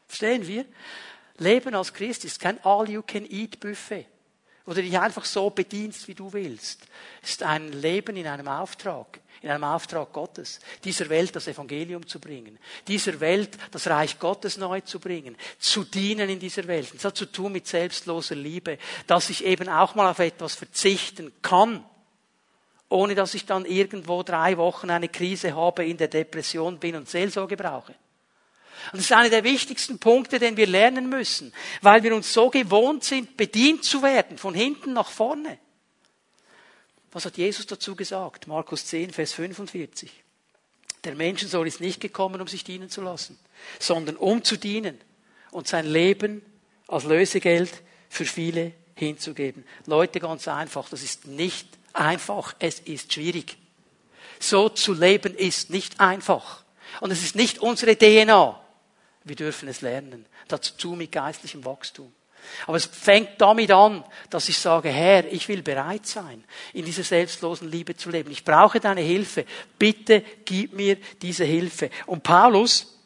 Verstehen 0.07 0.45
wir? 0.45 0.65
Leben 1.37 1.73
als 1.73 1.93
Christ 1.93 2.25
ist 2.25 2.41
kein 2.41 2.61
All-You-Can-Eat-Buffet, 2.65 4.05
du 4.65 4.73
dich 4.73 4.99
einfach 4.99 5.23
so 5.23 5.49
bedienst, 5.49 6.07
wie 6.09 6.15
du 6.15 6.33
willst. 6.33 6.85
Es 7.23 7.31
ist 7.31 7.43
ein 7.43 7.71
Leben 7.71 8.17
in 8.17 8.27
einem 8.27 8.49
Auftrag 8.49 9.20
in 9.41 9.49
einem 9.49 9.63
Auftrag 9.63 10.13
Gottes, 10.13 10.59
dieser 10.83 11.09
Welt 11.09 11.35
das 11.35 11.47
Evangelium 11.47 12.05
zu 12.05 12.19
bringen, 12.19 12.59
dieser 12.87 13.19
Welt 13.19 13.57
das 13.71 13.87
Reich 13.87 14.19
Gottes 14.19 14.57
neu 14.57 14.81
zu 14.81 14.99
bringen, 14.99 15.35
zu 15.57 15.83
dienen 15.83 16.29
in 16.29 16.39
dieser 16.39 16.67
Welt. 16.67 16.93
Das 16.93 17.05
hat 17.05 17.17
zu 17.17 17.25
tun 17.25 17.51
mit 17.51 17.67
selbstloser 17.67 18.35
Liebe, 18.35 18.77
dass 19.07 19.29
ich 19.31 19.43
eben 19.43 19.67
auch 19.67 19.95
mal 19.95 20.09
auf 20.09 20.19
etwas 20.19 20.53
verzichten 20.53 21.33
kann, 21.41 21.83
ohne 22.87 23.15
dass 23.15 23.33
ich 23.33 23.45
dann 23.45 23.65
irgendwo 23.65 24.21
drei 24.21 24.57
Wochen 24.57 24.91
eine 24.91 25.09
Krise 25.09 25.55
habe, 25.55 25.85
in 25.85 25.97
der 25.97 26.09
Depression 26.09 26.77
bin 26.77 26.95
und 26.95 27.09
Seelsorge 27.09 27.57
brauche. 27.57 27.95
Und 28.91 28.97
das 28.97 29.05
ist 29.05 29.11
einer 29.11 29.29
der 29.29 29.43
wichtigsten 29.43 29.97
Punkte, 29.97 30.39
den 30.39 30.57
wir 30.57 30.67
lernen 30.67 31.09
müssen, 31.09 31.53
weil 31.81 32.03
wir 32.03 32.13
uns 32.15 32.31
so 32.31 32.49
gewohnt 32.49 33.03
sind, 33.03 33.37
bedient 33.37 33.83
zu 33.83 34.03
werden, 34.03 34.37
von 34.37 34.53
hinten 34.53 34.93
nach 34.93 35.09
vorne. 35.09 35.57
Was 37.11 37.25
hat 37.25 37.37
Jesus 37.37 37.65
dazu 37.65 37.95
gesagt? 37.95 38.47
Markus 38.47 38.85
10, 38.85 39.11
Vers 39.11 39.33
45. 39.33 40.11
Der 41.03 41.15
Menschensohn 41.15 41.67
ist 41.67 41.81
nicht 41.81 41.99
gekommen, 41.99 42.41
um 42.41 42.47
sich 42.47 42.63
dienen 42.63 42.89
zu 42.89 43.01
lassen, 43.01 43.37
sondern 43.79 44.15
um 44.15 44.43
zu 44.43 44.57
dienen 44.57 44.99
und 45.49 45.67
sein 45.67 45.85
Leben 45.85 46.41
als 46.87 47.05
Lösegeld 47.05 47.81
für 48.09 48.25
viele 48.25 48.73
hinzugeben. 48.95 49.65
Leute, 49.87 50.19
ganz 50.19 50.47
einfach, 50.47 50.89
das 50.89 51.01
ist 51.01 51.25
nicht 51.25 51.67
einfach, 51.93 52.55
es 52.59 52.79
ist 52.79 53.13
schwierig. 53.13 53.57
So 54.39 54.69
zu 54.69 54.93
leben 54.93 55.35
ist 55.35 55.69
nicht 55.69 55.99
einfach. 55.99 56.63
Und 56.99 57.11
es 57.11 57.23
ist 57.23 57.35
nicht 57.35 57.59
unsere 57.59 57.97
DNA. 57.97 58.59
Wir 59.23 59.35
dürfen 59.35 59.69
es 59.69 59.81
lernen. 59.81 60.25
Dazu 60.47 60.91
mit 60.91 61.11
geistlichem 61.11 61.63
Wachstum. 61.65 62.11
Aber 62.67 62.77
es 62.77 62.85
fängt 62.85 63.39
damit 63.39 63.71
an, 63.71 64.03
dass 64.29 64.49
ich 64.49 64.57
sage, 64.57 64.89
Herr, 64.89 65.31
ich 65.31 65.47
will 65.47 65.61
bereit 65.61 66.05
sein, 66.05 66.43
in 66.73 66.85
dieser 66.85 67.03
selbstlosen 67.03 67.69
Liebe 67.69 67.95
zu 67.95 68.09
leben. 68.09 68.31
Ich 68.31 68.43
brauche 68.43 68.79
deine 68.79 69.01
Hilfe. 69.01 69.45
Bitte 69.77 70.23
gib 70.45 70.73
mir 70.73 70.97
diese 71.21 71.43
Hilfe. 71.43 71.89
Und 72.05 72.23
Paulus, 72.23 72.97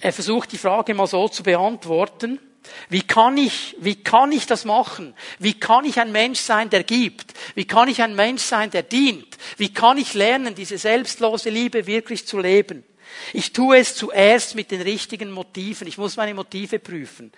er 0.00 0.12
versucht 0.12 0.52
die 0.52 0.58
Frage 0.58 0.94
mal 0.94 1.06
so 1.06 1.28
zu 1.28 1.42
beantworten. 1.42 2.40
Wie 2.88 3.02
kann 3.02 3.36
ich, 3.38 3.76
wie 3.80 3.96
kann 3.96 4.32
ich 4.32 4.46
das 4.46 4.64
machen? 4.64 5.14
Wie 5.38 5.54
kann 5.54 5.84
ich 5.84 6.00
ein 6.00 6.12
Mensch 6.12 6.40
sein, 6.40 6.70
der 6.70 6.84
gibt? 6.84 7.32
Wie 7.54 7.66
kann 7.66 7.88
ich 7.88 8.02
ein 8.02 8.14
Mensch 8.14 8.42
sein, 8.42 8.70
der 8.70 8.82
dient? 8.82 9.38
Wie 9.56 9.72
kann 9.72 9.98
ich 9.98 10.14
lernen, 10.14 10.54
diese 10.54 10.78
selbstlose 10.78 11.50
Liebe 11.50 11.86
wirklich 11.86 12.26
zu 12.26 12.38
leben? 12.38 12.84
Ich 13.32 13.52
tue 13.52 13.78
es 13.78 13.94
zuerst 13.94 14.54
mit 14.54 14.70
den 14.70 14.82
richtigen 14.82 15.30
Motiven. 15.30 15.88
Ich 15.88 15.98
muss 15.98 16.16
meine 16.16 16.34
Motive 16.34 16.78
prüfen. 16.78 17.32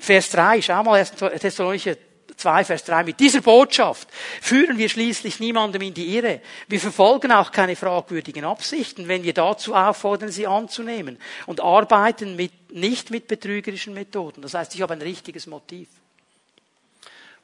Vers 0.00 0.30
3, 0.30 0.62
schau 0.62 0.82
mal, 0.82 0.98
1. 0.98 1.12
Thessalonicher 1.40 1.96
2, 2.36 2.64
Vers 2.64 2.84
3. 2.84 3.04
Mit 3.04 3.20
dieser 3.20 3.40
Botschaft 3.40 4.08
führen 4.40 4.78
wir 4.78 4.88
schließlich 4.88 5.40
niemandem 5.40 5.82
in 5.82 5.94
die 5.94 6.16
Irre. 6.16 6.40
Wir 6.68 6.80
verfolgen 6.80 7.32
auch 7.32 7.52
keine 7.52 7.76
fragwürdigen 7.76 8.44
Absichten, 8.44 9.08
wenn 9.08 9.22
wir 9.22 9.34
dazu 9.34 9.74
auffordern, 9.74 10.30
sie 10.30 10.46
anzunehmen 10.46 11.18
und 11.46 11.60
arbeiten 11.60 12.36
mit, 12.36 12.72
nicht 12.72 13.10
mit 13.10 13.28
betrügerischen 13.28 13.94
Methoden. 13.94 14.42
Das 14.42 14.54
heißt, 14.54 14.74
ich 14.74 14.82
habe 14.82 14.94
ein 14.94 15.02
richtiges 15.02 15.46
Motiv. 15.46 15.88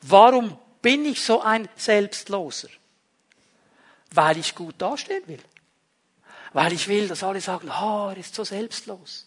Warum 0.02 0.56
bin 0.80 1.04
ich 1.04 1.22
so 1.22 1.42
ein 1.42 1.68
Selbstloser? 1.76 2.68
Weil 4.12 4.38
ich 4.38 4.54
gut 4.54 4.74
dastehen 4.78 5.22
will. 5.26 5.40
Weil 6.52 6.72
ich 6.72 6.88
will, 6.88 7.06
dass 7.06 7.22
alle 7.22 7.40
sagen, 7.40 7.70
oh, 7.70 8.08
er 8.10 8.16
ist 8.16 8.34
so 8.34 8.44
selbstlos. 8.44 9.26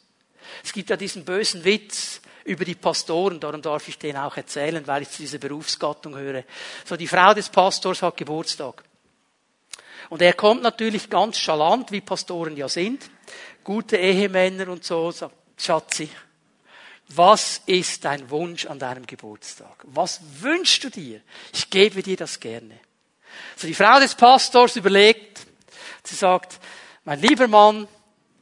Es 0.64 0.74
gibt 0.74 0.90
ja 0.90 0.98
diesen 0.98 1.24
bösen 1.24 1.64
Witz, 1.64 2.20
über 2.46 2.66
die 2.66 2.76
Pastoren, 2.76 3.40
darum 3.40 3.62
darf 3.62 3.88
ich 3.88 3.98
den 3.98 4.18
auch 4.18 4.36
erzählen, 4.36 4.86
weil 4.86 5.04
ich 5.04 5.10
zu 5.10 5.22
dieser 5.22 5.38
Berufsgattung 5.38 6.16
höre. 6.18 6.44
So, 6.86 6.96
die 6.98 7.08
Frau 7.08 7.34
des 7.34 7.50
Pastors 7.50 8.02
hat 8.02 8.18
Geburtstag. 8.18 8.84
Und 10.10 10.22
er 10.22 10.34
kommt 10.34 10.62
natürlich 10.62 11.10
ganz 11.10 11.38
chalant, 11.38 11.92
wie 11.92 12.02
Pastoren 12.02 12.58
ja 12.58 12.68
sind, 12.68 13.10
gute 13.64 13.98
Ehemänner 13.98 14.68
und 14.70 14.84
so, 14.84 15.12
sagt, 15.12 15.36
Schatzi, 15.58 16.10
was 17.10 17.62
ist 17.66 18.04
dein 18.06 18.30
Wunsch 18.30 18.66
an 18.66 18.80
deinem 18.80 19.06
Geburtstag? 19.06 19.76
Was 19.84 20.20
wünschst 20.42 20.84
du 20.84 20.90
dir? 20.90 21.22
Ich 21.54 21.70
gebe 21.70 22.02
dir 22.02 22.18
das 22.18 22.40
gerne. 22.40 22.80
So, 23.56 23.68
die 23.68 23.74
Frau 23.74 24.00
des 24.00 24.16
Pastors 24.16 24.76
überlegt, 24.76 25.42
sie 26.04 26.16
sagt, 26.16 26.60
mein 27.06 27.20
lieber 27.20 27.48
Mann, 27.48 27.88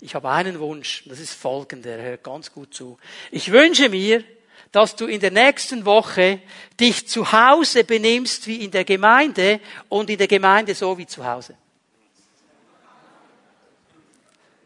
ich 0.02 0.16
habe 0.16 0.30
einen 0.30 0.60
Wunsch, 0.60 1.04
das 1.06 1.20
ist 1.20 1.34
folgender, 1.34 1.92
er 1.92 2.04
hört 2.04 2.24
ganz 2.24 2.52
gut 2.52 2.74
zu. 2.74 2.98
Ich 3.30 3.52
wünsche 3.52 3.88
mir, 3.88 4.24
dass 4.72 4.96
du 4.96 5.06
in 5.06 5.20
der 5.20 5.32
nächsten 5.32 5.86
Woche 5.86 6.42
dich 6.80 7.08
zu 7.08 7.32
Hause 7.32 7.84
benimmst 7.84 8.48
wie 8.48 8.64
in 8.64 8.72
der 8.72 8.84
Gemeinde 8.84 9.60
und 9.90 10.10
in 10.10 10.18
der 10.18 10.28
Gemeinde 10.28 10.74
so 10.74 10.98
wie 10.98 11.06
zu 11.06 11.24
Hause. 11.24 11.56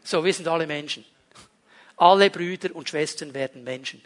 So, 0.02 0.24
wir 0.24 0.32
sind 0.32 0.48
alle 0.48 0.66
Menschen. 0.66 1.04
Alle 1.96 2.30
Brüder 2.30 2.74
und 2.74 2.88
Schwestern 2.88 3.34
werden 3.34 3.64
Menschen. 3.64 4.00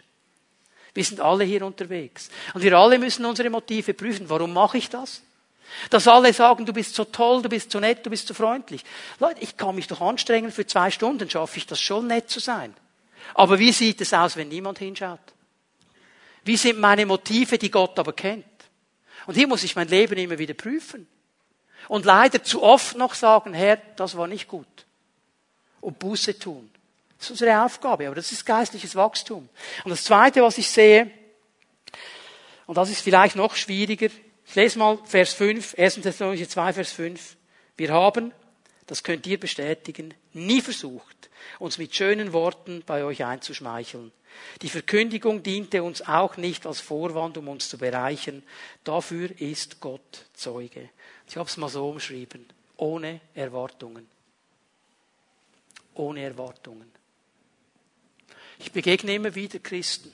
Wir 0.93 1.03
sind 1.03 1.21
alle 1.21 1.43
hier 1.45 1.65
unterwegs. 1.65 2.29
Und 2.53 2.63
wir 2.63 2.77
alle 2.77 2.99
müssen 2.99 3.23
unsere 3.23 3.49
Motive 3.49 3.93
prüfen. 3.93 4.29
Warum 4.29 4.51
mache 4.51 4.79
ich 4.79 4.89
das? 4.89 5.21
Dass 5.89 6.07
alle 6.07 6.33
sagen, 6.33 6.65
du 6.65 6.73
bist 6.73 6.95
so 6.95 7.05
toll, 7.05 7.41
du 7.41 7.49
bist 7.49 7.71
so 7.71 7.79
nett, 7.79 8.05
du 8.05 8.09
bist 8.09 8.27
so 8.27 8.33
freundlich. 8.33 8.83
Leute, 9.19 9.41
ich 9.41 9.57
kann 9.57 9.75
mich 9.75 9.87
doch 9.87 10.01
anstrengen, 10.01 10.51
für 10.51 10.67
zwei 10.67 10.91
Stunden 10.91 11.29
schaffe 11.29 11.57
ich 11.57 11.65
das 11.65 11.79
schon 11.79 12.07
nett 12.07 12.29
zu 12.29 12.39
sein. 12.39 12.75
Aber 13.33 13.59
wie 13.59 13.71
sieht 13.71 14.01
es 14.01 14.13
aus, 14.13 14.35
wenn 14.35 14.49
niemand 14.49 14.79
hinschaut? 14.79 15.19
Wie 16.43 16.57
sind 16.57 16.79
meine 16.79 17.05
Motive, 17.05 17.57
die 17.57 17.71
Gott 17.71 17.97
aber 17.99 18.13
kennt? 18.13 18.45
Und 19.27 19.35
hier 19.35 19.47
muss 19.47 19.63
ich 19.63 19.75
mein 19.75 19.87
Leben 19.87 20.17
immer 20.17 20.37
wieder 20.37 20.53
prüfen. 20.53 21.07
Und 21.87 22.05
leider 22.05 22.43
zu 22.43 22.63
oft 22.63 22.97
noch 22.97 23.13
sagen, 23.13 23.53
Herr, 23.53 23.77
das 23.95 24.17
war 24.17 24.27
nicht 24.27 24.47
gut. 24.47 24.67
Und 25.79 25.99
Buße 25.99 26.37
tun. 26.37 26.69
Das 27.17 27.27
ist 27.27 27.31
unsere 27.31 27.63
Aufgabe, 27.63 28.07
aber 28.07 28.15
das 28.15 28.31
ist 28.31 28.45
geistliches 28.45 28.95
Wachstum. 28.95 29.47
Und 29.83 29.91
das 29.91 30.03
Zweite, 30.03 30.41
was 30.41 30.57
ich 30.57 30.69
sehe, 30.69 31.11
und 32.65 32.75
das 32.75 32.89
ist 32.89 33.01
vielleicht 33.01 33.35
noch 33.35 33.55
schwieriger, 33.55 34.07
ich 34.51 34.55
lese 34.55 34.79
mal 34.79 34.99
Vers 35.05 35.31
5, 35.31 35.77
1. 35.77 36.01
Thessalonicher 36.01 36.49
2, 36.49 36.73
Vers 36.73 36.91
5. 36.91 37.37
Wir 37.77 37.93
haben, 37.93 38.33
das 38.85 39.01
könnt 39.01 39.25
ihr 39.25 39.39
bestätigen, 39.39 40.13
nie 40.33 40.59
versucht, 40.59 41.29
uns 41.57 41.77
mit 41.77 41.95
schönen 41.95 42.33
Worten 42.33 42.83
bei 42.85 43.05
euch 43.05 43.23
einzuschmeicheln. 43.23 44.11
Die 44.61 44.67
Verkündigung 44.67 45.41
diente 45.41 45.83
uns 45.83 46.01
auch 46.01 46.35
nicht 46.35 46.65
als 46.65 46.81
Vorwand, 46.81 47.37
um 47.37 47.47
uns 47.47 47.69
zu 47.69 47.77
bereichern. 47.77 48.43
Dafür 48.83 49.29
ist 49.39 49.79
Gott 49.79 50.25
Zeuge. 50.33 50.89
Ich 51.29 51.37
habe 51.37 51.47
es 51.47 51.55
mal 51.55 51.69
so 51.69 51.89
umschrieben. 51.89 52.45
Ohne 52.75 53.21
Erwartungen. 53.33 54.05
Ohne 55.93 56.23
Erwartungen. 56.23 56.91
Ich 58.59 58.73
begegne 58.73 59.15
immer 59.15 59.33
wieder 59.33 59.59
Christen, 59.59 60.11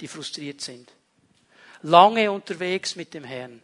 die 0.00 0.08
frustriert 0.08 0.60
sind. 0.62 0.92
Lange 1.82 2.30
unterwegs 2.30 2.96
mit 2.96 3.14
dem 3.14 3.24
Herrn. 3.24 3.60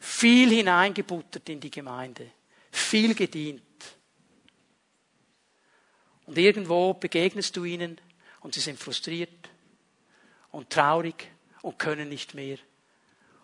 Viel 0.00 0.50
hineingebuttert 0.50 1.48
in 1.48 1.60
die 1.60 1.70
Gemeinde. 1.70 2.30
Viel 2.70 3.14
gedient. 3.14 3.62
Und 6.26 6.38
irgendwo 6.38 6.94
begegnest 6.94 7.56
du 7.56 7.64
ihnen 7.64 8.00
und 8.40 8.54
sie 8.54 8.60
sind 8.60 8.78
frustriert 8.78 9.48
und 10.50 10.70
traurig 10.70 11.30
und 11.62 11.78
können 11.78 12.08
nicht 12.08 12.34
mehr. 12.34 12.58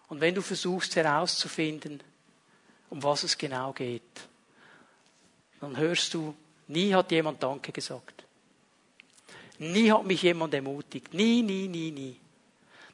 Und 0.09 0.21
wenn 0.21 0.35
du 0.35 0.43
versuchst 0.43 0.97
herauszufinden, 0.97 2.03
um 2.91 3.03
was 3.03 3.23
es 3.23 3.37
genau 3.37 3.73
geht, 3.73 4.03
dann 5.61 5.77
hörst 5.77 6.14
du, 6.14 6.35
nie 6.66 6.95
hat 6.95 7.11
jemand 7.11 7.43
Danke 7.43 7.73
gesagt. 7.73 8.25
Nie 9.59 9.91
hat 9.91 10.07
mich 10.07 10.23
jemand 10.23 10.55
ermutigt. 10.55 11.12
Nie, 11.12 11.43
nie, 11.43 11.69
nie, 11.69 11.91
nie. 11.91 12.21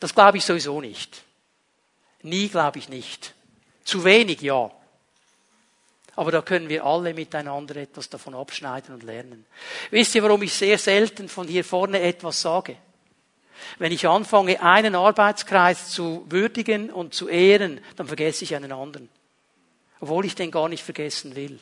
Das 0.01 0.15
glaube 0.15 0.39
ich 0.39 0.45
sowieso 0.45 0.81
nicht. 0.81 1.23
Nie 2.23 2.49
glaube 2.49 2.79
ich 2.79 2.89
nicht. 2.89 3.35
Zu 3.85 4.05
wenig, 4.05 4.41
ja. 4.41 4.71
Aber 6.17 6.31
da 6.31 6.43
können 6.43 6.69
wir 6.69 6.85
alle 6.85 7.13
miteinander 7.13 7.77
etwas 7.77 8.09
davon 8.09 8.35
abschneiden 8.35 8.95
und 8.95 9.03
lernen. 9.03 9.45
Wisst 9.91 10.15
ihr, 10.15 10.23
warum 10.23 10.43
ich 10.43 10.55
sehr 10.55 10.79
selten 10.79 11.29
von 11.29 11.49
hier 11.49 11.65
vorne 11.65 12.01
etwas 12.01 12.41
sage? 12.41 12.77
Wenn 13.79 13.93
ich 13.93 14.07
anfange, 14.07 14.61
einen 14.63 14.95
Arbeitskreis 14.95 15.91
zu 15.91 16.25
würdigen 16.29 16.91
und 16.91 17.15
zu 17.15 17.29
ehren, 17.29 17.81
dann 17.97 18.07
vergesse 18.07 18.45
ich 18.45 18.55
einen 18.55 18.73
anderen. 18.73 19.09
Obwohl 20.01 20.25
ich 20.25 20.35
den 20.35 20.51
gar 20.51 20.69
nicht 20.69 20.85
vergessen 20.85 21.35
will. 21.35 21.59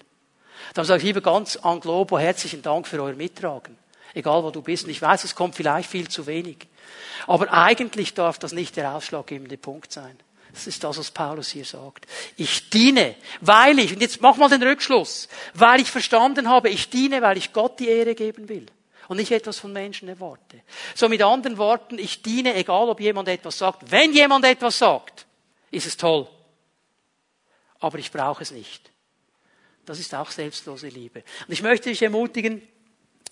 Dann 0.75 0.85
sage 0.85 0.99
ich 0.99 1.05
lieber 1.05 1.21
ganz 1.21 1.57
an 1.57 1.81
Globo 1.81 2.19
herzlichen 2.19 2.63
Dank 2.63 2.87
für 2.87 3.03
euer 3.03 3.15
Mittragen. 3.15 3.77
Egal 4.15 4.43
wo 4.45 4.51
du 4.51 4.63
bist. 4.63 4.85
Und 4.85 4.91
ich 4.91 5.01
weiß, 5.01 5.25
es 5.25 5.35
kommt 5.35 5.55
vielleicht 5.55 5.89
viel 5.89 6.09
zu 6.09 6.27
wenig. 6.27 6.67
Aber 7.27 7.53
eigentlich 7.53 8.15
darf 8.15 8.39
das 8.39 8.53
nicht 8.53 8.77
der 8.77 8.95
ausschlaggebende 8.95 9.57
Punkt 9.57 9.93
sein. 9.93 10.19
Das 10.53 10.67
ist 10.67 10.85
das, 10.85 10.99
was 10.99 11.11
Paulus 11.11 11.51
hier 11.51 11.65
sagt. 11.65 12.07
Ich 12.37 12.69
diene, 12.69 13.15
weil 13.41 13.79
ich, 13.79 13.95
und 13.95 14.03
jetzt 14.03 14.21
mach 14.21 14.37
mal 14.37 14.51
den 14.51 14.63
Rückschluss, 14.63 15.29
weil 15.55 15.81
ich 15.81 15.91
verstanden 15.91 16.49
habe, 16.49 16.69
ich 16.69 16.91
diene, 16.91 17.23
weil 17.23 17.39
ich 17.39 17.53
Gott 17.53 17.81
die 17.81 17.89
Ehre 17.89 18.15
geben 18.15 18.49
will 18.49 18.67
und 19.09 19.17
nicht 19.17 19.33
etwas 19.33 19.59
von 19.59 19.73
Menschen 19.73 20.09
erwarte. 20.09 20.61
So 20.95 21.09
mit 21.09 21.23
anderen 21.23 21.57
Worten, 21.57 21.99
ich 21.99 22.23
diene, 22.23 22.55
egal 22.55 22.89
ob 22.89 23.01
jemand 23.01 23.29
etwas 23.29 23.59
sagt. 23.59 23.91
Wenn 23.91 24.13
jemand 24.13 24.45
etwas 24.45 24.79
sagt, 24.79 25.27
ist 25.71 25.87
es 25.87 25.97
toll. 25.97 26.29
Aber 27.81 27.99
ich 27.99 28.13
brauche 28.13 28.43
es 28.43 28.51
nicht. 28.51 28.91
Das 29.87 29.99
ist 29.99 30.15
auch 30.15 30.31
selbstlose 30.31 30.89
Liebe. 30.89 31.25
Und 31.47 31.53
ich 31.53 31.63
möchte 31.63 31.89
dich 31.89 32.03
ermutigen, 32.03 32.63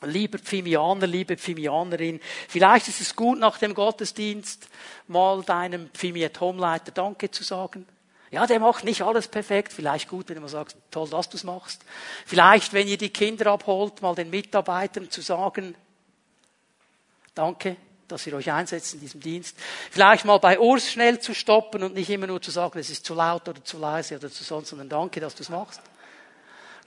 Lieber 0.03 0.39
Pfimianer, 0.39 1.07
liebe 1.07 1.37
Pfimianerin, 1.37 2.21
vielleicht 2.49 2.89
ist 2.89 3.03
es 3.03 3.15
gut, 3.15 3.39
nach 3.39 3.59
dem 3.59 3.75
Gottesdienst 3.75 4.69
mal 5.09 5.43
deinem 5.43 5.91
Pfimiet-Homeleiter 5.91 6.93
Danke 6.93 7.31
zu 7.31 7.45
sagen. 7.45 7.87
Ja, 8.31 8.47
der 8.47 8.61
macht 8.61 8.85
nicht 8.85 9.03
alles 9.03 9.29
perfekt. 9.29 9.73
Vielleicht 9.73 10.09
gut, 10.09 10.29
wenn 10.29 10.37
du 10.37 10.43
mal 10.43 10.49
sagst, 10.49 10.77
toll, 10.91 11.09
dass 11.11 11.29
du 11.29 11.37
es 11.37 11.45
machst. 11.45 11.83
Vielleicht, 12.25 12.73
wenn 12.73 12.89
ihr 12.89 12.97
die 12.97 13.11
Kinder 13.11 13.47
abholt, 13.49 14.01
mal 14.01 14.15
den 14.15 14.31
Mitarbeitern 14.31 15.11
zu 15.11 15.21
sagen, 15.21 15.75
danke, 17.35 17.77
dass 18.09 18.27
ihr 18.27 18.35
euch 18.35 18.51
einsetzt 18.51 18.95
in 18.95 19.01
diesem 19.01 19.21
Dienst. 19.21 19.59
Vielleicht 19.91 20.25
mal 20.25 20.39
bei 20.39 20.59
Urs 20.59 20.91
schnell 20.91 21.19
zu 21.19 21.35
stoppen 21.35 21.83
und 21.83 21.95
nicht 21.95 22.09
immer 22.09 22.27
nur 22.27 22.41
zu 22.41 22.53
sagen, 22.53 22.79
es 22.79 22.89
ist 22.89 23.05
zu 23.05 23.15
laut 23.15 23.49
oder 23.49 23.63
zu 23.65 23.79
leise 23.79 24.17
oder 24.17 24.31
zu 24.31 24.45
sonst, 24.45 24.71
sondern 24.71 24.89
danke, 24.89 25.21
dass 25.21 25.35
du 25.35 25.43
es 25.43 25.49
machst 25.51 25.83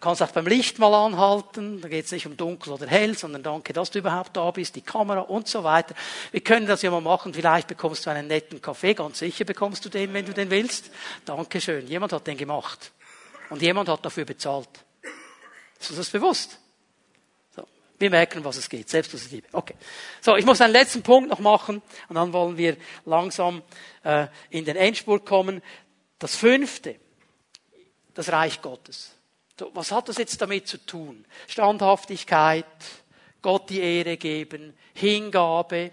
kannst 0.04 0.22
auch 0.22 0.32
beim 0.32 0.46
Licht 0.48 0.80
mal 0.80 0.94
anhalten. 0.94 1.80
Da 1.80 1.88
geht 1.88 2.06
es 2.06 2.12
nicht 2.12 2.28
um 2.28 2.36
dunkel 2.36 2.74
oder 2.74 2.86
hell, 2.88 3.18
sondern 3.18 3.42
danke, 3.42 3.72
dass 3.72 3.90
du 3.90 4.00
überhaupt 4.00 4.36
da 4.36 4.52
bist, 4.52 4.76
die 4.76 4.82
Kamera 4.82 5.22
und 5.22 5.48
so 5.48 5.64
weiter. 5.64 5.96
Wir 6.32 6.42
können 6.42 6.68
das 6.68 6.82
ja 6.82 6.92
mal 6.92 7.00
machen. 7.00 7.34
Vielleicht 7.34 7.70
bekommst 7.70 8.06
du 8.06 8.10
einen 8.10 8.28
netten 8.28 8.62
Kaffee. 8.62 8.96
Ganz 8.96 9.20
sicher 9.20 9.46
bekommst 9.46 9.86
du 9.86 9.90
den, 9.90 10.14
wenn 10.14 10.26
du 10.26 10.34
den 10.34 10.50
willst. 10.50 10.92
Dankeschön. 11.24 11.88
Jemand 11.88 12.12
hat 12.12 12.28
den 12.28 12.36
gemacht. 12.36 12.92
Und 13.50 13.62
jemand 13.62 13.88
hat 13.88 14.04
dafür 14.04 14.26
bezahlt. 14.26 14.68
Ist 15.80 15.92
uns 15.92 16.00
das 16.00 16.10
bewusst? 16.10 16.60
So. 17.56 17.66
Wir 17.98 18.10
merken, 18.10 18.44
was 18.44 18.58
es 18.58 18.68
geht. 18.68 18.90
Selbstlose 18.90 19.30
Liebe. 19.30 19.48
Okay. 19.54 19.76
So, 20.20 20.36
ich 20.36 20.46
muss 20.46 20.60
einen 20.60 20.74
letzten 20.74 21.02
Punkt 21.02 21.30
noch 21.30 21.40
machen 21.40 21.82
und 22.10 22.16
dann 22.16 22.34
wollen 22.34 22.58
wir 22.58 22.76
langsam 23.06 23.62
äh, 24.04 24.28
in 24.50 24.66
den 24.66 24.76
Endspurt 24.76 25.26
kommen. 25.26 25.62
Das 26.20 26.36
fünfte, 26.36 26.98
das 28.14 28.34
Reich 28.34 28.62
Gottes. 28.62 29.14
Was 29.58 29.92
hat 29.92 30.10
das 30.10 30.18
jetzt 30.18 30.42
damit 30.42 30.68
zu 30.68 30.84
tun? 30.84 31.26
Standhaftigkeit, 31.48 32.66
Gott 33.42 33.70
die 33.70 33.82
Ehre 33.82 34.18
geben, 34.18 34.76
Hingabe, 34.94 35.92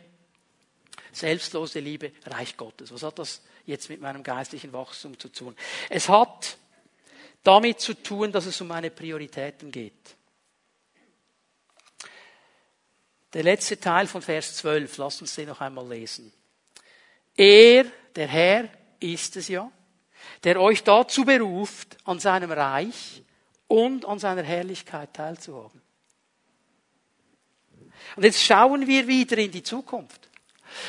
selbstlose 1.12 1.80
Liebe, 1.80 2.12
Reich 2.24 2.56
Gottes. 2.56 2.92
Was 2.92 3.02
hat 3.02 3.18
das 3.18 3.42
jetzt 3.66 3.90
mit 3.90 4.00
meinem 4.00 4.22
geistlichen 4.22 4.72
Wachstum 4.72 5.18
zu 5.18 5.28
tun? 5.28 5.54
Es 5.90 6.08
hat 6.08 6.56
damit 7.42 7.80
zu 7.80 7.94
tun, 7.94 8.32
dass 8.32 8.46
es 8.46 8.60
um 8.60 8.68
meine 8.68 8.90
Prioritäten 8.90 9.70
geht. 9.70 10.16
Der 13.32 13.42
letzte 13.42 13.78
Teil 13.78 14.06
von 14.06 14.22
Vers 14.22 14.56
12, 14.56 14.96
lasst 14.96 15.20
uns 15.20 15.34
den 15.34 15.48
noch 15.48 15.60
einmal 15.60 15.86
lesen. 15.88 16.32
Er, 17.36 17.84
der 18.16 18.26
Herr, 18.26 18.68
ist 18.98 19.36
es 19.36 19.48
ja, 19.48 19.70
der 20.44 20.60
euch 20.60 20.82
dazu 20.82 21.24
beruft, 21.24 21.96
an 22.04 22.18
seinem 22.18 22.50
Reich 22.50 23.22
und 23.70 24.04
an 24.04 24.18
seiner 24.18 24.42
Herrlichkeit 24.42 25.14
teilzuhaben. 25.14 25.80
Und 28.16 28.24
jetzt 28.24 28.42
schauen 28.42 28.84
wir 28.88 29.06
wieder 29.06 29.38
in 29.38 29.52
die 29.52 29.62
Zukunft. 29.62 30.28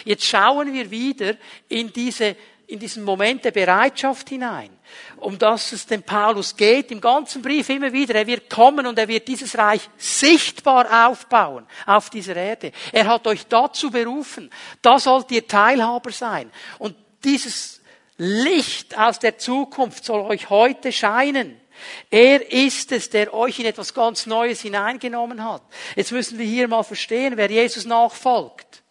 Jetzt 0.04 0.26
schauen 0.26 0.74
wir 0.74 0.90
wieder 0.90 1.36
in 1.70 1.94
diese 1.94 2.36
in 2.66 2.80
diesen 2.80 3.04
Moment 3.04 3.44
der 3.44 3.52
Bereitschaft 3.52 4.30
hinein, 4.30 4.70
um 5.18 5.38
das 5.38 5.74
es 5.74 5.86
dem 5.86 6.04
Paulus 6.04 6.56
geht, 6.56 6.90
im 6.90 7.02
ganzen 7.02 7.42
Brief 7.42 7.68
immer 7.68 7.92
wieder. 7.92 8.16
Er 8.16 8.26
wird 8.26 8.50
kommen 8.50 8.88
und 8.88 8.98
er 8.98 9.10
wird 9.10 9.28
dieses 9.28 9.58
Reich 9.58 9.90
sichtbar 9.98 11.10
aufbauen 11.10 11.68
auf 11.86 12.10
dieser 12.10 12.38
Erde. 12.38 12.72
Er 12.94 13.08
hat 13.08 13.28
euch 13.28 13.46
dazu 13.48 13.92
berufen. 13.92 14.50
Da 14.82 15.00
sollt 15.00 15.32
ihr 15.32 15.46
Teilhaber 15.46 16.12
sein. 16.12 16.50
Und 16.80 16.96
dieses 17.26 17.82
Licht 18.18 18.98
aus 18.98 19.20
der 19.20 19.38
Zukunft 19.38 20.06
soll 20.06 20.22
euch 20.22 20.50
heute 20.50 20.94
scheinen. 20.94 21.61
Er 22.10 22.52
ist 22.52 22.92
es, 22.92 23.10
der 23.10 23.34
euch 23.34 23.60
in 23.60 23.66
etwas 23.66 23.94
ganz 23.94 24.26
Neues 24.26 24.62
hineingenommen 24.62 25.44
hat. 25.44 25.62
Jetzt 25.96 26.12
müssen 26.12 26.38
wir 26.38 26.46
hier 26.46 26.68
mal 26.68 26.84
verstehen, 26.84 27.38
wer 27.38 27.50
Jesus 27.50 27.86
nachfolgt, 27.86 28.84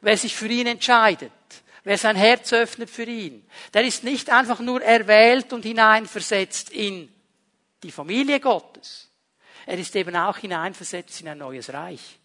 wer 0.00 0.16
sich 0.16 0.34
für 0.34 0.48
ihn 0.48 0.66
entscheidet, 0.66 1.32
wer 1.84 1.98
sein 1.98 2.16
Herz 2.16 2.52
öffnet 2.52 2.90
für 2.90 3.04
ihn. 3.04 3.46
Der 3.74 3.84
ist 3.84 4.04
nicht 4.04 4.30
einfach 4.30 4.60
nur 4.60 4.82
erwählt 4.82 5.52
und 5.52 5.64
hineinversetzt 5.64 6.70
in 6.70 7.12
die 7.82 7.92
Familie 7.92 8.40
Gottes. 8.40 9.08
Er 9.66 9.78
ist 9.78 9.94
eben 9.96 10.16
auch 10.16 10.38
hineinversetzt 10.38 11.20
in 11.20 11.28
ein 11.28 11.38
neues 11.38 11.72
Reich 11.72 12.18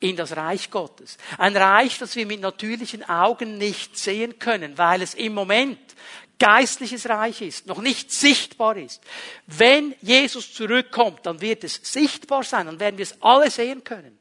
in 0.00 0.16
das 0.16 0.36
Reich 0.36 0.70
Gottes. 0.70 1.18
Ein 1.38 1.56
Reich, 1.56 1.98
das 1.98 2.16
wir 2.16 2.26
mit 2.26 2.40
natürlichen 2.40 3.08
Augen 3.08 3.58
nicht 3.58 3.98
sehen 3.98 4.38
können, 4.38 4.78
weil 4.78 5.02
es 5.02 5.14
im 5.14 5.34
Moment 5.34 5.78
geistliches 6.40 7.08
Reich 7.08 7.42
ist, 7.42 7.66
noch 7.66 7.80
nicht 7.80 8.10
sichtbar 8.10 8.76
ist. 8.76 9.00
Wenn 9.46 9.94
Jesus 10.00 10.52
zurückkommt, 10.52 11.24
dann 11.26 11.40
wird 11.40 11.62
es 11.62 11.80
sichtbar 11.82 12.42
sein, 12.42 12.66
dann 12.66 12.80
werden 12.80 12.98
wir 12.98 13.04
es 13.04 13.22
alle 13.22 13.50
sehen 13.50 13.84
können. 13.84 14.18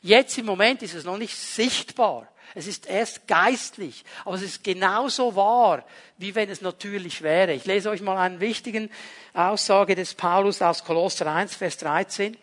Jetzt 0.00 0.38
im 0.38 0.46
Moment 0.46 0.80
ist 0.82 0.94
es 0.94 1.04
noch 1.04 1.18
nicht 1.18 1.36
sichtbar. 1.36 2.26
Es 2.54 2.66
ist 2.66 2.86
erst 2.86 3.28
geistlich, 3.28 4.04
aber 4.24 4.34
es 4.36 4.42
ist 4.42 4.64
genauso 4.64 5.36
wahr, 5.36 5.84
wie 6.18 6.34
wenn 6.34 6.48
es 6.50 6.62
natürlich 6.62 7.22
wäre. 7.22 7.52
Ich 7.52 7.64
lese 7.64 7.90
euch 7.90 8.00
mal 8.00 8.16
einen 8.16 8.40
wichtigen 8.40 8.90
Aussage 9.34 9.94
des 9.94 10.14
Paulus 10.14 10.62
aus 10.62 10.84
Kolosser 10.84 11.32
1, 11.32 11.54
Vers 11.54 11.76
13. 11.78 12.36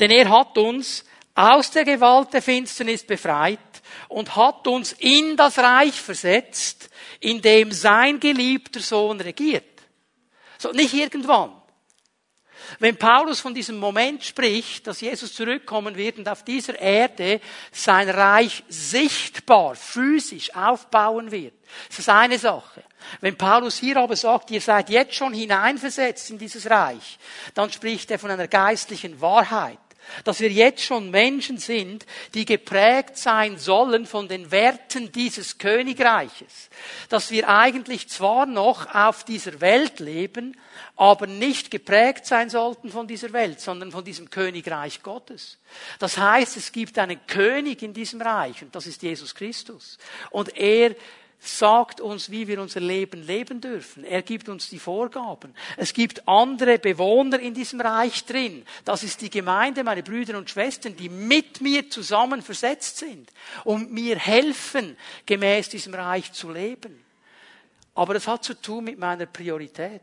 Denn 0.00 0.10
er 0.10 0.30
hat 0.30 0.56
uns 0.56 1.04
aus 1.38 1.70
der 1.70 1.84
Gewalt 1.84 2.32
der 2.32 2.42
Finsternis 2.42 3.06
befreit 3.06 3.60
und 4.08 4.34
hat 4.34 4.66
uns 4.66 4.92
in 4.98 5.36
das 5.36 5.56
Reich 5.56 5.94
versetzt, 5.94 6.90
in 7.20 7.40
dem 7.40 7.70
sein 7.70 8.18
geliebter 8.18 8.80
Sohn 8.80 9.20
regiert. 9.20 9.64
So, 10.58 10.72
nicht 10.72 10.94
irgendwann. 10.94 11.52
Wenn 12.80 12.96
Paulus 12.96 13.38
von 13.38 13.54
diesem 13.54 13.78
Moment 13.78 14.24
spricht, 14.24 14.88
dass 14.88 15.00
Jesus 15.00 15.32
zurückkommen 15.32 15.96
wird 15.96 16.18
und 16.18 16.28
auf 16.28 16.42
dieser 16.42 16.76
Erde 16.76 17.40
sein 17.70 18.10
Reich 18.10 18.64
sichtbar, 18.68 19.76
physisch 19.76 20.54
aufbauen 20.56 21.30
wird, 21.30 21.54
das 21.88 22.00
ist 22.00 22.08
eine 22.08 22.38
Sache. 22.38 22.82
Wenn 23.20 23.38
Paulus 23.38 23.78
hier 23.78 23.98
aber 23.98 24.16
sagt, 24.16 24.50
ihr 24.50 24.60
seid 24.60 24.90
jetzt 24.90 25.14
schon 25.14 25.32
hineinversetzt 25.32 26.30
in 26.30 26.38
dieses 26.38 26.68
Reich, 26.68 27.16
dann 27.54 27.70
spricht 27.70 28.10
er 28.10 28.18
von 28.18 28.32
einer 28.32 28.48
geistlichen 28.48 29.20
Wahrheit 29.20 29.78
dass 30.24 30.40
wir 30.40 30.50
jetzt 30.50 30.82
schon 30.82 31.10
Menschen 31.10 31.58
sind, 31.58 32.06
die 32.34 32.44
geprägt 32.44 33.16
sein 33.16 33.58
sollen 33.58 34.06
von 34.06 34.28
den 34.28 34.50
Werten 34.50 35.12
dieses 35.12 35.58
Königreiches, 35.58 36.70
dass 37.08 37.30
wir 37.30 37.48
eigentlich 37.48 38.08
zwar 38.08 38.46
noch 38.46 38.94
auf 38.94 39.24
dieser 39.24 39.60
Welt 39.60 40.00
leben, 40.00 40.56
aber 40.96 41.26
nicht 41.26 41.70
geprägt 41.70 42.26
sein 42.26 42.50
sollten 42.50 42.90
von 42.90 43.06
dieser 43.06 43.32
Welt, 43.32 43.60
sondern 43.60 43.92
von 43.92 44.04
diesem 44.04 44.30
Königreich 44.30 45.02
Gottes. 45.02 45.58
Das 45.98 46.18
heißt, 46.18 46.56
es 46.56 46.72
gibt 46.72 46.98
einen 46.98 47.24
König 47.26 47.82
in 47.82 47.94
diesem 47.94 48.20
Reich 48.20 48.62
und 48.62 48.74
das 48.74 48.86
ist 48.86 49.02
Jesus 49.02 49.34
Christus. 49.34 49.98
Und 50.30 50.56
er 50.56 50.94
sagt 51.40 52.00
uns, 52.00 52.30
wie 52.30 52.48
wir 52.48 52.60
unser 52.60 52.80
Leben 52.80 53.22
leben 53.22 53.60
dürfen. 53.60 54.04
Er 54.04 54.22
gibt 54.22 54.48
uns 54.48 54.68
die 54.68 54.78
Vorgaben. 54.78 55.54
Es 55.76 55.92
gibt 55.92 56.26
andere 56.26 56.78
Bewohner 56.78 57.38
in 57.38 57.54
diesem 57.54 57.80
Reich 57.80 58.24
drin. 58.24 58.64
Das 58.84 59.02
ist 59.04 59.20
die 59.20 59.30
Gemeinde, 59.30 59.84
meine 59.84 60.02
Brüder 60.02 60.36
und 60.36 60.50
Schwestern, 60.50 60.96
die 60.96 61.08
mit 61.08 61.60
mir 61.60 61.88
zusammen 61.90 62.42
versetzt 62.42 62.98
sind 62.98 63.30
und 63.64 63.92
mir 63.92 64.18
helfen, 64.18 64.96
gemäß 65.26 65.68
diesem 65.68 65.94
Reich 65.94 66.32
zu 66.32 66.50
leben. 66.50 67.04
Aber 67.94 68.16
es 68.16 68.26
hat 68.26 68.44
zu 68.44 68.54
tun 68.54 68.84
mit 68.84 68.98
meiner 68.98 69.26
Priorität. 69.26 70.02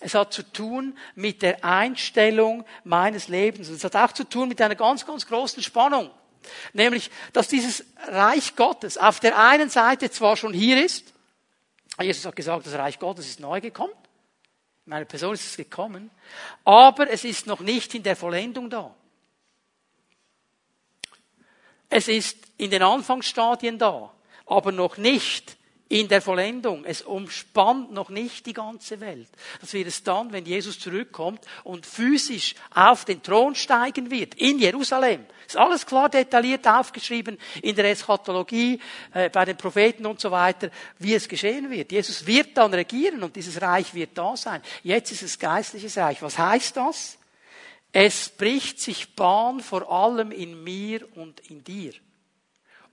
Es 0.00 0.14
hat 0.14 0.32
zu 0.32 0.42
tun 0.42 0.96
mit 1.14 1.42
der 1.42 1.64
Einstellung 1.64 2.64
meines 2.84 3.28
Lebens. 3.28 3.68
Es 3.68 3.84
hat 3.84 3.94
auch 3.96 4.12
zu 4.12 4.24
tun 4.24 4.48
mit 4.48 4.60
einer 4.60 4.74
ganz, 4.74 5.06
ganz 5.06 5.26
großen 5.26 5.62
Spannung. 5.62 6.10
Nämlich, 6.72 7.10
dass 7.32 7.48
dieses 7.48 7.84
Reich 8.06 8.56
Gottes 8.56 8.98
auf 8.98 9.20
der 9.20 9.38
einen 9.38 9.70
Seite 9.70 10.10
zwar 10.10 10.36
schon 10.36 10.52
hier 10.52 10.84
ist, 10.84 11.12
Jesus 12.00 12.24
hat 12.24 12.36
gesagt, 12.36 12.66
das 12.66 12.74
Reich 12.74 12.98
Gottes 12.98 13.26
ist 13.26 13.40
neu 13.40 13.60
gekommen, 13.60 13.92
in 14.86 14.90
meiner 14.90 15.04
Person 15.04 15.34
ist 15.34 15.46
es 15.46 15.56
gekommen, 15.56 16.10
aber 16.64 17.10
es 17.10 17.24
ist 17.24 17.46
noch 17.46 17.60
nicht 17.60 17.94
in 17.94 18.02
der 18.02 18.16
Vollendung 18.16 18.70
da. 18.70 18.94
Es 21.88 22.08
ist 22.08 22.38
in 22.56 22.70
den 22.70 22.82
Anfangsstadien 22.82 23.78
da, 23.78 24.12
aber 24.46 24.72
noch 24.72 24.96
nicht 24.96 25.56
in 25.90 26.06
der 26.06 26.22
Vollendung. 26.22 26.84
Es 26.84 27.02
umspannt 27.02 27.92
noch 27.92 28.10
nicht 28.10 28.46
die 28.46 28.52
ganze 28.52 29.00
Welt. 29.00 29.28
Das 29.60 29.72
wird 29.72 29.88
es 29.88 30.04
dann, 30.04 30.32
wenn 30.32 30.46
Jesus 30.46 30.78
zurückkommt 30.78 31.44
und 31.64 31.84
physisch 31.84 32.54
auf 32.72 33.04
den 33.04 33.22
Thron 33.22 33.56
steigen 33.56 34.08
wird, 34.08 34.36
in 34.36 34.60
Jerusalem. 34.60 35.26
Ist 35.46 35.56
alles 35.56 35.84
klar 35.84 36.08
detailliert 36.08 36.66
aufgeschrieben 36.68 37.36
in 37.60 37.74
der 37.74 37.90
Eschatologie, 37.90 38.80
äh, 39.12 39.30
bei 39.30 39.44
den 39.44 39.56
Propheten 39.56 40.06
und 40.06 40.20
so 40.20 40.30
weiter, 40.30 40.70
wie 41.00 41.14
es 41.14 41.28
geschehen 41.28 41.68
wird. 41.68 41.90
Jesus 41.90 42.24
wird 42.24 42.56
dann 42.56 42.72
regieren 42.72 43.24
und 43.24 43.34
dieses 43.34 43.60
Reich 43.60 43.92
wird 43.92 44.16
da 44.16 44.36
sein. 44.36 44.62
Jetzt 44.84 45.10
ist 45.10 45.22
es 45.22 45.40
geistliches 45.40 45.98
Reich. 45.98 46.22
Was 46.22 46.38
heißt 46.38 46.76
das? 46.76 47.18
Es 47.90 48.28
bricht 48.28 48.78
sich 48.78 49.16
Bahn 49.16 49.58
vor 49.58 49.90
allem 49.90 50.30
in 50.30 50.62
mir 50.62 51.04
und 51.16 51.40
in 51.50 51.64
dir. 51.64 51.94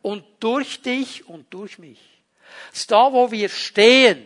Und 0.02 0.24
durch 0.40 0.82
dich 0.82 1.30
und 1.30 1.54
durch 1.54 1.78
mich. 1.78 2.17
Ist 2.74 2.92
da, 2.92 3.12
wo 3.12 3.32
wir 3.32 3.50
stehen, 3.50 4.26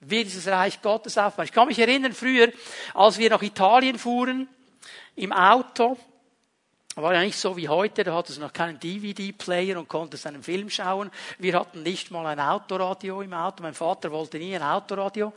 wird 0.00 0.26
dieses 0.26 0.48
Reich 0.48 0.82
Gottes 0.82 1.16
aufbauen. 1.16 1.44
Ich 1.44 1.52
kann 1.52 1.68
mich 1.68 1.78
erinnern, 1.78 2.12
früher, 2.12 2.52
als 2.94 3.18
wir 3.18 3.30
nach 3.30 3.42
Italien 3.42 3.98
fuhren, 3.98 4.48
im 5.14 5.32
Auto, 5.32 5.96
war 6.94 7.14
ja 7.14 7.22
nicht 7.22 7.38
so 7.38 7.56
wie 7.56 7.68
heute, 7.68 8.04
da 8.04 8.14
hatte 8.14 8.32
es 8.32 8.38
noch 8.38 8.52
keinen 8.52 8.78
DVD-Player 8.78 9.78
und 9.78 9.88
konnte 9.88 10.18
einen 10.28 10.42
Film 10.42 10.68
schauen. 10.68 11.10
Wir 11.38 11.58
hatten 11.58 11.82
nicht 11.82 12.10
mal 12.10 12.26
ein 12.26 12.38
Autoradio 12.38 13.22
im 13.22 13.32
Auto. 13.32 13.62
Mein 13.62 13.72
Vater 13.72 14.10
wollte 14.10 14.36
nie 14.38 14.54
ein 14.54 14.62
Autoradio. 14.62 15.32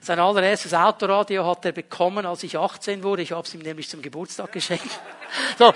Sein 0.00 0.20
allererstes 0.20 0.72
Autoradio 0.72 1.44
hat 1.44 1.64
er 1.64 1.72
bekommen, 1.72 2.26
als 2.26 2.44
ich 2.44 2.56
18 2.56 3.02
wurde. 3.02 3.22
Ich 3.22 3.32
habe 3.32 3.42
es 3.42 3.52
ihm 3.54 3.60
nämlich 3.60 3.88
zum 3.88 4.02
Geburtstag 4.02 4.52
geschenkt. 4.52 4.88
So, 5.58 5.72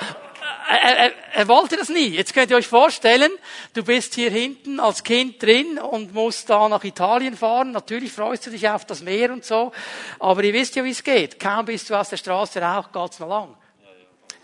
er, 0.68 0.96
er, 0.96 1.12
er 1.32 1.48
wollte 1.48 1.76
das 1.76 1.88
nie. 1.88 2.08
Jetzt 2.08 2.34
könnt 2.34 2.50
ihr 2.50 2.56
euch 2.56 2.66
vorstellen, 2.66 3.30
du 3.72 3.84
bist 3.84 4.14
hier 4.14 4.30
hinten 4.30 4.80
als 4.80 5.02
Kind 5.02 5.42
drin 5.42 5.78
und 5.78 6.14
musst 6.14 6.50
da 6.50 6.68
nach 6.68 6.84
Italien 6.84 7.36
fahren. 7.36 7.72
Natürlich 7.72 8.12
freust 8.12 8.46
du 8.46 8.50
dich 8.50 8.68
auf 8.68 8.84
das 8.84 9.02
Meer 9.02 9.32
und 9.32 9.44
so. 9.44 9.72
Aber 10.18 10.42
ihr 10.42 10.52
wisst 10.52 10.76
ja, 10.76 10.84
wie 10.84 10.90
es 10.90 11.02
geht. 11.02 11.40
Kaum 11.40 11.66
bist 11.66 11.88
du 11.90 11.94
aus 11.94 12.10
der 12.10 12.16
Straße 12.16 12.60
raus, 12.60 12.86
geht's 12.92 13.18
noch 13.18 13.28
lang 13.28 13.56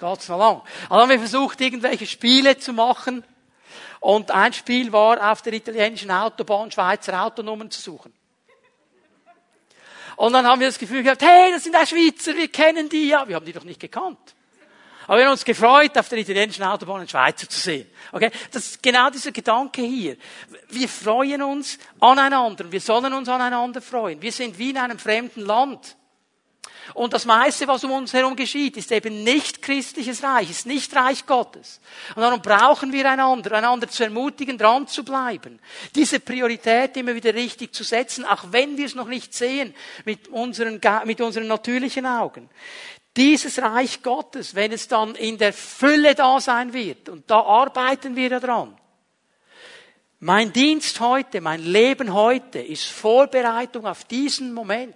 geht's 0.00 0.28
noch 0.28 0.38
lang. 0.38 0.62
Also 0.88 1.02
haben 1.02 1.10
wir 1.10 1.18
versucht, 1.18 1.60
irgendwelche 1.60 2.06
Spiele 2.06 2.58
zu 2.58 2.72
machen. 2.72 3.22
Und 4.00 4.30
ein 4.30 4.52
Spiel 4.52 4.92
war, 4.92 5.30
auf 5.30 5.42
der 5.42 5.52
italienischen 5.52 6.10
Autobahn 6.10 6.70
Schweizer 6.70 7.22
Autonummern 7.22 7.70
zu 7.70 7.80
suchen. 7.80 8.14
Und 10.16 10.32
dann 10.32 10.46
haben 10.46 10.60
wir 10.60 10.68
das 10.68 10.78
Gefühl 10.78 11.02
gehabt, 11.02 11.22
hey, 11.22 11.52
das 11.52 11.64
sind 11.64 11.76
auch 11.76 11.86
Schweizer, 11.86 12.34
wir 12.34 12.48
kennen 12.48 12.88
die 12.88 13.08
ja. 13.08 13.28
Wir 13.28 13.36
haben 13.36 13.46
die 13.46 13.52
doch 13.52 13.64
nicht 13.64 13.80
gekannt. 13.80 14.34
Aber 15.10 15.18
wir 15.18 15.24
haben 15.24 15.32
uns 15.32 15.44
gefreut, 15.44 15.98
auf 15.98 16.08
der 16.08 16.18
italienischen 16.18 16.62
Autobahn 16.62 17.00
einen 17.00 17.08
Schweizer 17.08 17.48
zu 17.48 17.58
sehen. 17.58 17.90
Okay? 18.12 18.30
Das 18.52 18.64
ist 18.64 18.80
genau 18.80 19.10
dieser 19.10 19.32
Gedanke 19.32 19.82
hier. 19.82 20.16
Wir 20.68 20.88
freuen 20.88 21.42
uns 21.42 21.80
aneinander 21.98 22.70
wir 22.70 22.80
sollen 22.80 23.12
uns 23.12 23.28
aneinander 23.28 23.82
freuen. 23.82 24.22
Wir 24.22 24.30
sind 24.30 24.56
wie 24.56 24.70
in 24.70 24.78
einem 24.78 25.00
fremden 25.00 25.40
Land. 25.40 25.96
Und 26.94 27.12
das 27.12 27.24
meiste, 27.24 27.66
was 27.66 27.82
um 27.82 27.90
uns 27.90 28.12
herum 28.12 28.36
geschieht, 28.36 28.76
ist 28.76 28.92
eben 28.92 29.24
nicht 29.24 29.62
christliches 29.62 30.22
Reich, 30.22 30.48
ist 30.48 30.66
nicht 30.66 30.94
Reich 30.94 31.26
Gottes. 31.26 31.80
Und 32.14 32.22
darum 32.22 32.40
brauchen 32.40 32.92
wir 32.92 33.10
einander, 33.10 33.50
einander 33.50 33.88
zu 33.88 34.04
ermutigen, 34.04 34.58
dran 34.58 34.86
zu 34.86 35.04
bleiben. 35.04 35.58
Diese 35.92 36.20
Priorität 36.20 36.96
immer 36.96 37.16
wieder 37.16 37.34
richtig 37.34 37.74
zu 37.74 37.82
setzen, 37.82 38.24
auch 38.24 38.44
wenn 38.52 38.76
wir 38.76 38.86
es 38.86 38.94
noch 38.94 39.08
nicht 39.08 39.34
sehen 39.34 39.74
mit 40.04 40.28
unseren, 40.28 40.80
mit 41.04 41.20
unseren 41.20 41.48
natürlichen 41.48 42.06
Augen. 42.06 42.48
Dieses 43.16 43.60
Reich 43.60 44.02
Gottes, 44.02 44.54
wenn 44.54 44.72
es 44.72 44.88
dann 44.88 45.14
in 45.14 45.36
der 45.38 45.52
Fülle 45.52 46.14
da 46.14 46.40
sein 46.40 46.72
wird, 46.72 47.08
und 47.08 47.30
da 47.30 47.40
arbeiten 47.40 48.14
wir 48.16 48.28
ja 48.28 48.40
dran. 48.40 48.76
Mein 50.20 50.52
Dienst 50.52 51.00
heute, 51.00 51.40
mein 51.40 51.62
Leben 51.62 52.14
heute 52.14 52.60
ist 52.60 52.84
Vorbereitung 52.84 53.86
auf 53.86 54.04
diesen 54.04 54.52
Moment 54.52 54.94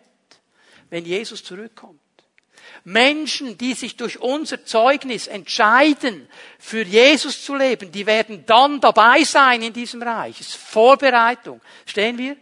wenn 0.94 1.06
Jesus 1.06 1.42
zurückkommt. 1.42 2.00
Menschen, 2.84 3.58
die 3.58 3.74
sich 3.74 3.96
durch 3.96 4.20
unser 4.20 4.64
Zeugnis 4.64 5.26
entscheiden, 5.26 6.28
für 6.56 6.82
Jesus 6.82 7.44
zu 7.44 7.56
leben, 7.56 7.90
die 7.90 8.06
werden 8.06 8.44
dann 8.46 8.80
dabei 8.80 9.24
sein 9.24 9.62
in 9.62 9.72
diesem 9.72 10.02
Reich. 10.02 10.40
Es 10.40 10.50
ist 10.50 10.56
Vorbereitung. 10.56 11.60
Stehen 11.84 12.16
wir? 12.16 12.36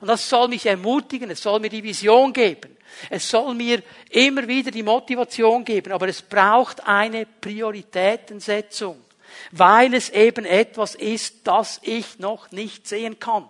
Und 0.00 0.08
das 0.08 0.28
soll 0.28 0.48
mich 0.48 0.66
ermutigen, 0.66 1.30
es 1.30 1.42
soll 1.42 1.60
mir 1.60 1.68
die 1.68 1.82
Vision 1.82 2.32
geben. 2.32 2.76
Es 3.10 3.28
soll 3.28 3.54
mir 3.54 3.82
immer 4.10 4.46
wieder 4.46 4.70
die 4.70 4.82
Motivation 4.82 5.64
geben, 5.64 5.92
aber 5.92 6.08
es 6.08 6.22
braucht 6.22 6.86
eine 6.86 7.26
Prioritätensetzung, 7.26 9.02
weil 9.50 9.94
es 9.94 10.10
eben 10.10 10.44
etwas 10.44 10.94
ist, 10.94 11.46
das 11.46 11.80
ich 11.82 12.18
noch 12.18 12.50
nicht 12.50 12.86
sehen 12.86 13.18
kann. 13.18 13.48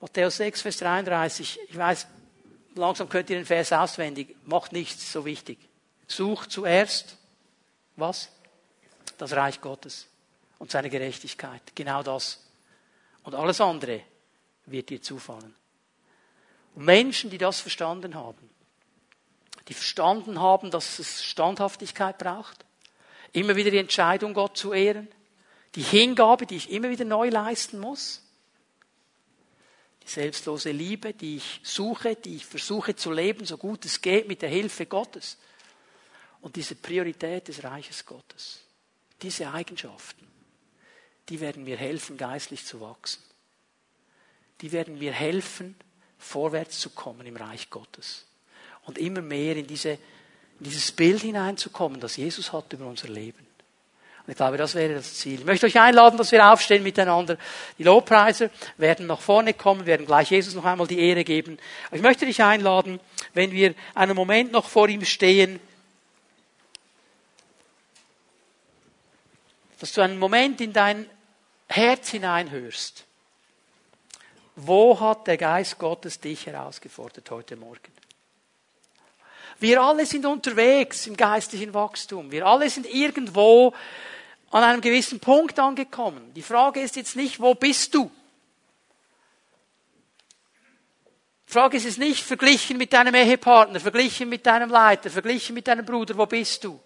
Matthäus 0.00 0.36
6, 0.36 0.62
Vers 0.62 0.76
33, 0.78 1.58
ich 1.68 1.76
weiß, 1.76 2.06
langsam 2.74 3.08
könnt 3.08 3.30
ihr 3.30 3.36
den 3.36 3.46
Vers 3.46 3.72
auswendig. 3.72 4.36
Macht 4.44 4.72
nichts 4.72 5.12
so 5.12 5.24
wichtig. 5.24 5.58
Sucht 6.06 6.52
zuerst 6.52 7.16
was? 7.96 8.30
Das 9.18 9.32
Reich 9.32 9.60
Gottes 9.60 10.06
und 10.58 10.70
seine 10.70 10.88
Gerechtigkeit. 10.88 11.62
Genau 11.74 12.02
das. 12.04 12.40
Und 13.24 13.34
alles 13.34 13.60
andere 13.60 14.02
wird 14.70 14.90
dir 14.90 15.02
zufallen. 15.02 15.54
Und 16.74 16.84
Menschen, 16.84 17.30
die 17.30 17.38
das 17.38 17.60
verstanden 17.60 18.14
haben, 18.14 18.50
die 19.68 19.74
verstanden 19.74 20.40
haben, 20.40 20.70
dass 20.70 20.98
es 20.98 21.24
Standhaftigkeit 21.24 22.18
braucht, 22.18 22.64
immer 23.32 23.56
wieder 23.56 23.70
die 23.70 23.78
Entscheidung, 23.78 24.34
Gott 24.34 24.56
zu 24.56 24.72
ehren, 24.72 25.08
die 25.74 25.82
Hingabe, 25.82 26.46
die 26.46 26.56
ich 26.56 26.70
immer 26.70 26.88
wieder 26.90 27.04
neu 27.04 27.28
leisten 27.28 27.78
muss, 27.78 28.22
selbstlose 30.08 30.70
Liebe, 30.70 31.12
die 31.12 31.36
ich 31.36 31.60
suche, 31.62 32.16
die 32.16 32.36
ich 32.36 32.46
versuche 32.46 32.96
zu 32.96 33.12
leben, 33.12 33.44
so 33.44 33.56
gut 33.56 33.84
es 33.84 34.00
geht, 34.00 34.26
mit 34.26 34.42
der 34.42 34.48
Hilfe 34.48 34.86
Gottes. 34.86 35.36
Und 36.40 36.56
diese 36.56 36.74
Priorität 36.76 37.48
des 37.48 37.62
Reiches 37.62 38.06
Gottes, 38.06 38.60
diese 39.20 39.50
Eigenschaften, 39.50 40.26
die 41.28 41.40
werden 41.40 41.64
mir 41.64 41.76
helfen, 41.76 42.16
geistlich 42.16 42.64
zu 42.64 42.80
wachsen. 42.80 43.22
Die 44.60 44.72
werden 44.72 44.98
mir 44.98 45.12
helfen, 45.12 45.76
vorwärts 46.18 46.80
zu 46.80 46.90
kommen 46.90 47.26
im 47.26 47.36
Reich 47.36 47.70
Gottes. 47.70 48.26
Und 48.84 48.98
immer 48.98 49.20
mehr 49.20 49.56
in, 49.56 49.66
diese, 49.66 49.90
in 49.90 50.64
dieses 50.64 50.92
Bild 50.92 51.22
hineinzukommen, 51.22 52.00
das 52.00 52.16
Jesus 52.16 52.52
hat 52.52 52.72
über 52.72 52.86
unser 52.86 53.08
Leben. 53.08 53.46
Und 54.28 54.32
ich 54.32 54.36
glaube, 54.36 54.58
das 54.58 54.74
wäre 54.74 54.94
das 54.94 55.14
Ziel. 55.14 55.40
Ich 55.40 55.46
möchte 55.46 55.64
euch 55.64 55.80
einladen, 55.80 56.18
dass 56.18 56.32
wir 56.32 56.52
aufstehen 56.52 56.82
miteinander. 56.82 57.38
Die 57.78 57.82
Lobpreiser 57.82 58.50
werden 58.76 59.06
nach 59.06 59.20
vorne 59.20 59.54
kommen, 59.54 59.86
werden 59.86 60.04
gleich 60.04 60.30
Jesus 60.30 60.54
noch 60.54 60.66
einmal 60.66 60.86
die 60.86 60.98
Ehre 60.98 61.24
geben. 61.24 61.56
Aber 61.86 61.96
ich 61.96 62.02
möchte 62.02 62.26
dich 62.26 62.42
einladen, 62.42 63.00
wenn 63.32 63.52
wir 63.52 63.74
einen 63.94 64.14
Moment 64.14 64.52
noch 64.52 64.68
vor 64.68 64.86
ihm 64.88 65.04
stehen, 65.06 65.60
dass 69.80 69.92
du 69.92 70.02
einen 70.02 70.18
Moment 70.18 70.60
in 70.60 70.74
dein 70.74 71.08
Herz 71.66 72.10
hineinhörst. 72.10 73.07
Wo 74.60 74.98
hat 74.98 75.28
der 75.28 75.36
Geist 75.36 75.78
Gottes 75.78 76.18
dich 76.18 76.46
herausgefordert 76.46 77.30
heute 77.30 77.54
Morgen? 77.54 77.92
Wir 79.60 79.80
alle 79.80 80.04
sind 80.04 80.26
unterwegs 80.26 81.06
im 81.06 81.16
geistlichen 81.16 81.72
Wachstum. 81.74 82.32
Wir 82.32 82.44
alle 82.44 82.68
sind 82.68 82.92
irgendwo 82.92 83.72
an 84.50 84.64
einem 84.64 84.80
gewissen 84.80 85.20
Punkt 85.20 85.60
angekommen. 85.60 86.34
Die 86.34 86.42
Frage 86.42 86.80
ist 86.80 86.96
jetzt 86.96 87.14
nicht, 87.14 87.38
wo 87.38 87.54
bist 87.54 87.94
du? 87.94 88.10
Die 91.46 91.52
Frage 91.52 91.76
ist 91.76 91.84
jetzt 91.84 91.98
nicht 91.98 92.24
verglichen 92.24 92.78
mit 92.78 92.92
deinem 92.92 93.14
Ehepartner, 93.14 93.78
verglichen 93.78 94.28
mit 94.28 94.44
deinem 94.44 94.70
Leiter, 94.70 95.08
verglichen 95.08 95.54
mit 95.54 95.68
deinem 95.68 95.86
Bruder, 95.86 96.18
wo 96.18 96.26
bist 96.26 96.64
du? 96.64 96.80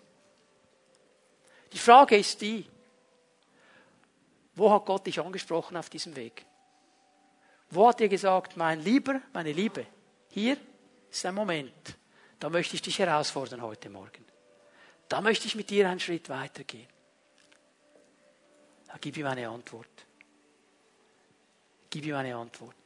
Die 1.73 1.79
Frage 1.79 2.19
ist 2.19 2.39
die, 2.43 2.67
wo 4.57 4.71
hat 4.71 4.85
Gott 4.85 5.07
dich 5.07 5.19
angesprochen 5.19 5.79
auf 5.79 5.89
diesem 5.89 6.15
Weg? 6.15 6.45
Wo 7.75 7.89
hat 7.89 8.03
er 8.03 8.09
gesagt, 8.09 8.59
mein 8.59 8.81
Lieber, 8.81 9.23
meine 9.33 9.51
Liebe, 9.51 9.87
hier 10.29 10.59
ist 11.11 11.25
ein 11.25 11.35
Moment, 11.35 11.97
da 12.39 12.51
möchte 12.51 12.77
ich 12.77 12.83
dich 12.83 12.99
herausfordern 12.99 13.63
heute 13.63 13.89
Morgen. 13.89 14.27
Da 15.09 15.23
möchte 15.23 15.47
ich 15.47 15.55
mit 15.55 15.71
dir 15.71 15.89
einen 15.89 15.99
Schritt 15.99 16.29
weitergehen. 16.29 16.89
Da 18.89 18.99
gib 19.01 19.17
ihm 19.17 19.27
eine 19.27 19.49
Antwort. 19.49 19.89
Gib 21.89 22.05
ihm 22.05 22.15
eine 22.15 22.37
Antwort. 22.37 22.77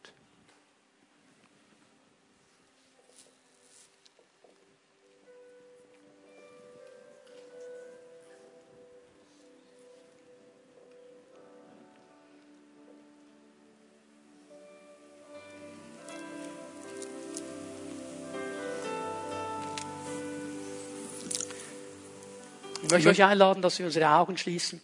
Ich 22.86 22.92
möchte 22.92 23.08
euch 23.08 23.24
einladen, 23.24 23.62
dass 23.62 23.80
wir 23.80 23.86
unsere 23.86 24.08
Augen 24.08 24.38
schließen, 24.38 24.80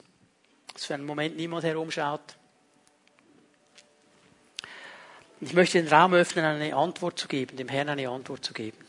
dass 0.72 0.86
für 0.86 0.94
einen 0.94 1.06
Moment 1.06 1.36
niemand 1.36 1.62
herumschaut. 1.62 2.36
Ich 5.40 5.52
möchte 5.52 5.80
den 5.80 5.86
Raum 5.86 6.12
öffnen, 6.12 6.44
eine 6.44 6.74
Antwort 6.74 7.16
zu 7.16 7.28
geben, 7.28 7.56
dem 7.56 7.68
Herrn 7.68 7.90
eine 7.90 8.08
Antwort 8.08 8.44
zu 8.44 8.54
geben. 8.54 8.84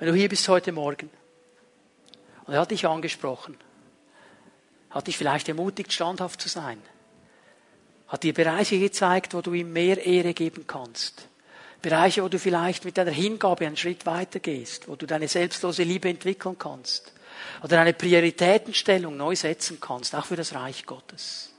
Wenn 0.00 0.08
du 0.08 0.14
hier 0.14 0.28
bist 0.28 0.48
heute 0.48 0.72
Morgen 0.72 1.08
und 2.46 2.54
er 2.54 2.62
hat 2.62 2.72
dich 2.72 2.84
angesprochen, 2.84 3.56
hat 4.90 5.06
dich 5.06 5.16
vielleicht 5.16 5.48
ermutigt, 5.48 5.92
standhaft 5.92 6.40
zu 6.40 6.48
sein, 6.48 6.82
hat 8.08 8.24
dir 8.24 8.34
Bereiche 8.34 8.80
gezeigt, 8.80 9.34
wo 9.34 9.40
du 9.40 9.54
ihm 9.54 9.72
mehr 9.72 10.04
Ehre 10.04 10.34
geben 10.34 10.66
kannst, 10.66 11.28
Bereiche, 11.82 12.22
wo 12.22 12.28
du 12.28 12.38
vielleicht 12.38 12.84
mit 12.84 12.98
deiner 12.98 13.10
Hingabe 13.10 13.66
einen 13.66 13.76
Schritt 13.76 14.06
weiter 14.06 14.38
gehst, 14.38 14.88
wo 14.88 14.96
du 14.96 15.06
deine 15.06 15.28
selbstlose 15.28 15.82
Liebe 15.82 16.08
entwickeln 16.08 16.58
kannst 16.58 17.12
oder 17.62 17.80
eine 17.80 17.92
Prioritätenstellung 17.92 19.16
neu 19.16 19.34
setzen 19.34 19.78
kannst, 19.80 20.14
auch 20.14 20.26
für 20.26 20.36
das 20.36 20.54
Reich 20.54 20.86
Gottes. 20.86 21.52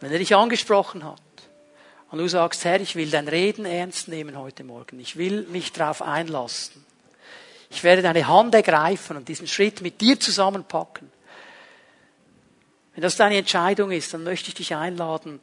Wenn 0.00 0.12
er 0.12 0.18
dich 0.18 0.34
angesprochen 0.34 1.04
hat 1.04 1.20
und 2.10 2.18
du 2.18 2.28
sagst, 2.28 2.64
Herr, 2.64 2.80
ich 2.80 2.96
will 2.96 3.10
dein 3.10 3.28
Reden 3.28 3.64
ernst 3.64 4.08
nehmen 4.08 4.38
heute 4.38 4.62
Morgen, 4.62 5.00
ich 5.00 5.16
will 5.16 5.42
mich 5.48 5.72
darauf 5.72 6.02
einlassen, 6.02 6.84
ich 7.70 7.82
werde 7.82 8.02
deine 8.02 8.28
Hand 8.28 8.54
ergreifen 8.54 9.16
und 9.16 9.28
diesen 9.28 9.48
Schritt 9.48 9.80
mit 9.80 10.00
dir 10.00 10.20
zusammenpacken. 10.20 11.10
Wenn 12.94 13.02
das 13.02 13.16
deine 13.16 13.36
Entscheidung 13.36 13.90
ist, 13.90 14.14
dann 14.14 14.22
möchte 14.22 14.48
ich 14.48 14.54
dich 14.54 14.74
einladen, 14.74 15.40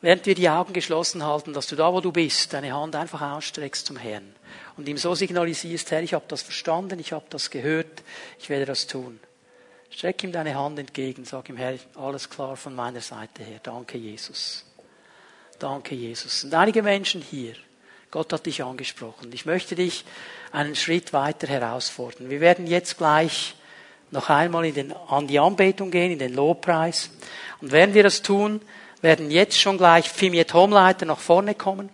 während 0.00 0.26
wir 0.26 0.34
die 0.34 0.48
Augen 0.48 0.72
geschlossen 0.72 1.24
halten, 1.24 1.52
dass 1.52 1.66
du 1.66 1.76
da, 1.76 1.92
wo 1.92 2.00
du 2.00 2.12
bist, 2.12 2.52
deine 2.52 2.72
Hand 2.72 2.96
einfach 2.96 3.20
ausstreckst 3.20 3.86
zum 3.86 3.96
Herrn 3.96 4.34
und 4.76 4.88
ihm 4.88 4.96
so 4.96 5.14
signalisierst, 5.14 5.90
Herr, 5.90 6.02
ich 6.02 6.14
habe 6.14 6.24
das 6.28 6.42
verstanden, 6.42 6.98
ich 6.98 7.12
habe 7.12 7.26
das 7.30 7.50
gehört, 7.50 8.02
ich 8.38 8.48
werde 8.48 8.66
das 8.66 8.86
tun. 8.86 9.20
Streck 9.90 10.22
ihm 10.22 10.32
deine 10.32 10.54
Hand 10.54 10.78
entgegen, 10.78 11.24
sag 11.24 11.48
ihm, 11.48 11.56
Herr, 11.56 11.74
alles 11.96 12.30
klar 12.30 12.56
von 12.56 12.74
meiner 12.74 13.00
Seite 13.00 13.42
her. 13.42 13.60
Danke, 13.62 13.98
Jesus. 13.98 14.64
Danke, 15.58 15.94
Jesus. 15.94 16.44
Und 16.44 16.54
einige 16.54 16.82
Menschen 16.82 17.20
hier, 17.20 17.54
Gott 18.10 18.32
hat 18.32 18.46
dich 18.46 18.62
angesprochen. 18.62 19.30
Ich 19.32 19.46
möchte 19.46 19.74
dich 19.74 20.04
einen 20.52 20.74
Schritt 20.74 21.12
weiter 21.12 21.46
herausfordern. 21.46 22.30
Wir 22.30 22.40
werden 22.40 22.66
jetzt 22.66 22.98
gleich 22.98 23.54
noch 24.10 24.30
einmal 24.30 24.64
in 24.64 24.74
den, 24.74 24.92
an 24.92 25.26
die 25.26 25.38
Anbetung 25.38 25.90
gehen, 25.90 26.12
in 26.12 26.18
den 26.18 26.34
Lobpreis. 26.34 27.10
Und 27.60 27.72
während 27.72 27.94
wir 27.94 28.02
das 28.02 28.22
tun, 28.22 28.60
werden 29.02 29.30
jetzt 29.30 29.58
schon 29.58 29.78
gleich 29.78 30.08
Fimiet 30.08 30.52
Homeleiter 30.54 31.06
nach 31.06 31.18
vorne 31.18 31.54
kommen. 31.54 31.88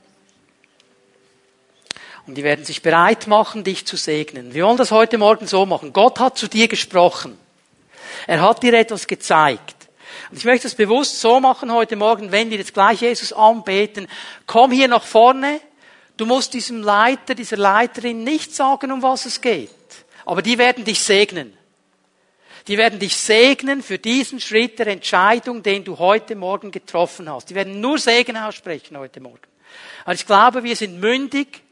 Und 2.27 2.35
die 2.35 2.43
werden 2.43 2.65
sich 2.65 2.83
bereit 2.83 3.29
machen, 3.29 3.63
dich 3.63 3.87
zu 3.87 3.97
segnen. 3.97 4.53
Wir 4.53 4.65
wollen 4.65 4.77
das 4.77 4.91
heute 4.91 5.17
Morgen 5.17 5.47
so 5.47 5.65
machen. 5.65 5.93
Gott 5.93 6.19
hat 6.19 6.37
zu 6.37 6.49
dir 6.49 6.67
gesprochen. 6.67 7.39
Er 8.27 8.41
hat 8.41 8.63
dir 8.63 8.75
etwas 8.75 9.07
gezeigt. 9.07 9.77
Und 10.31 10.39
ich 10.39 10.45
möchte 10.45 10.67
es 10.67 10.75
bewusst 10.75 11.21
so 11.21 11.39
machen 11.39 11.73
heute 11.73 11.95
Morgen, 11.95 12.33
wenn 12.33 12.51
wir 12.51 12.59
jetzt 12.59 12.75
gleich 12.75 13.03
Jesus 13.03 13.33
anbeten, 13.33 14.09
komm 14.47 14.73
hier 14.73 14.89
nach 14.89 15.05
vorne. 15.05 15.61
Du 16.17 16.27
musst 16.27 16.55
diesem 16.55 16.83
Leiter, 16.83 17.35
dieser 17.35 17.59
Leiterin 17.59 18.25
nicht 18.25 18.55
sagen, 18.55 18.91
um 18.91 19.03
was 19.03 19.27
es 19.27 19.41
geht. 19.41 19.71
Aber 20.25 20.43
die 20.43 20.59
werden 20.59 20.85
dich 20.85 21.01
segnen. 21.01 21.57
Die 22.69 22.79
werden 22.79 22.99
dich 22.99 23.17
segnen 23.17 23.83
für 23.83 23.99
diesen 23.99 24.41
Schritt 24.41 24.79
der 24.79 24.89
Entscheidung, 24.89 25.63
den 25.63 25.85
du 25.85 25.99
heute 25.99 26.35
Morgen 26.35 26.73
getroffen 26.73 27.31
hast. 27.31 27.51
Die 27.51 27.55
werden 27.55 27.81
nur 27.81 27.99
Segen 27.99 28.37
aussprechen 28.37 28.99
heute 28.99 29.21
Morgen. 29.21 29.39
Aber 30.05 30.15
ich 30.15 30.27
glaube, 30.27 30.65
wir 30.65 30.75
sind 30.75 30.99
mündig 30.99 31.63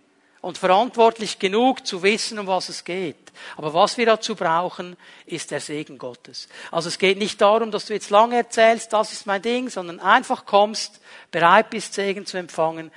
und 0.41 0.59
verantwortlich 0.59 1.39
genug 1.39 1.87
zu 1.87 2.03
wissen, 2.03 2.39
um 2.39 2.47
was 2.47 2.69
es 2.69 2.85
geht. 2.85 3.17
Aber 3.57 3.75
was 3.75 3.97
wir 3.97 4.07
dazu 4.07 4.37
brauchen, 4.37 4.97
ist 5.27 5.51
der 5.51 5.61
Segen 5.61 5.99
Gottes. 5.99 6.49
Also 6.71 6.89
es 6.89 6.99
geht 6.99 7.19
nicht 7.19 7.41
darum, 7.41 7.71
dass 7.71 7.87
du 7.87 7.95
jetzt 7.95 8.11
lange 8.11 8.37
erzählst, 8.37 8.93
das 8.93 9.13
ist 9.13 9.27
mein 9.27 9.43
Ding, 9.43 9.71
sondern 9.71 10.01
einfach 10.01 10.45
kommst, 10.45 11.01
bereit 11.31 11.71
bist, 11.71 11.95
Segen 11.95 12.27
zu 12.27 12.37
empfangen. 12.37 12.93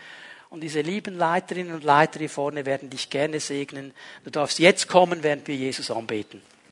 Und 0.49 0.61
diese 0.61 0.81
lieben 0.81 1.17
Leiterinnen 1.17 1.73
und 1.73 1.83
Leiter 1.83 2.19
hier 2.19 2.29
vorne 2.29 2.65
werden 2.65 2.89
dich 2.89 3.09
gerne 3.09 3.39
segnen. 3.39 3.93
Du 4.23 4.29
darfst 4.29 4.59
jetzt 4.59 4.87
kommen, 4.87 5.23
während 5.23 5.47
wir 5.47 5.55
Jesus 5.55 5.89
anbeten. 5.89 6.41